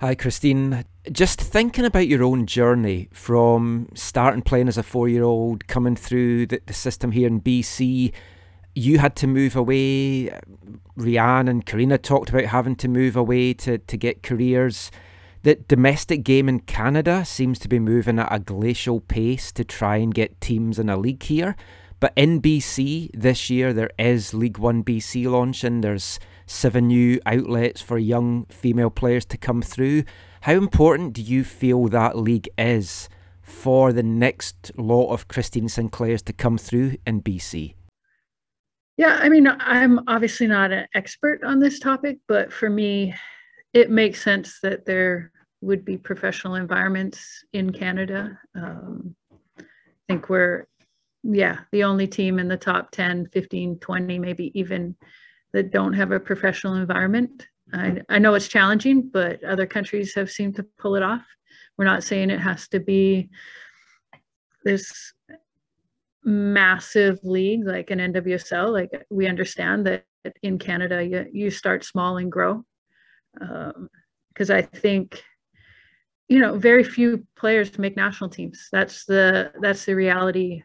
[0.02, 0.86] Hi, Christine.
[1.12, 5.98] Just thinking about your own journey from starting playing as a four year old, coming
[5.98, 8.14] through the, the system here in BC.
[8.76, 10.30] You had to move away.
[10.98, 14.90] Rhian and Karina talked about having to move away to, to get careers.
[15.42, 19.96] The domestic game in Canada seems to be moving at a glacial pace to try
[19.96, 21.56] and get teams in a league here.
[22.02, 25.80] But in BC this year, there is League One BC launching.
[25.80, 30.04] There's seven new outlets for young female players to come through.
[30.42, 33.08] How important do you feel that league is
[33.42, 37.76] for the next lot of Christine Sinclairs to come through in BC?
[38.98, 43.16] Yeah, I mean, I'm obviously not an expert on this topic, but for me,
[43.74, 45.32] it makes sense that there
[45.62, 48.40] would be professional environments in Canada.
[48.56, 49.16] Um,
[49.60, 49.64] I
[50.08, 50.68] think we're,
[51.24, 54.96] yeah, the only team in the top 10, 15, 20, maybe even
[55.54, 57.48] that don't have a professional environment.
[57.74, 61.26] I, I know it's challenging, but other countries have seemed to pull it off.
[61.78, 63.30] We're not saying it has to be
[64.64, 65.14] this
[66.24, 68.72] massive league like an NWSL.
[68.72, 70.06] Like we understand that
[70.42, 72.64] in Canada, you, you start small and grow.
[73.34, 75.24] Because I think,
[76.28, 78.70] you know, very few players make national teams.
[78.72, 80.64] That's the that's the reality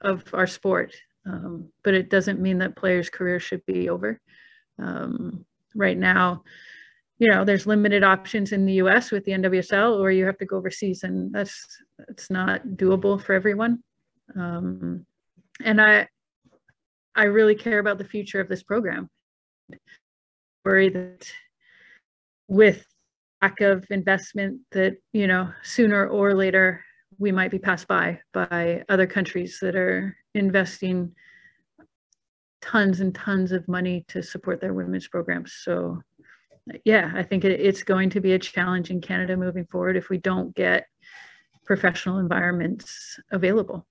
[0.00, 0.94] of our sport.
[1.26, 4.20] Um, but it doesn't mean that players' careers should be over.
[4.78, 5.44] Um,
[5.74, 6.42] right now,
[7.18, 9.10] you know, there's limited options in the U.S.
[9.10, 13.34] with the NWSL, or you have to go overseas, and that's it's not doable for
[13.34, 13.82] everyone.
[14.36, 15.06] Um,
[15.62, 16.08] and I,
[17.14, 19.08] I really care about the future of this program.
[20.64, 21.30] Worry that
[22.48, 22.84] with
[23.42, 26.84] lack of investment, that you know, sooner or later
[27.18, 31.14] we might be passed by by other countries that are investing
[32.60, 35.52] tons and tons of money to support their women's programs.
[35.62, 36.00] So,
[36.84, 40.08] yeah, I think it, it's going to be a challenge in Canada moving forward if
[40.08, 40.86] we don't get
[41.66, 43.86] professional environments available.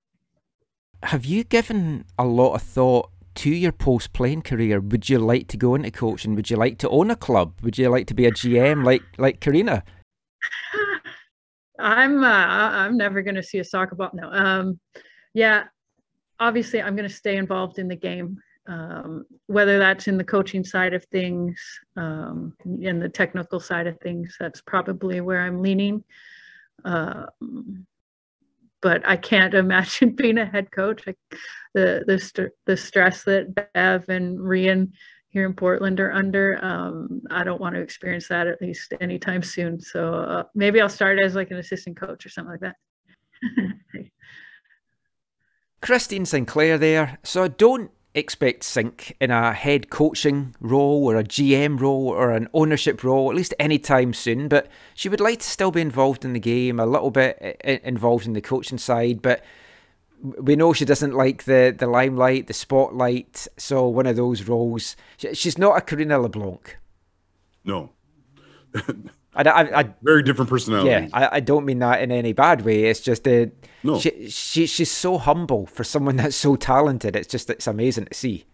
[1.03, 4.79] Have you given a lot of thought to your post playing career?
[4.79, 6.35] Would you like to go into coaching?
[6.35, 7.53] Would you like to own a club?
[7.61, 9.83] Would you like to be a GM like like Karina?
[11.79, 14.11] I'm uh, I'm never going to see a soccer ball.
[14.13, 14.79] No, um,
[15.33, 15.65] yeah,
[16.39, 18.37] obviously I'm going to stay involved in the game,
[18.67, 21.59] um, whether that's in the coaching side of things,
[21.97, 24.35] um, in the technical side of things.
[24.39, 26.03] That's probably where I'm leaning.
[26.85, 27.85] Um,
[28.83, 31.07] but I can't imagine being a head coach.
[31.07, 31.17] Like
[31.73, 34.91] the the st- the stress that Bev and Rhian
[35.29, 36.63] here in Portland are under.
[36.63, 39.81] Um, I don't want to experience that at least anytime soon.
[39.81, 42.75] So uh, maybe I'll start as like an assistant coach or something like that.
[45.81, 47.17] Christine Sinclair there.
[47.23, 52.47] So don't expect Sink in a head coaching role or a GM role or an
[52.53, 54.47] ownership role, at least anytime soon.
[54.47, 57.53] But she would like to still be involved in the game, a little bit eh,
[57.63, 59.21] eh, involved in the coaching side.
[59.21, 59.43] But
[60.21, 63.47] we know she doesn't like the, the limelight, the spotlight.
[63.57, 64.95] So one of those roles.
[65.17, 66.77] She's not a Karina LeBlanc.
[67.65, 67.91] No.
[69.35, 70.89] I, I, I, very different personality.
[70.89, 72.85] Yeah, I, I don't mean that in any bad way.
[72.85, 73.51] It's just a
[73.83, 73.99] no.
[73.99, 77.15] She, she she's so humble for someone that's so talented.
[77.15, 78.45] It's just it's amazing to see.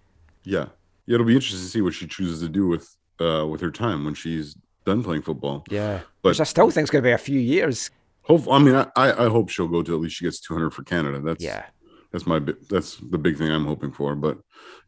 [0.44, 0.68] Yeah,
[1.06, 1.16] yeah.
[1.16, 4.06] It'll be interesting to see what she chooses to do with uh with her time
[4.06, 5.66] when she's done playing football.
[5.70, 7.92] Yeah, but Which I still think it's going to be a few years.
[8.24, 10.84] Hope I mean I I hope she'll go to at least she gets 200 for
[10.84, 11.20] Canada.
[11.20, 11.66] That's yeah.
[12.12, 12.40] That's my
[12.70, 14.16] that's the big thing I'm hoping for.
[14.16, 14.40] But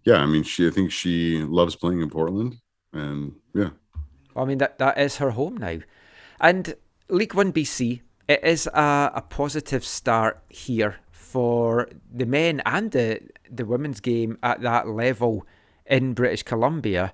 [0.05, 2.55] yeah, I mean she I think she loves playing in Portland,
[2.93, 3.69] and yeah,
[4.35, 5.79] I mean that that is her home now,
[6.39, 6.75] and
[7.09, 8.01] League One BC.
[8.27, 14.37] It is a, a positive start here for the men and the the women's game
[14.43, 15.45] at that level
[15.85, 17.13] in British Columbia.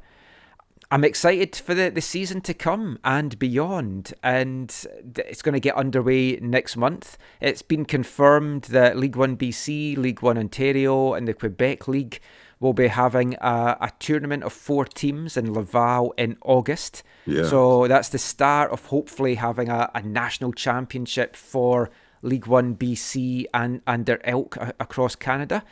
[0.89, 4.73] I'm excited for the, the season to come and beyond, and
[5.17, 7.17] it's going to get underway next month.
[7.41, 12.21] It's been confirmed that League One BC, League One Ontario, and the Quebec League
[12.59, 17.03] will be having a, a tournament of four teams in Laval in August.
[17.25, 17.45] Yeah.
[17.45, 21.89] So that's the start of hopefully having a, a national championship for
[22.21, 25.63] League One BC and, and their ilk across Canada.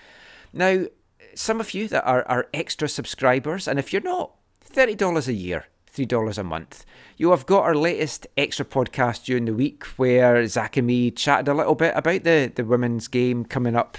[0.54, 0.86] Now,
[1.34, 4.34] some of you that are, are extra subscribers, and if you're not,
[4.74, 5.66] $30 a year.
[5.96, 6.86] $3 a month.
[7.16, 11.48] You have got our latest extra podcast during the week where Zach and me chatted
[11.48, 13.98] a little bit about the, the women's game coming up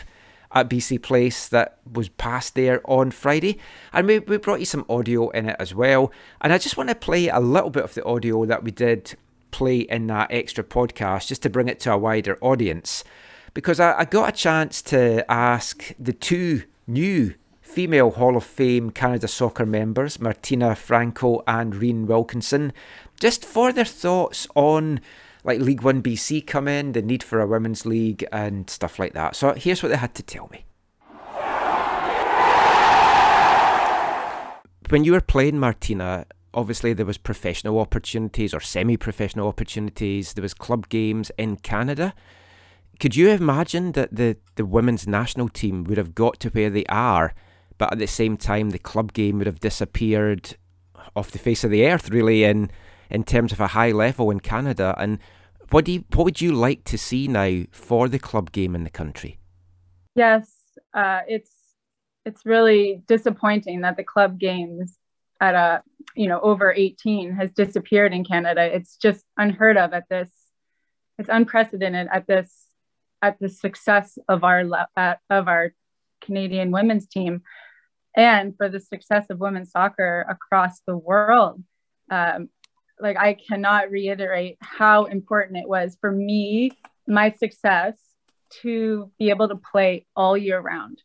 [0.56, 3.58] at BC Place that was passed there on Friday.
[3.92, 6.10] And we, we brought you some audio in it as well.
[6.40, 9.14] And I just want to play a little bit of the audio that we did
[9.50, 13.04] play in that extra podcast just to bring it to a wider audience.
[13.52, 18.90] Because I, I got a chance to ask the two new female Hall of Fame
[18.90, 22.72] Canada soccer members, Martina Franco and Rhian Wilkinson,
[23.20, 25.00] just for their thoughts on
[25.46, 29.14] like League One BC come in, the need for a women's league and stuff like
[29.14, 29.36] that.
[29.36, 30.66] So here's what they had to tell me.
[34.88, 40.32] When you were playing Martina, obviously there was professional opportunities or semi-professional opportunities.
[40.32, 42.12] There was club games in Canada.
[42.98, 46.86] Could you imagine that the, the women's national team would have got to where they
[46.86, 47.34] are,
[47.78, 50.56] but at the same time the club game would have disappeared
[51.14, 52.70] off the face of the earth, really, in
[53.08, 54.94] in terms of a high level in Canada?
[54.98, 55.18] And
[55.70, 58.84] what do you, what would you like to see now for the club game in
[58.84, 59.38] the country?
[60.14, 60.50] Yes,
[60.94, 61.50] uh, it's
[62.24, 64.98] it's really disappointing that the club games
[65.40, 65.82] at a
[66.14, 68.62] you know over 18 has disappeared in Canada.
[68.64, 70.30] It's just unheard of at this.
[71.18, 72.66] It's unprecedented at this
[73.22, 74.64] at the success of our
[74.96, 75.72] at, of our
[76.20, 77.42] Canadian women's team,
[78.16, 81.62] and for the success of women's soccer across the world.
[82.10, 82.50] Um,
[83.00, 86.70] like I cannot reiterate how important it was for me,
[87.06, 87.94] my success
[88.62, 91.02] to be able to play all year round.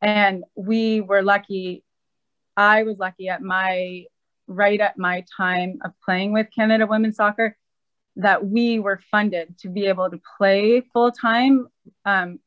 [0.00, 1.84] And we were lucky.
[2.56, 4.04] I was lucky at my
[4.46, 7.56] right at my time of playing with Canada women's soccer
[8.16, 11.66] that we were funded to be able to play full time.
[12.04, 12.38] Um,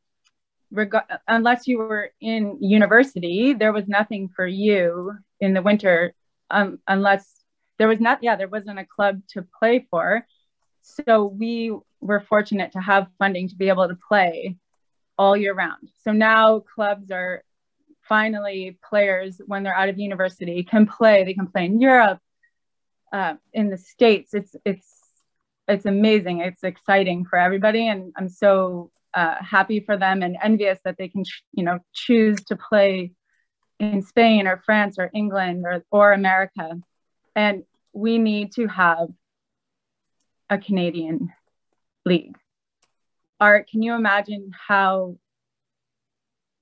[0.72, 0.96] reg-
[1.28, 6.14] unless you were in university, there was nothing for you in the winter
[6.50, 7.37] um, unless
[7.78, 10.26] there was not yeah there wasn't a club to play for.
[10.82, 14.56] So we were fortunate to have funding to be able to play
[15.18, 15.90] all year round.
[16.04, 17.44] So now clubs are
[18.02, 21.24] finally players when they're out of university can play.
[21.24, 22.20] They can play in europe
[23.12, 24.34] uh, in the states.
[24.34, 24.88] It's it's
[25.68, 26.40] it's amazing.
[26.40, 31.08] It's exciting for everybody and i'm so uh, happy for them and envious that they
[31.08, 31.24] can
[31.54, 33.12] you know choose to play
[33.80, 36.80] in spain or france or england or, or america
[37.38, 39.10] and we need to have
[40.50, 41.32] a Canadian
[42.04, 42.36] league.
[43.40, 45.18] Art, can you imagine how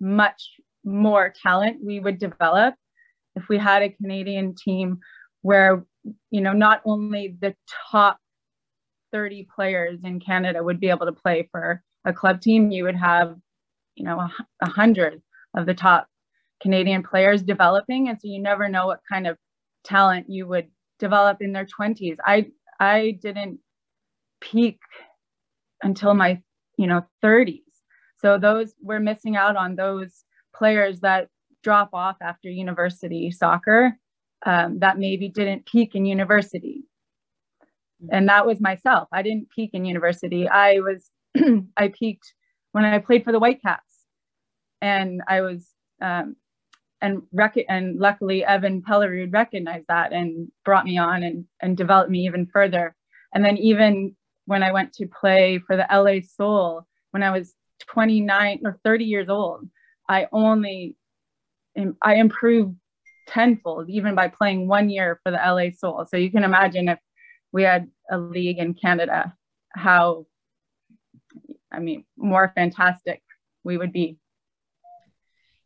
[0.02, 0.52] much
[0.84, 2.76] more talent we would develop
[3.36, 5.00] if we had a Canadian team
[5.42, 5.86] where,
[6.30, 7.56] you know, not only the
[7.92, 8.20] top
[9.14, 12.98] 30 players in Canada would be able to play for a club team, you would
[12.98, 13.38] have,
[13.96, 14.20] you know,
[14.62, 15.22] a, hundred
[15.56, 16.08] of the top
[16.62, 18.10] Canadian players developing.
[18.10, 19.38] And so you never know what kind of
[19.86, 20.68] talent you would
[21.00, 22.18] develop in their 20s.
[22.26, 22.48] I
[22.80, 23.60] I didn't
[24.42, 24.80] peak
[25.84, 26.42] until my,
[26.78, 27.62] you know, 30s.
[28.18, 30.26] So those we're missing out on those
[30.56, 31.30] players that
[31.64, 33.98] drop off after university soccer
[34.46, 36.84] um, that maybe didn't peak in university.
[38.12, 39.08] And that was myself.
[39.12, 40.48] I didn't peak in university.
[40.48, 41.10] I was
[41.78, 42.34] I peaked
[42.72, 44.06] when I played for the Whitecaps,
[44.82, 45.70] and I was
[46.02, 46.36] um,
[47.06, 52.10] and rec- and luckily Even Pellerud recognized that and brought me on and and developed
[52.10, 52.96] me even further.
[53.34, 54.16] And then even
[54.46, 57.54] when I went to play for the LA Sol when I was
[57.88, 59.70] 29 or 30 years old,
[60.10, 60.98] I only
[62.02, 62.76] I improved
[63.28, 66.06] tenfold even by playing one year for the LA Sol.
[66.06, 67.00] So you can imagine if
[67.52, 69.34] we had a league in Canada,
[69.74, 70.26] how
[71.72, 73.22] I mean more fantastic
[73.64, 74.18] we would be.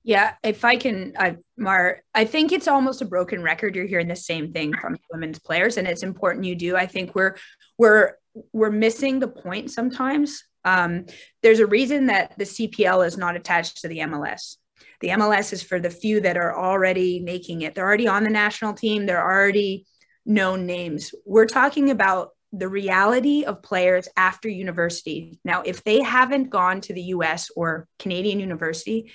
[0.10, 3.76] Yeah, if I can, I, Mar, I think it's almost a broken record.
[3.76, 6.76] You're hearing the same thing from women's players, and it's important you do.
[6.76, 7.36] I think we're
[7.78, 8.14] we're
[8.52, 10.44] we're missing the point sometimes.
[10.66, 11.06] Um,
[11.44, 14.56] there's a reason that the CPL is not attached to the MLS.
[15.02, 17.76] The MLS is for the few that are already making it.
[17.76, 19.06] They're already on the national team.
[19.06, 19.86] They're already
[20.26, 21.14] known names.
[21.24, 25.40] We're talking about the reality of players after university.
[25.46, 29.12] Now, if they haven't gone to the US or Canadian university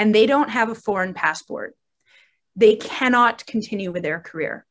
[0.00, 1.76] and they don't have a foreign passport,
[2.56, 4.64] they cannot continue with their career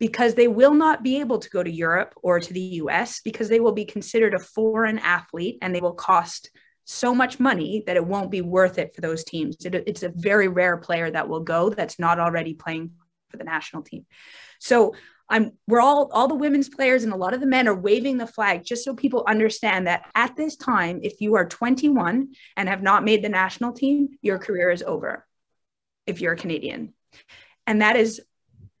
[0.00, 3.48] because they will not be able to go to Europe or to the US because
[3.48, 6.50] they will be considered a foreign athlete and they will cost
[6.84, 9.54] so much money that it won't be worth it for those teams.
[9.64, 12.90] It, it's a very rare player that will go that's not already playing
[13.30, 14.04] for the national team.
[14.58, 14.96] So
[15.28, 18.16] I'm we're all all the women's players and a lot of the men are waving
[18.16, 22.68] the flag just so people understand that at this time, if you are 21 and
[22.68, 25.26] have not made the national team, your career is over.
[26.06, 26.94] If you're a Canadian.
[27.66, 28.20] And that is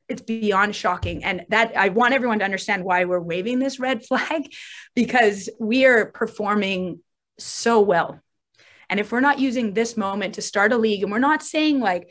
[0.08, 4.04] it's beyond shocking and that i want everyone to understand why we're waving this red
[4.06, 4.52] flag
[4.94, 7.00] because we are performing
[7.38, 8.20] so well
[8.88, 11.80] and if we're not using this moment to start a league and we're not saying
[11.80, 12.08] like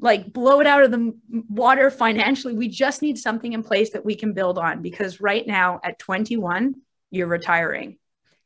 [0.00, 1.14] like blow it out of the
[1.48, 5.46] water financially we just need something in place that we can build on because right
[5.46, 6.74] now at 21
[7.10, 7.98] you're retiring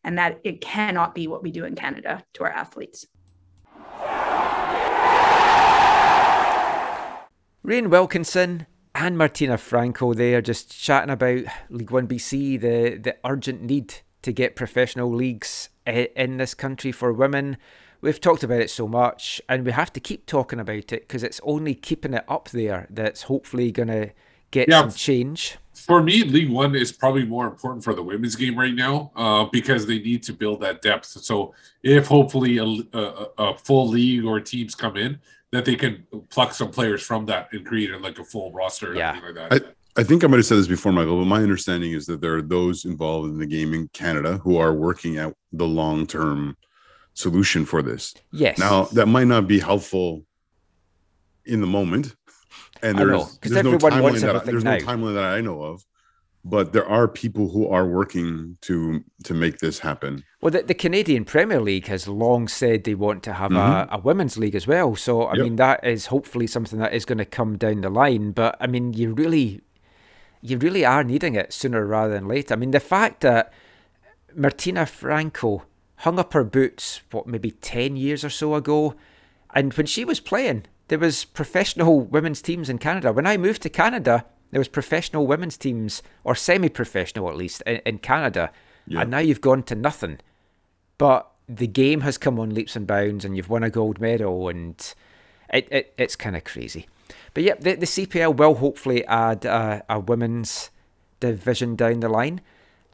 [0.05, 3.07] and that it cannot be what we do in canada to our athletes
[7.65, 13.63] Rhian Wilkinson and Martina Franco there just chatting about League One BC, the, the urgent
[13.63, 17.57] need to get professional leagues in this country for women.
[18.03, 21.23] We've talked about it so much, and we have to keep talking about it because
[21.23, 24.11] it's only keeping it up there that's hopefully going to
[24.51, 24.81] get Yeah.
[24.81, 25.57] some change.
[25.73, 29.45] For me, League One is probably more important for the women's game right now uh,
[29.45, 31.07] because they need to build that depth.
[31.07, 35.19] So if hopefully a, a, a full league or teams come in,
[35.53, 38.95] that they can pluck some players from that and create like a full roster.
[38.95, 39.19] Yeah.
[39.25, 39.53] Like that.
[39.53, 42.21] I, I think I might have said this before, Michael, but my understanding is that
[42.21, 46.07] there are those involved in the game in Canada who are working at the long
[46.07, 46.57] term
[47.15, 48.15] solution for this.
[48.33, 48.59] Yes.
[48.59, 50.25] Now, that might not be helpful
[51.45, 52.15] in the moment.
[52.83, 54.77] And I there's, there's no everyone timeline wants that, everything there's now.
[54.77, 55.85] no timeline that I know of.
[56.45, 60.25] But there are people who are working to to make this happen.
[60.41, 63.89] Well, the, the Canadian Premier League has long said they want to have Mhm.
[63.89, 64.97] a, a women's league as well.
[64.97, 65.45] So, I Yep.
[65.45, 68.33] mean, that is hopefully something that is going to come down the line.
[68.33, 69.61] But, I mean, you really,
[70.41, 72.55] you really are needing it sooner rather than later.
[72.55, 73.53] I mean, the fact that
[74.35, 75.63] Martina Franco
[76.03, 78.95] hung up her boots, what, maybe 10 years or so ago,
[79.55, 83.13] and when she was playing, there was professional women's teams in Canada.
[83.13, 87.77] When I moved to Canada, there was professional women's teams, or semi-professional at least, in,
[87.87, 88.51] in Canada.
[89.03, 90.19] And now you've gone to nothing.
[90.99, 94.49] But the game has come on leaps and bounds, and you've won a gold medal,
[94.49, 94.95] and
[95.53, 96.87] it, it it's kind of crazy.
[97.33, 100.71] But yep, the, the CPL will hopefully add a, a women's
[101.21, 102.41] division down the line.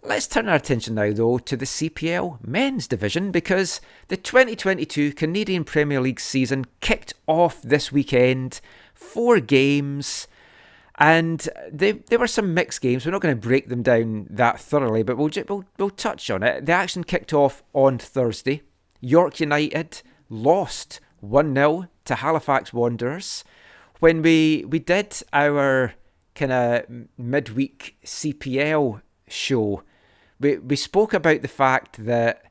[0.02, 5.64] Let's turn our attention now, though, to the CPL men's division because the 2022 Canadian
[5.64, 8.60] Premier League season kicked off this weekend.
[8.94, 10.28] Four games,
[10.94, 13.04] and they, there were some mixed games.
[13.04, 16.44] We're not going to break them down that thoroughly, but we'll, we'll, we'll touch on
[16.44, 16.66] it.
[16.66, 18.62] The action kicked off on Thursday.
[19.00, 23.42] York United lost 1 0 to Halifax Wanderers.
[23.98, 25.94] When we, we did our
[26.36, 26.84] kind of
[27.16, 29.82] midweek CPL show,
[30.40, 32.44] we, we spoke about the fact that,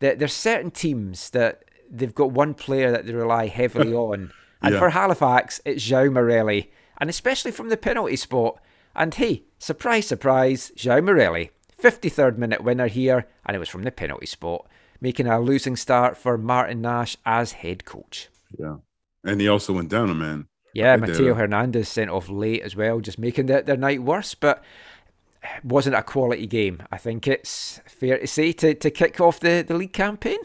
[0.00, 4.32] that there's certain teams that they've got one player that they rely heavily on.
[4.62, 4.78] And Yeah.
[4.80, 8.58] for Halifax, it's João Morelli, and especially from the penalty spot.
[8.96, 11.50] And hey, surprise, surprise, João Morelli,
[11.82, 14.66] 53rd minute winner here, and it was from the penalty spot,
[15.00, 18.28] making a losing start for Martin Nash as head coach.
[18.58, 18.76] Yeah.
[19.22, 20.46] And he also went down a man.
[20.74, 20.96] Yeah.
[20.96, 24.34] Mateo Hernandez sent off late as well, just making their, their night worse.
[24.34, 24.62] But
[25.62, 26.82] wasn't a quality game.
[26.92, 30.38] I think it's fair to say to, to kick off the, the league campaign.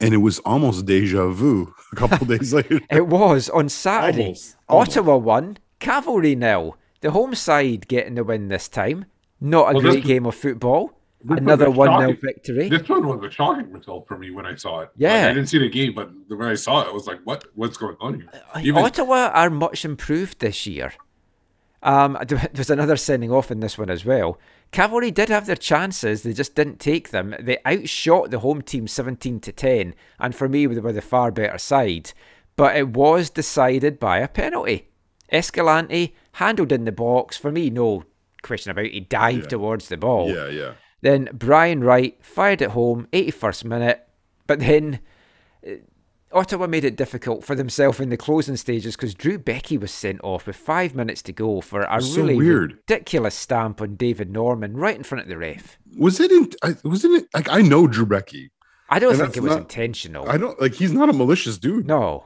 [0.00, 2.80] And it was almost deja vu a couple days later.
[2.90, 4.22] It was on Saturday.
[4.22, 4.90] Almost, almost.
[4.96, 6.76] Ottawa won, Cavalry nil.
[7.02, 9.06] The home side getting the win this time.
[9.40, 10.92] Not a Well, great this- game of football.
[11.28, 12.70] Another 1 0 victory.
[12.70, 14.84] This one was a shocking result for me when I saw it.
[14.84, 15.26] Like, Yeah.
[15.28, 17.44] I didn't see the game, but when I saw it, I was like, "What?
[17.54, 20.94] What's going on here?" Uh, Even Ottawa are much improved this year.
[21.82, 24.38] Um, there was another sending off in this one as well.
[24.70, 27.34] Cavalry did have their chances, they just didn't take them.
[27.40, 31.30] They outshot the home team 17 to 10, and for me, they were the far
[31.30, 32.12] better side.
[32.56, 34.88] But it was decided by a penalty.
[35.32, 37.36] Escalante handled in the box.
[37.36, 38.04] For me, no
[38.42, 38.92] question about it.
[38.92, 39.48] He dived Yeah.
[39.48, 40.28] towards the ball.
[40.28, 40.72] Yeah, yeah.
[41.00, 44.06] Then Brian Wright fired it home, 81st minute.
[44.46, 45.00] But then
[46.32, 50.20] Ottawa made it difficult for themselves in the closing stages because Drew Beckie was sent
[50.22, 52.72] off with five minutes to go for a So really weird.
[52.88, 55.78] ridiculous stamp on David Norman right in front of the ref.
[55.98, 56.50] Was it in?
[56.62, 58.50] I, wasn't it like I know Drew Beckie.
[58.88, 60.28] I don't think it was not- intentional.
[60.28, 60.74] I don't like.
[60.74, 61.86] He's not a malicious dude.
[61.86, 62.22] No.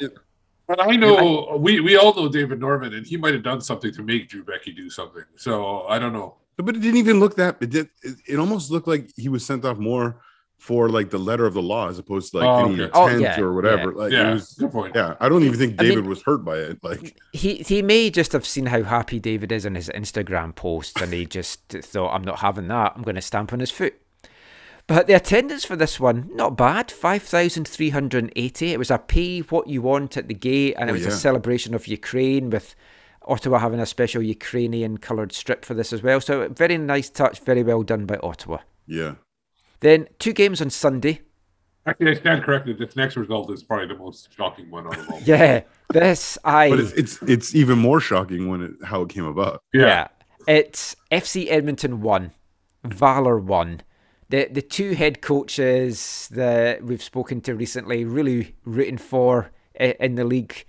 [0.67, 3.93] But I know we we all know David Norman, and he might have done something
[3.93, 5.25] to make Drew Beckie do something.
[5.37, 6.37] So I don't know.
[6.57, 7.57] But it didn't even look that.
[7.61, 7.89] It did.
[8.03, 10.21] It, it almost looked like he was sent off more
[10.69, 12.91] for like the letter of the law as opposed to like Oh, any okay.
[12.95, 13.89] Oh, intent Oh, yeah, or whatever.
[13.93, 13.99] yeah.
[14.03, 14.53] Like Yeah, it was.
[14.59, 14.93] good point.
[14.95, 16.79] Yeah, I don't even think I mean- David was hurt by it.
[16.83, 21.01] Like He he may just have seen how happy David is on his Instagram posts
[21.03, 22.93] and he just thought, I'm not having that.
[22.97, 23.95] I'm going to stamp on his foot.
[24.87, 26.91] But the attendance for this one, not bad.
[26.91, 28.73] 5,380.
[28.73, 31.11] It was a pay what you want at the gate and it Oh, was a
[31.11, 32.75] celebration of Ukraine with
[33.27, 36.21] Ottawa having a special Ukrainian coloured strip for this as well.
[36.21, 38.59] So very nice touch, very well done by Ottawa.
[38.87, 39.15] yeah,
[39.81, 41.21] Then two games on Sunday.
[41.87, 42.79] Actually, I stand corrected.
[42.79, 45.21] This next result is probably the most shocking one out of all.
[45.21, 49.25] Yeah, this I but it's it's, it's even more shocking when it how it came
[49.27, 49.63] about.
[49.73, 50.09] Yeah.
[50.47, 52.31] It's FC Edmonton 1,
[52.85, 53.83] Valor 1.
[54.29, 60.25] The the two head coaches that we've spoken to recently really rooting for in the
[60.25, 60.65] league,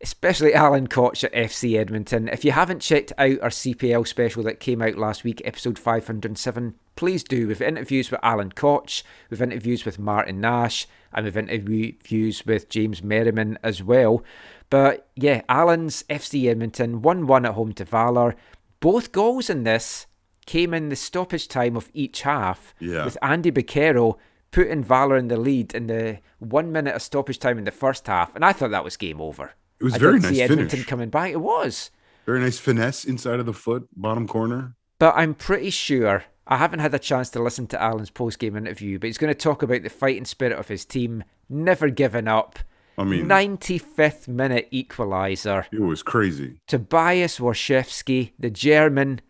[0.00, 2.28] especially Alan Koch at FC Edmonton.
[2.28, 6.74] If you haven't checked out our CPL special that came out last week, episode 507,
[6.96, 7.48] please do.
[7.48, 13.02] We've interviews with Alan Koch, we've interviews with Martin Nash, and we've interviews with James
[13.02, 14.22] Merriman as well.
[14.70, 18.34] But yeah, Alan's FC Edmonton 1 1 at home to Valor.
[18.80, 20.06] Both goals in this
[20.46, 23.04] came in the stoppage time of each half, Yeah.
[23.04, 24.18] with Andy Beccaro
[24.50, 28.06] putting Valor in the lead in the one minute of stoppage time in the first
[28.06, 28.34] half.
[28.34, 29.52] And I thought that was game over.
[29.80, 30.86] It was I very didn't see nice Edmonton finish.
[30.86, 31.32] coming back.
[31.32, 31.90] It was.
[32.26, 34.74] Very nice finesse inside of the foot, bottom corner.
[34.98, 38.56] But I'm pretty sure I haven't had a chance to listen to Alan's post game
[38.56, 42.28] interview, but he's going to talk about the fighting spirit of his team, never giving
[42.28, 42.58] up.
[42.98, 45.64] I mean, 95th minute equaliser.
[45.72, 46.60] it was crazy.
[46.68, 49.20] Tobias Warschewski, the German,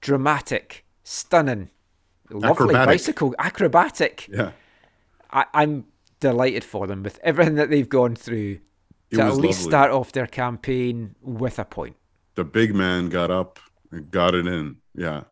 [0.00, 1.70] dramatic, stunning,
[2.30, 2.86] lovely Acrobatic.
[2.86, 4.28] bicycle, acrobatic.
[4.32, 4.52] Yeah,
[5.30, 5.84] I, I'm
[6.20, 8.58] delighted for them with everything that they've gone through
[9.10, 9.70] It to at least lovely.
[9.70, 11.96] start off their campaign with a point.
[12.34, 13.60] the big man got up
[13.92, 14.76] and got it in.
[14.96, 15.22] Yeah,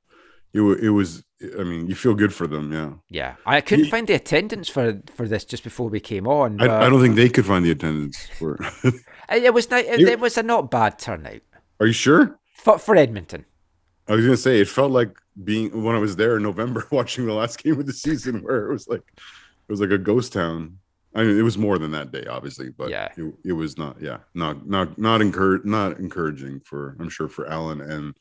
[0.52, 1.24] it it was.
[1.58, 2.72] I mean, you feel good for them.
[2.72, 6.60] Yeah, Yeah, I couldn't find the attendance for for this just before we came on.
[6.60, 8.58] I, I don't think they could find the attendance for.
[8.84, 8.94] it
[9.28, 11.40] uh, it was not, it, it was a not bad turnout
[11.80, 12.38] Are you sure?
[12.54, 13.44] for for Edmonton.
[14.08, 17.26] I was gonna say it felt like being when I was there in November watching
[17.26, 20.32] the last game of the season, where it was like it was like a ghost
[20.32, 20.78] town.
[21.14, 23.08] I mean, it was more than that day, obviously, but Yeah.
[23.16, 24.00] it, it was not.
[24.00, 28.14] Yeah, not not not encourage not encouraging for I'm sure for Alan and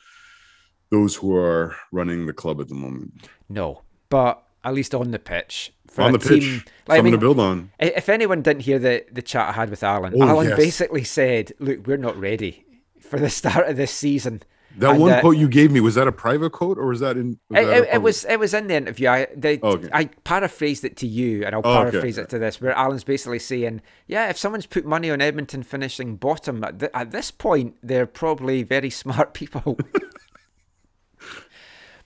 [0.92, 3.28] those who are running the club at the moment.
[3.50, 5.74] No, but at least on the pitch.
[5.88, 7.72] For On a the pitch, team, like, I something to mean, build on.
[7.80, 10.58] If anyone didn't hear the, the chat I had with Alan, Oh, Alan yes.
[10.58, 12.64] basically said, "Look, we're not ready
[13.00, 14.44] for the start of this season."
[14.78, 17.02] That And, one uh, quote you gave me was that a private quote or was
[17.02, 17.38] that in?
[17.50, 19.10] Was It, that it, it was it was in the interview.
[19.10, 19.90] I they, Oh, okay.
[19.92, 21.90] I paraphrased it to you, and I'll Oh, okay.
[21.92, 25.64] paraphrase it to this, where Alan's basically saying, "Yeah, if someone's put money on Edmonton
[25.64, 29.78] finishing bottom at, th- at this point, they're probably very smart people."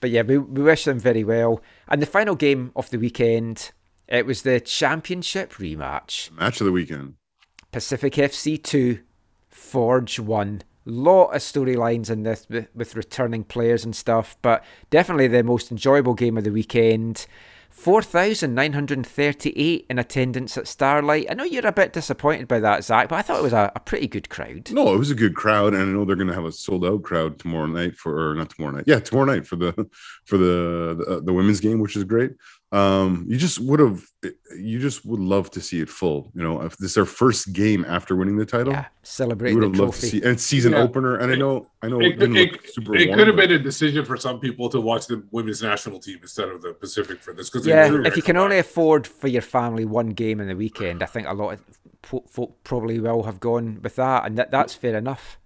[0.06, 1.64] But yeah, we, we wish them very well.
[1.88, 3.72] And the final game of the weekend,
[4.08, 6.32] it was the championship rematch.
[6.32, 7.16] match of the weekend.
[7.72, 9.00] Pacific FC 2,
[9.50, 10.62] Forge 1.
[10.86, 15.72] Lot of storylines in this with, with returning players and stuff, but definitely the most
[15.72, 17.26] enjoyable game of the weekend.
[17.76, 21.28] 4,938 in attendance at Starlight.
[21.30, 23.72] I know you're a bit disappointed by that, Zach, but I thought it was a,
[23.76, 24.72] a pretty good crowd.
[24.72, 26.86] No, it was a good crowd, and I know they're going to have a sold
[26.86, 29.74] out crowd tomorrow night for, or not tomorrow night, yeah, tomorrow night for the
[30.24, 32.32] for the the, uh, the women's game, which is great.
[32.76, 34.04] Um, you just would have,
[34.60, 36.32] you just would love to see it full.
[36.36, 39.58] You know, if this is their first game after winning the title, Yeah, you celebrating
[39.60, 40.20] would have loved to trophy.
[40.20, 40.80] see and season Yeah.
[40.84, 41.16] opener.
[41.18, 42.96] And I know, I know, it, It, it, super.
[42.96, 45.62] it warm, could have but- been a decision for some people to watch the women's
[45.62, 47.50] national team instead of the Pacific for this.
[47.50, 51.02] Because Yeah, if you can only afford for your family one game in the weekend,
[51.02, 51.60] I think a lot of
[52.02, 55.38] po- folk probably will have gone with that, and that, that's fair enough.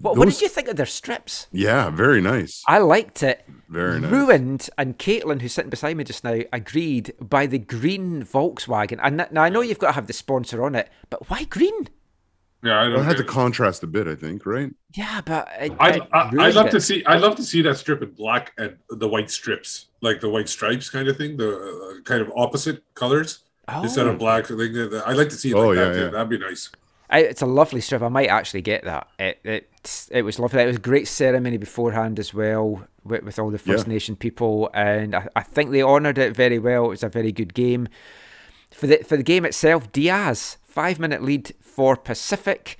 [0.00, 1.46] What, what did you think of their strips?
[1.52, 2.62] Yeah, very nice.
[2.66, 3.44] I liked it.
[3.68, 4.10] Very nice.
[4.10, 8.98] Ruined, and Caitlin, who's sitting beside me just now, agreed by the green Volkswagen.
[9.02, 11.88] And now I know you've got to have the sponsor on it, but why green?
[12.62, 13.04] Yeah, I It don't.
[13.04, 14.70] had to contrast a bit, I think, right?
[14.94, 16.70] Yeah, but it, I, it I, I'd love it.
[16.72, 17.04] to see.
[17.06, 20.48] I'd love to see that strip in black and the white strips, like the white
[20.48, 21.56] stripes kind of thing, the
[21.98, 23.40] uh, kind of opposite colors
[23.82, 24.10] instead Oh.
[24.10, 24.44] of black.
[24.50, 25.94] I think that- I'd like to see it Oh, like yeah, that.
[25.94, 26.00] too.
[26.00, 26.08] yeah.
[26.10, 26.70] That'd be nice.
[27.10, 28.02] I, it's a lovely strip.
[28.02, 29.08] I might actually get that.
[29.18, 30.62] It it it was lovely.
[30.62, 33.92] It was a great ceremony beforehand as well with, with all the First Yeah.
[33.94, 36.86] Nation people, and I, I think they honoured it very well.
[36.86, 37.88] It was a very good game.
[38.70, 42.78] For the for the game itself, Diaz five minute lead for Pacific.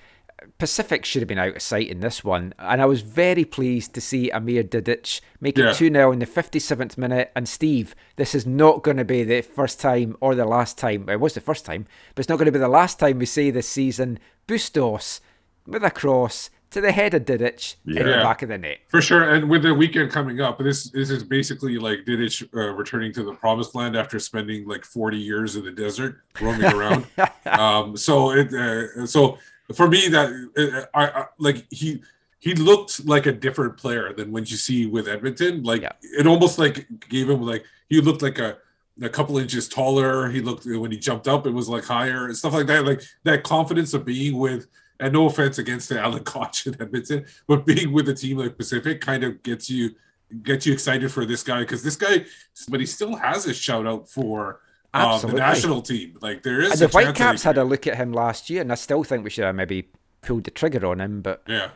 [0.58, 3.94] Pacific should have been out of sight in this one, and I was very pleased
[3.94, 5.70] to see Amer Didic make Yeah.
[5.70, 7.30] it 2 0 in the 57th minute.
[7.36, 11.08] And Steve, this is not going to be the first time or the last time.
[11.08, 13.26] It was the first time, but it's not going to be the last time we
[13.26, 15.20] see this season Bustos
[15.66, 18.78] with a cross to the head of Didic in the back of the net.
[18.88, 22.72] For sure, and with the weekend coming up, this this is basically like Didic uh,
[22.74, 27.06] returning to the promised land after spending like forty years in the desert roaming around.
[27.46, 29.38] um, so it uh, so
[29.74, 32.02] for me that uh, I, I like he
[32.38, 35.62] he looked like a different player than when you see with Edmonton.
[35.62, 38.58] Like it almost like gave him like he looked like a
[39.02, 40.30] a couple inches taller.
[40.30, 42.84] He looked when he jumped up, it was like higher and stuff like that.
[42.84, 44.66] Like that confidence of being with,
[44.98, 48.56] and no offense against the Alan Koch in Edmonton, but being with a team like
[48.56, 49.94] Pacific kind of gets you
[50.42, 52.24] gets you excited for this guy because this guy,
[52.68, 54.60] but he still has a shout out for
[54.94, 56.18] uh, the national team.
[56.20, 58.12] Like there is And a the chance that he Whitecaps had a look at him
[58.12, 59.88] last year, and I still think we should have maybe
[60.22, 61.22] pulled the trigger on him.
[61.22, 61.70] But Yeah.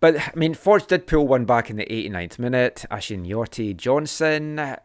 [0.00, 2.84] But I mean, Forge did pull one back in the 89th minute.
[2.90, 4.58] Ashin Yorty Johnson.
[4.58, 4.76] uh,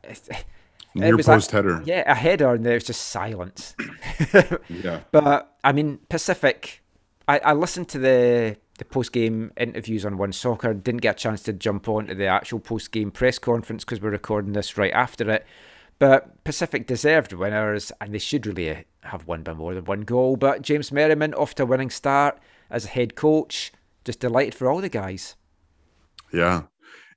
[0.95, 1.82] Near was a- post header.
[1.86, 3.76] Yeah, a header, and there was just silence.
[4.70, 5.02] Yeah.
[5.11, 6.82] But I mean, Pacific.
[7.28, 10.82] I, I listened to the the post game interviews on OneSoccer.
[10.84, 14.02] Didn't get a chance to jump on to the actual post game press conference because
[14.02, 15.45] we're recording this right after it.
[15.99, 20.38] But Pacific deserved winners, and they should really have won by more than one goal.
[20.38, 22.39] But James Merriman off to a winning start
[22.69, 23.73] as head coach.
[24.05, 25.35] Just delighted for all the guys.
[26.31, 26.63] Yeah,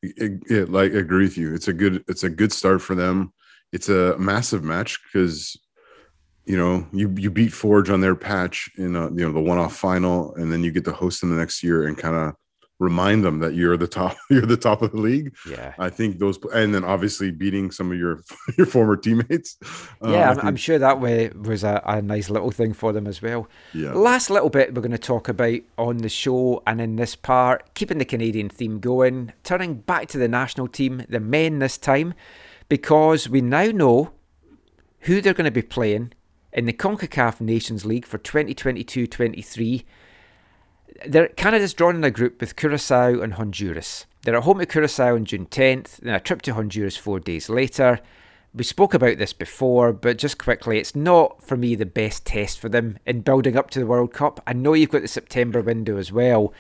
[0.02, 1.54] it, it- like I agree with you.
[1.54, 3.32] It's a good it's a good start for them.
[3.72, 5.58] It's a massive match because
[6.46, 9.58] you know you you beat Forge on their patch in a, you know the one
[9.58, 12.34] off final, and then you get to host them the next year and kind of
[12.82, 15.34] remind them that you're the top you're the top of the league.
[15.48, 15.74] Yeah.
[15.78, 18.22] I think those and then obviously beating some of your
[18.58, 19.56] your former teammates.
[20.02, 23.06] Uh, yeah, I'm, I'm sure that way was a, a nice little thing for them
[23.06, 23.48] as well.
[23.72, 23.92] Yeah.
[23.92, 27.74] Last little bit we're going to talk about on the show and in this part,
[27.74, 32.14] keeping the Canadian theme going, turning back to the national team, the men this time,
[32.68, 34.12] because we now know
[35.00, 36.12] who they're going to be playing
[36.52, 39.84] in the CONCACAF Nations League for 2022-23.
[41.06, 44.06] They're, Canada's drawn in a group with Curacao and Honduras.
[44.22, 47.48] They're at home to Curacao on June 10th, then a trip to Honduras four days
[47.48, 48.00] later.
[48.54, 52.60] We spoke about this before, but just quickly, it's not for me the best test
[52.60, 54.40] for them in building up to the World Cup.
[54.46, 56.52] I know you've got the September window as well,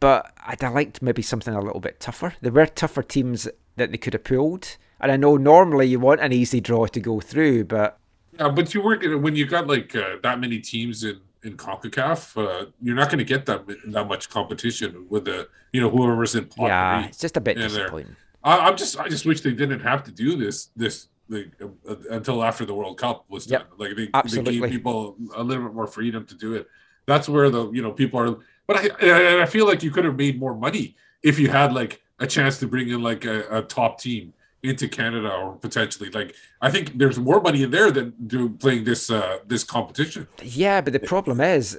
[0.00, 2.34] but I'd have liked maybe something a little bit tougher.
[2.40, 6.20] There were tougher teams that they could have pulled, and I know normally you want
[6.20, 7.98] an easy draw to go through, but
[8.38, 12.36] Yeah, but you weren't when you got like uh, that many teams in in Concacaf,
[12.36, 16.34] uh, you're not going to get that that much competition with the you know whoever's
[16.34, 18.16] in pot yeah, three it's just a bit disappointing.
[18.42, 21.94] I, I'm just I just wish they didn't have to do this this like, uh,
[22.10, 23.64] until after the World Cup was done.
[23.78, 26.66] Like they, they gave people a little bit more freedom to do it.
[27.06, 28.36] That's where the you know people are.
[28.66, 31.72] But I and I feel like you could have made more money if you had
[31.72, 34.32] like a chance to bring in like a, a top team
[34.64, 38.84] into Canada or potentially like I think there's more money in there than do playing
[38.84, 40.26] this uh this competition.
[40.42, 41.78] Yeah, but the problem is,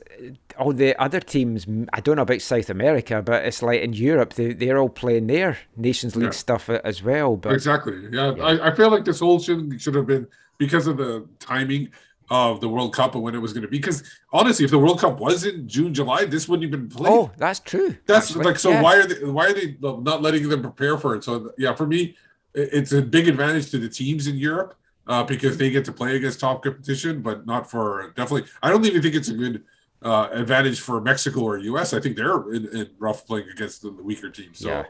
[0.58, 4.34] all the other teams, I don't know about South America, but it's like in Europe,
[4.36, 6.44] they, they're all playing their Nations League Yeah.
[6.46, 7.36] stuff as well.
[7.38, 7.96] But exactly.
[8.12, 10.28] Yeah, I, I feel like this whole should should have been
[10.60, 11.90] because of the timing
[12.32, 13.78] of the World Cup and when it was going to be.
[13.78, 14.02] Because
[14.32, 17.10] honestly, if the World Cup was in June, July, this wouldn't even play.
[17.12, 17.96] Oh, that's true.
[18.08, 18.46] That's actually.
[18.46, 18.70] like so.
[18.72, 18.82] Yeah.
[18.82, 19.24] Why are they?
[19.26, 21.24] Why are they not letting them prepare for it?
[21.24, 22.16] So yeah, for me, it-
[22.56, 24.76] it's a big advantage to the teams in Europe
[25.08, 28.50] uh, because they get to play against top competition, but not for definitely.
[28.64, 29.64] I don't even think it's a good
[30.02, 31.94] uh, advantage for Mexico or US.
[31.94, 34.60] I think they're in, in rough playing against the, the weaker teams.
[34.60, 34.70] So.
[34.70, 34.84] Yeah.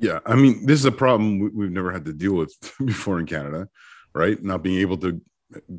[0.00, 2.52] Yeah, I mean, this is a problem we- we've never had to deal with
[2.84, 3.68] before in Canada,
[4.12, 4.42] right?
[4.42, 5.20] Not being able to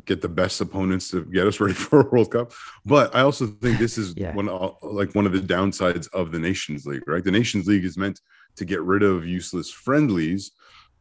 [0.05, 2.53] get the best opponents to get us ready for a World Cup.
[2.85, 4.33] But I also think this is Yeah.
[4.33, 7.25] one of, like one of the downsides of the Nations League, right?
[7.25, 8.21] The Nations League is meant
[8.55, 10.51] to get rid of useless friendlies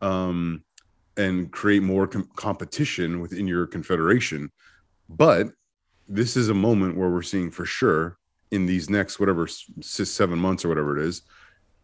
[0.04, 0.62] um,
[1.16, 4.50] and create more com- competition within your confederation.
[5.08, 5.48] But
[6.08, 8.18] this is a moment where we're seeing for sure
[8.50, 11.22] in these next whatever six, seven months or whatever it is,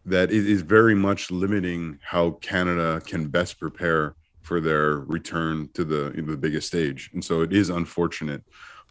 [0.05, 5.83] that it is very much limiting how Canada can best prepare for their return to
[5.83, 7.09] the the biggest stage.
[7.13, 8.43] And so it is unfortunate.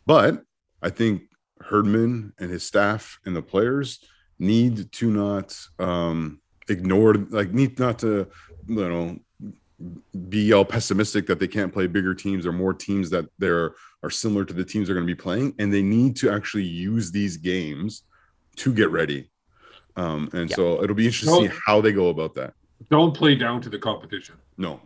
[0.07, 0.43] But
[0.83, 1.23] I think
[1.61, 4.01] Herdman and his staff and the players
[4.39, 8.29] need to not um ignore like need not to
[8.71, 9.19] you know
[10.29, 13.73] be all pessimistic that they can't play bigger teams or more teams that they're
[14.03, 16.65] are similar to the teams they're going to be playing and they need to actually
[16.65, 18.03] use these games
[18.57, 19.31] to get ready
[19.97, 22.53] um and so it'll be interesting to see how they go about that
[22.91, 24.37] Don't play down to the competition.
[24.57, 24.81] no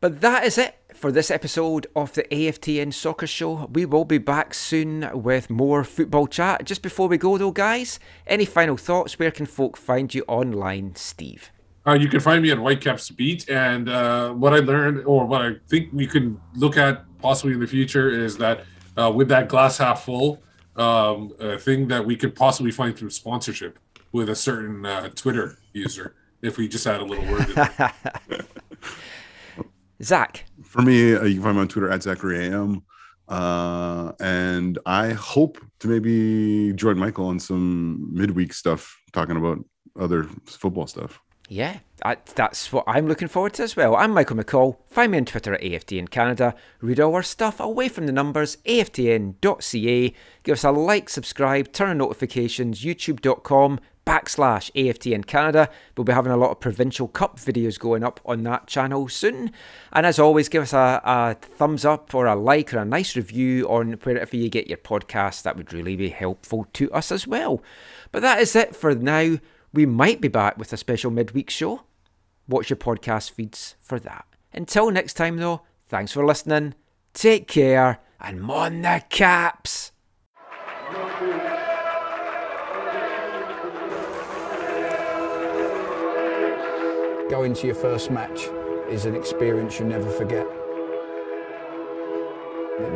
[0.00, 3.68] But that is it for this episode of the AFTN Soccer Show.
[3.72, 6.64] We will be back soon with more football chat.
[6.64, 9.18] Just before we go, though, guys, any final thoughts?
[9.18, 11.50] Where can folk find you online, Steve?
[11.88, 15.40] Uh, you can find me at Whitecaps Beat, and uh, what I learned, or what
[15.40, 18.64] I think we can look at possibly in the future, is that
[18.98, 20.42] uh, with that glass half full
[20.76, 23.78] um, a thing that we could possibly find through sponsorship
[24.12, 27.48] with a certain uh, Twitter user, if we just add a little word.
[27.48, 27.92] In there.
[30.02, 30.44] Zach.
[30.62, 32.82] For me, uh, you can find me on Twitter at Zachary AM.
[33.28, 39.64] Uh, and I hope to maybe join Michael on some midweek stuff, talking about
[39.98, 41.18] other football stuff.
[41.50, 43.96] Yeah, I, that's what I'm looking forward to as well.
[43.96, 44.76] I'm Michael McColl.
[44.86, 46.54] Find me on Twitter at AFTN Canada.
[46.82, 50.14] Read all our stuff away from the numbers, aftn.ca.
[50.42, 55.70] Give us a like, subscribe, turn on notifications, youtube.com backslash AFTN Canada.
[55.96, 59.50] We'll be having a lot of Provincial Cup videos going up on that channel soon.
[59.92, 63.16] And as always, give us a, a thumbs up or a like or a nice
[63.16, 65.42] review on wherever you get your podcast.
[65.42, 67.62] That would really be helpful to us as well.
[68.12, 69.38] But that is it for now.
[69.72, 71.82] We might be back with a special midweek show.
[72.48, 74.24] Watch your podcast feeds for that.
[74.52, 76.74] Until next time, though, thanks for listening.
[77.12, 79.92] Take care and mon the caps.
[87.28, 88.48] Going to your first match
[88.88, 90.46] is an experience you never forget.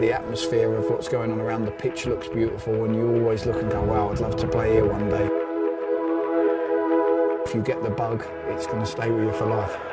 [0.01, 3.61] The atmosphere of what's going on around the pitch looks beautiful, and you always look
[3.61, 5.32] and go, wow, I'd love to play here one day.
[7.45, 9.92] If you get the bug, it's going to stay with you for life.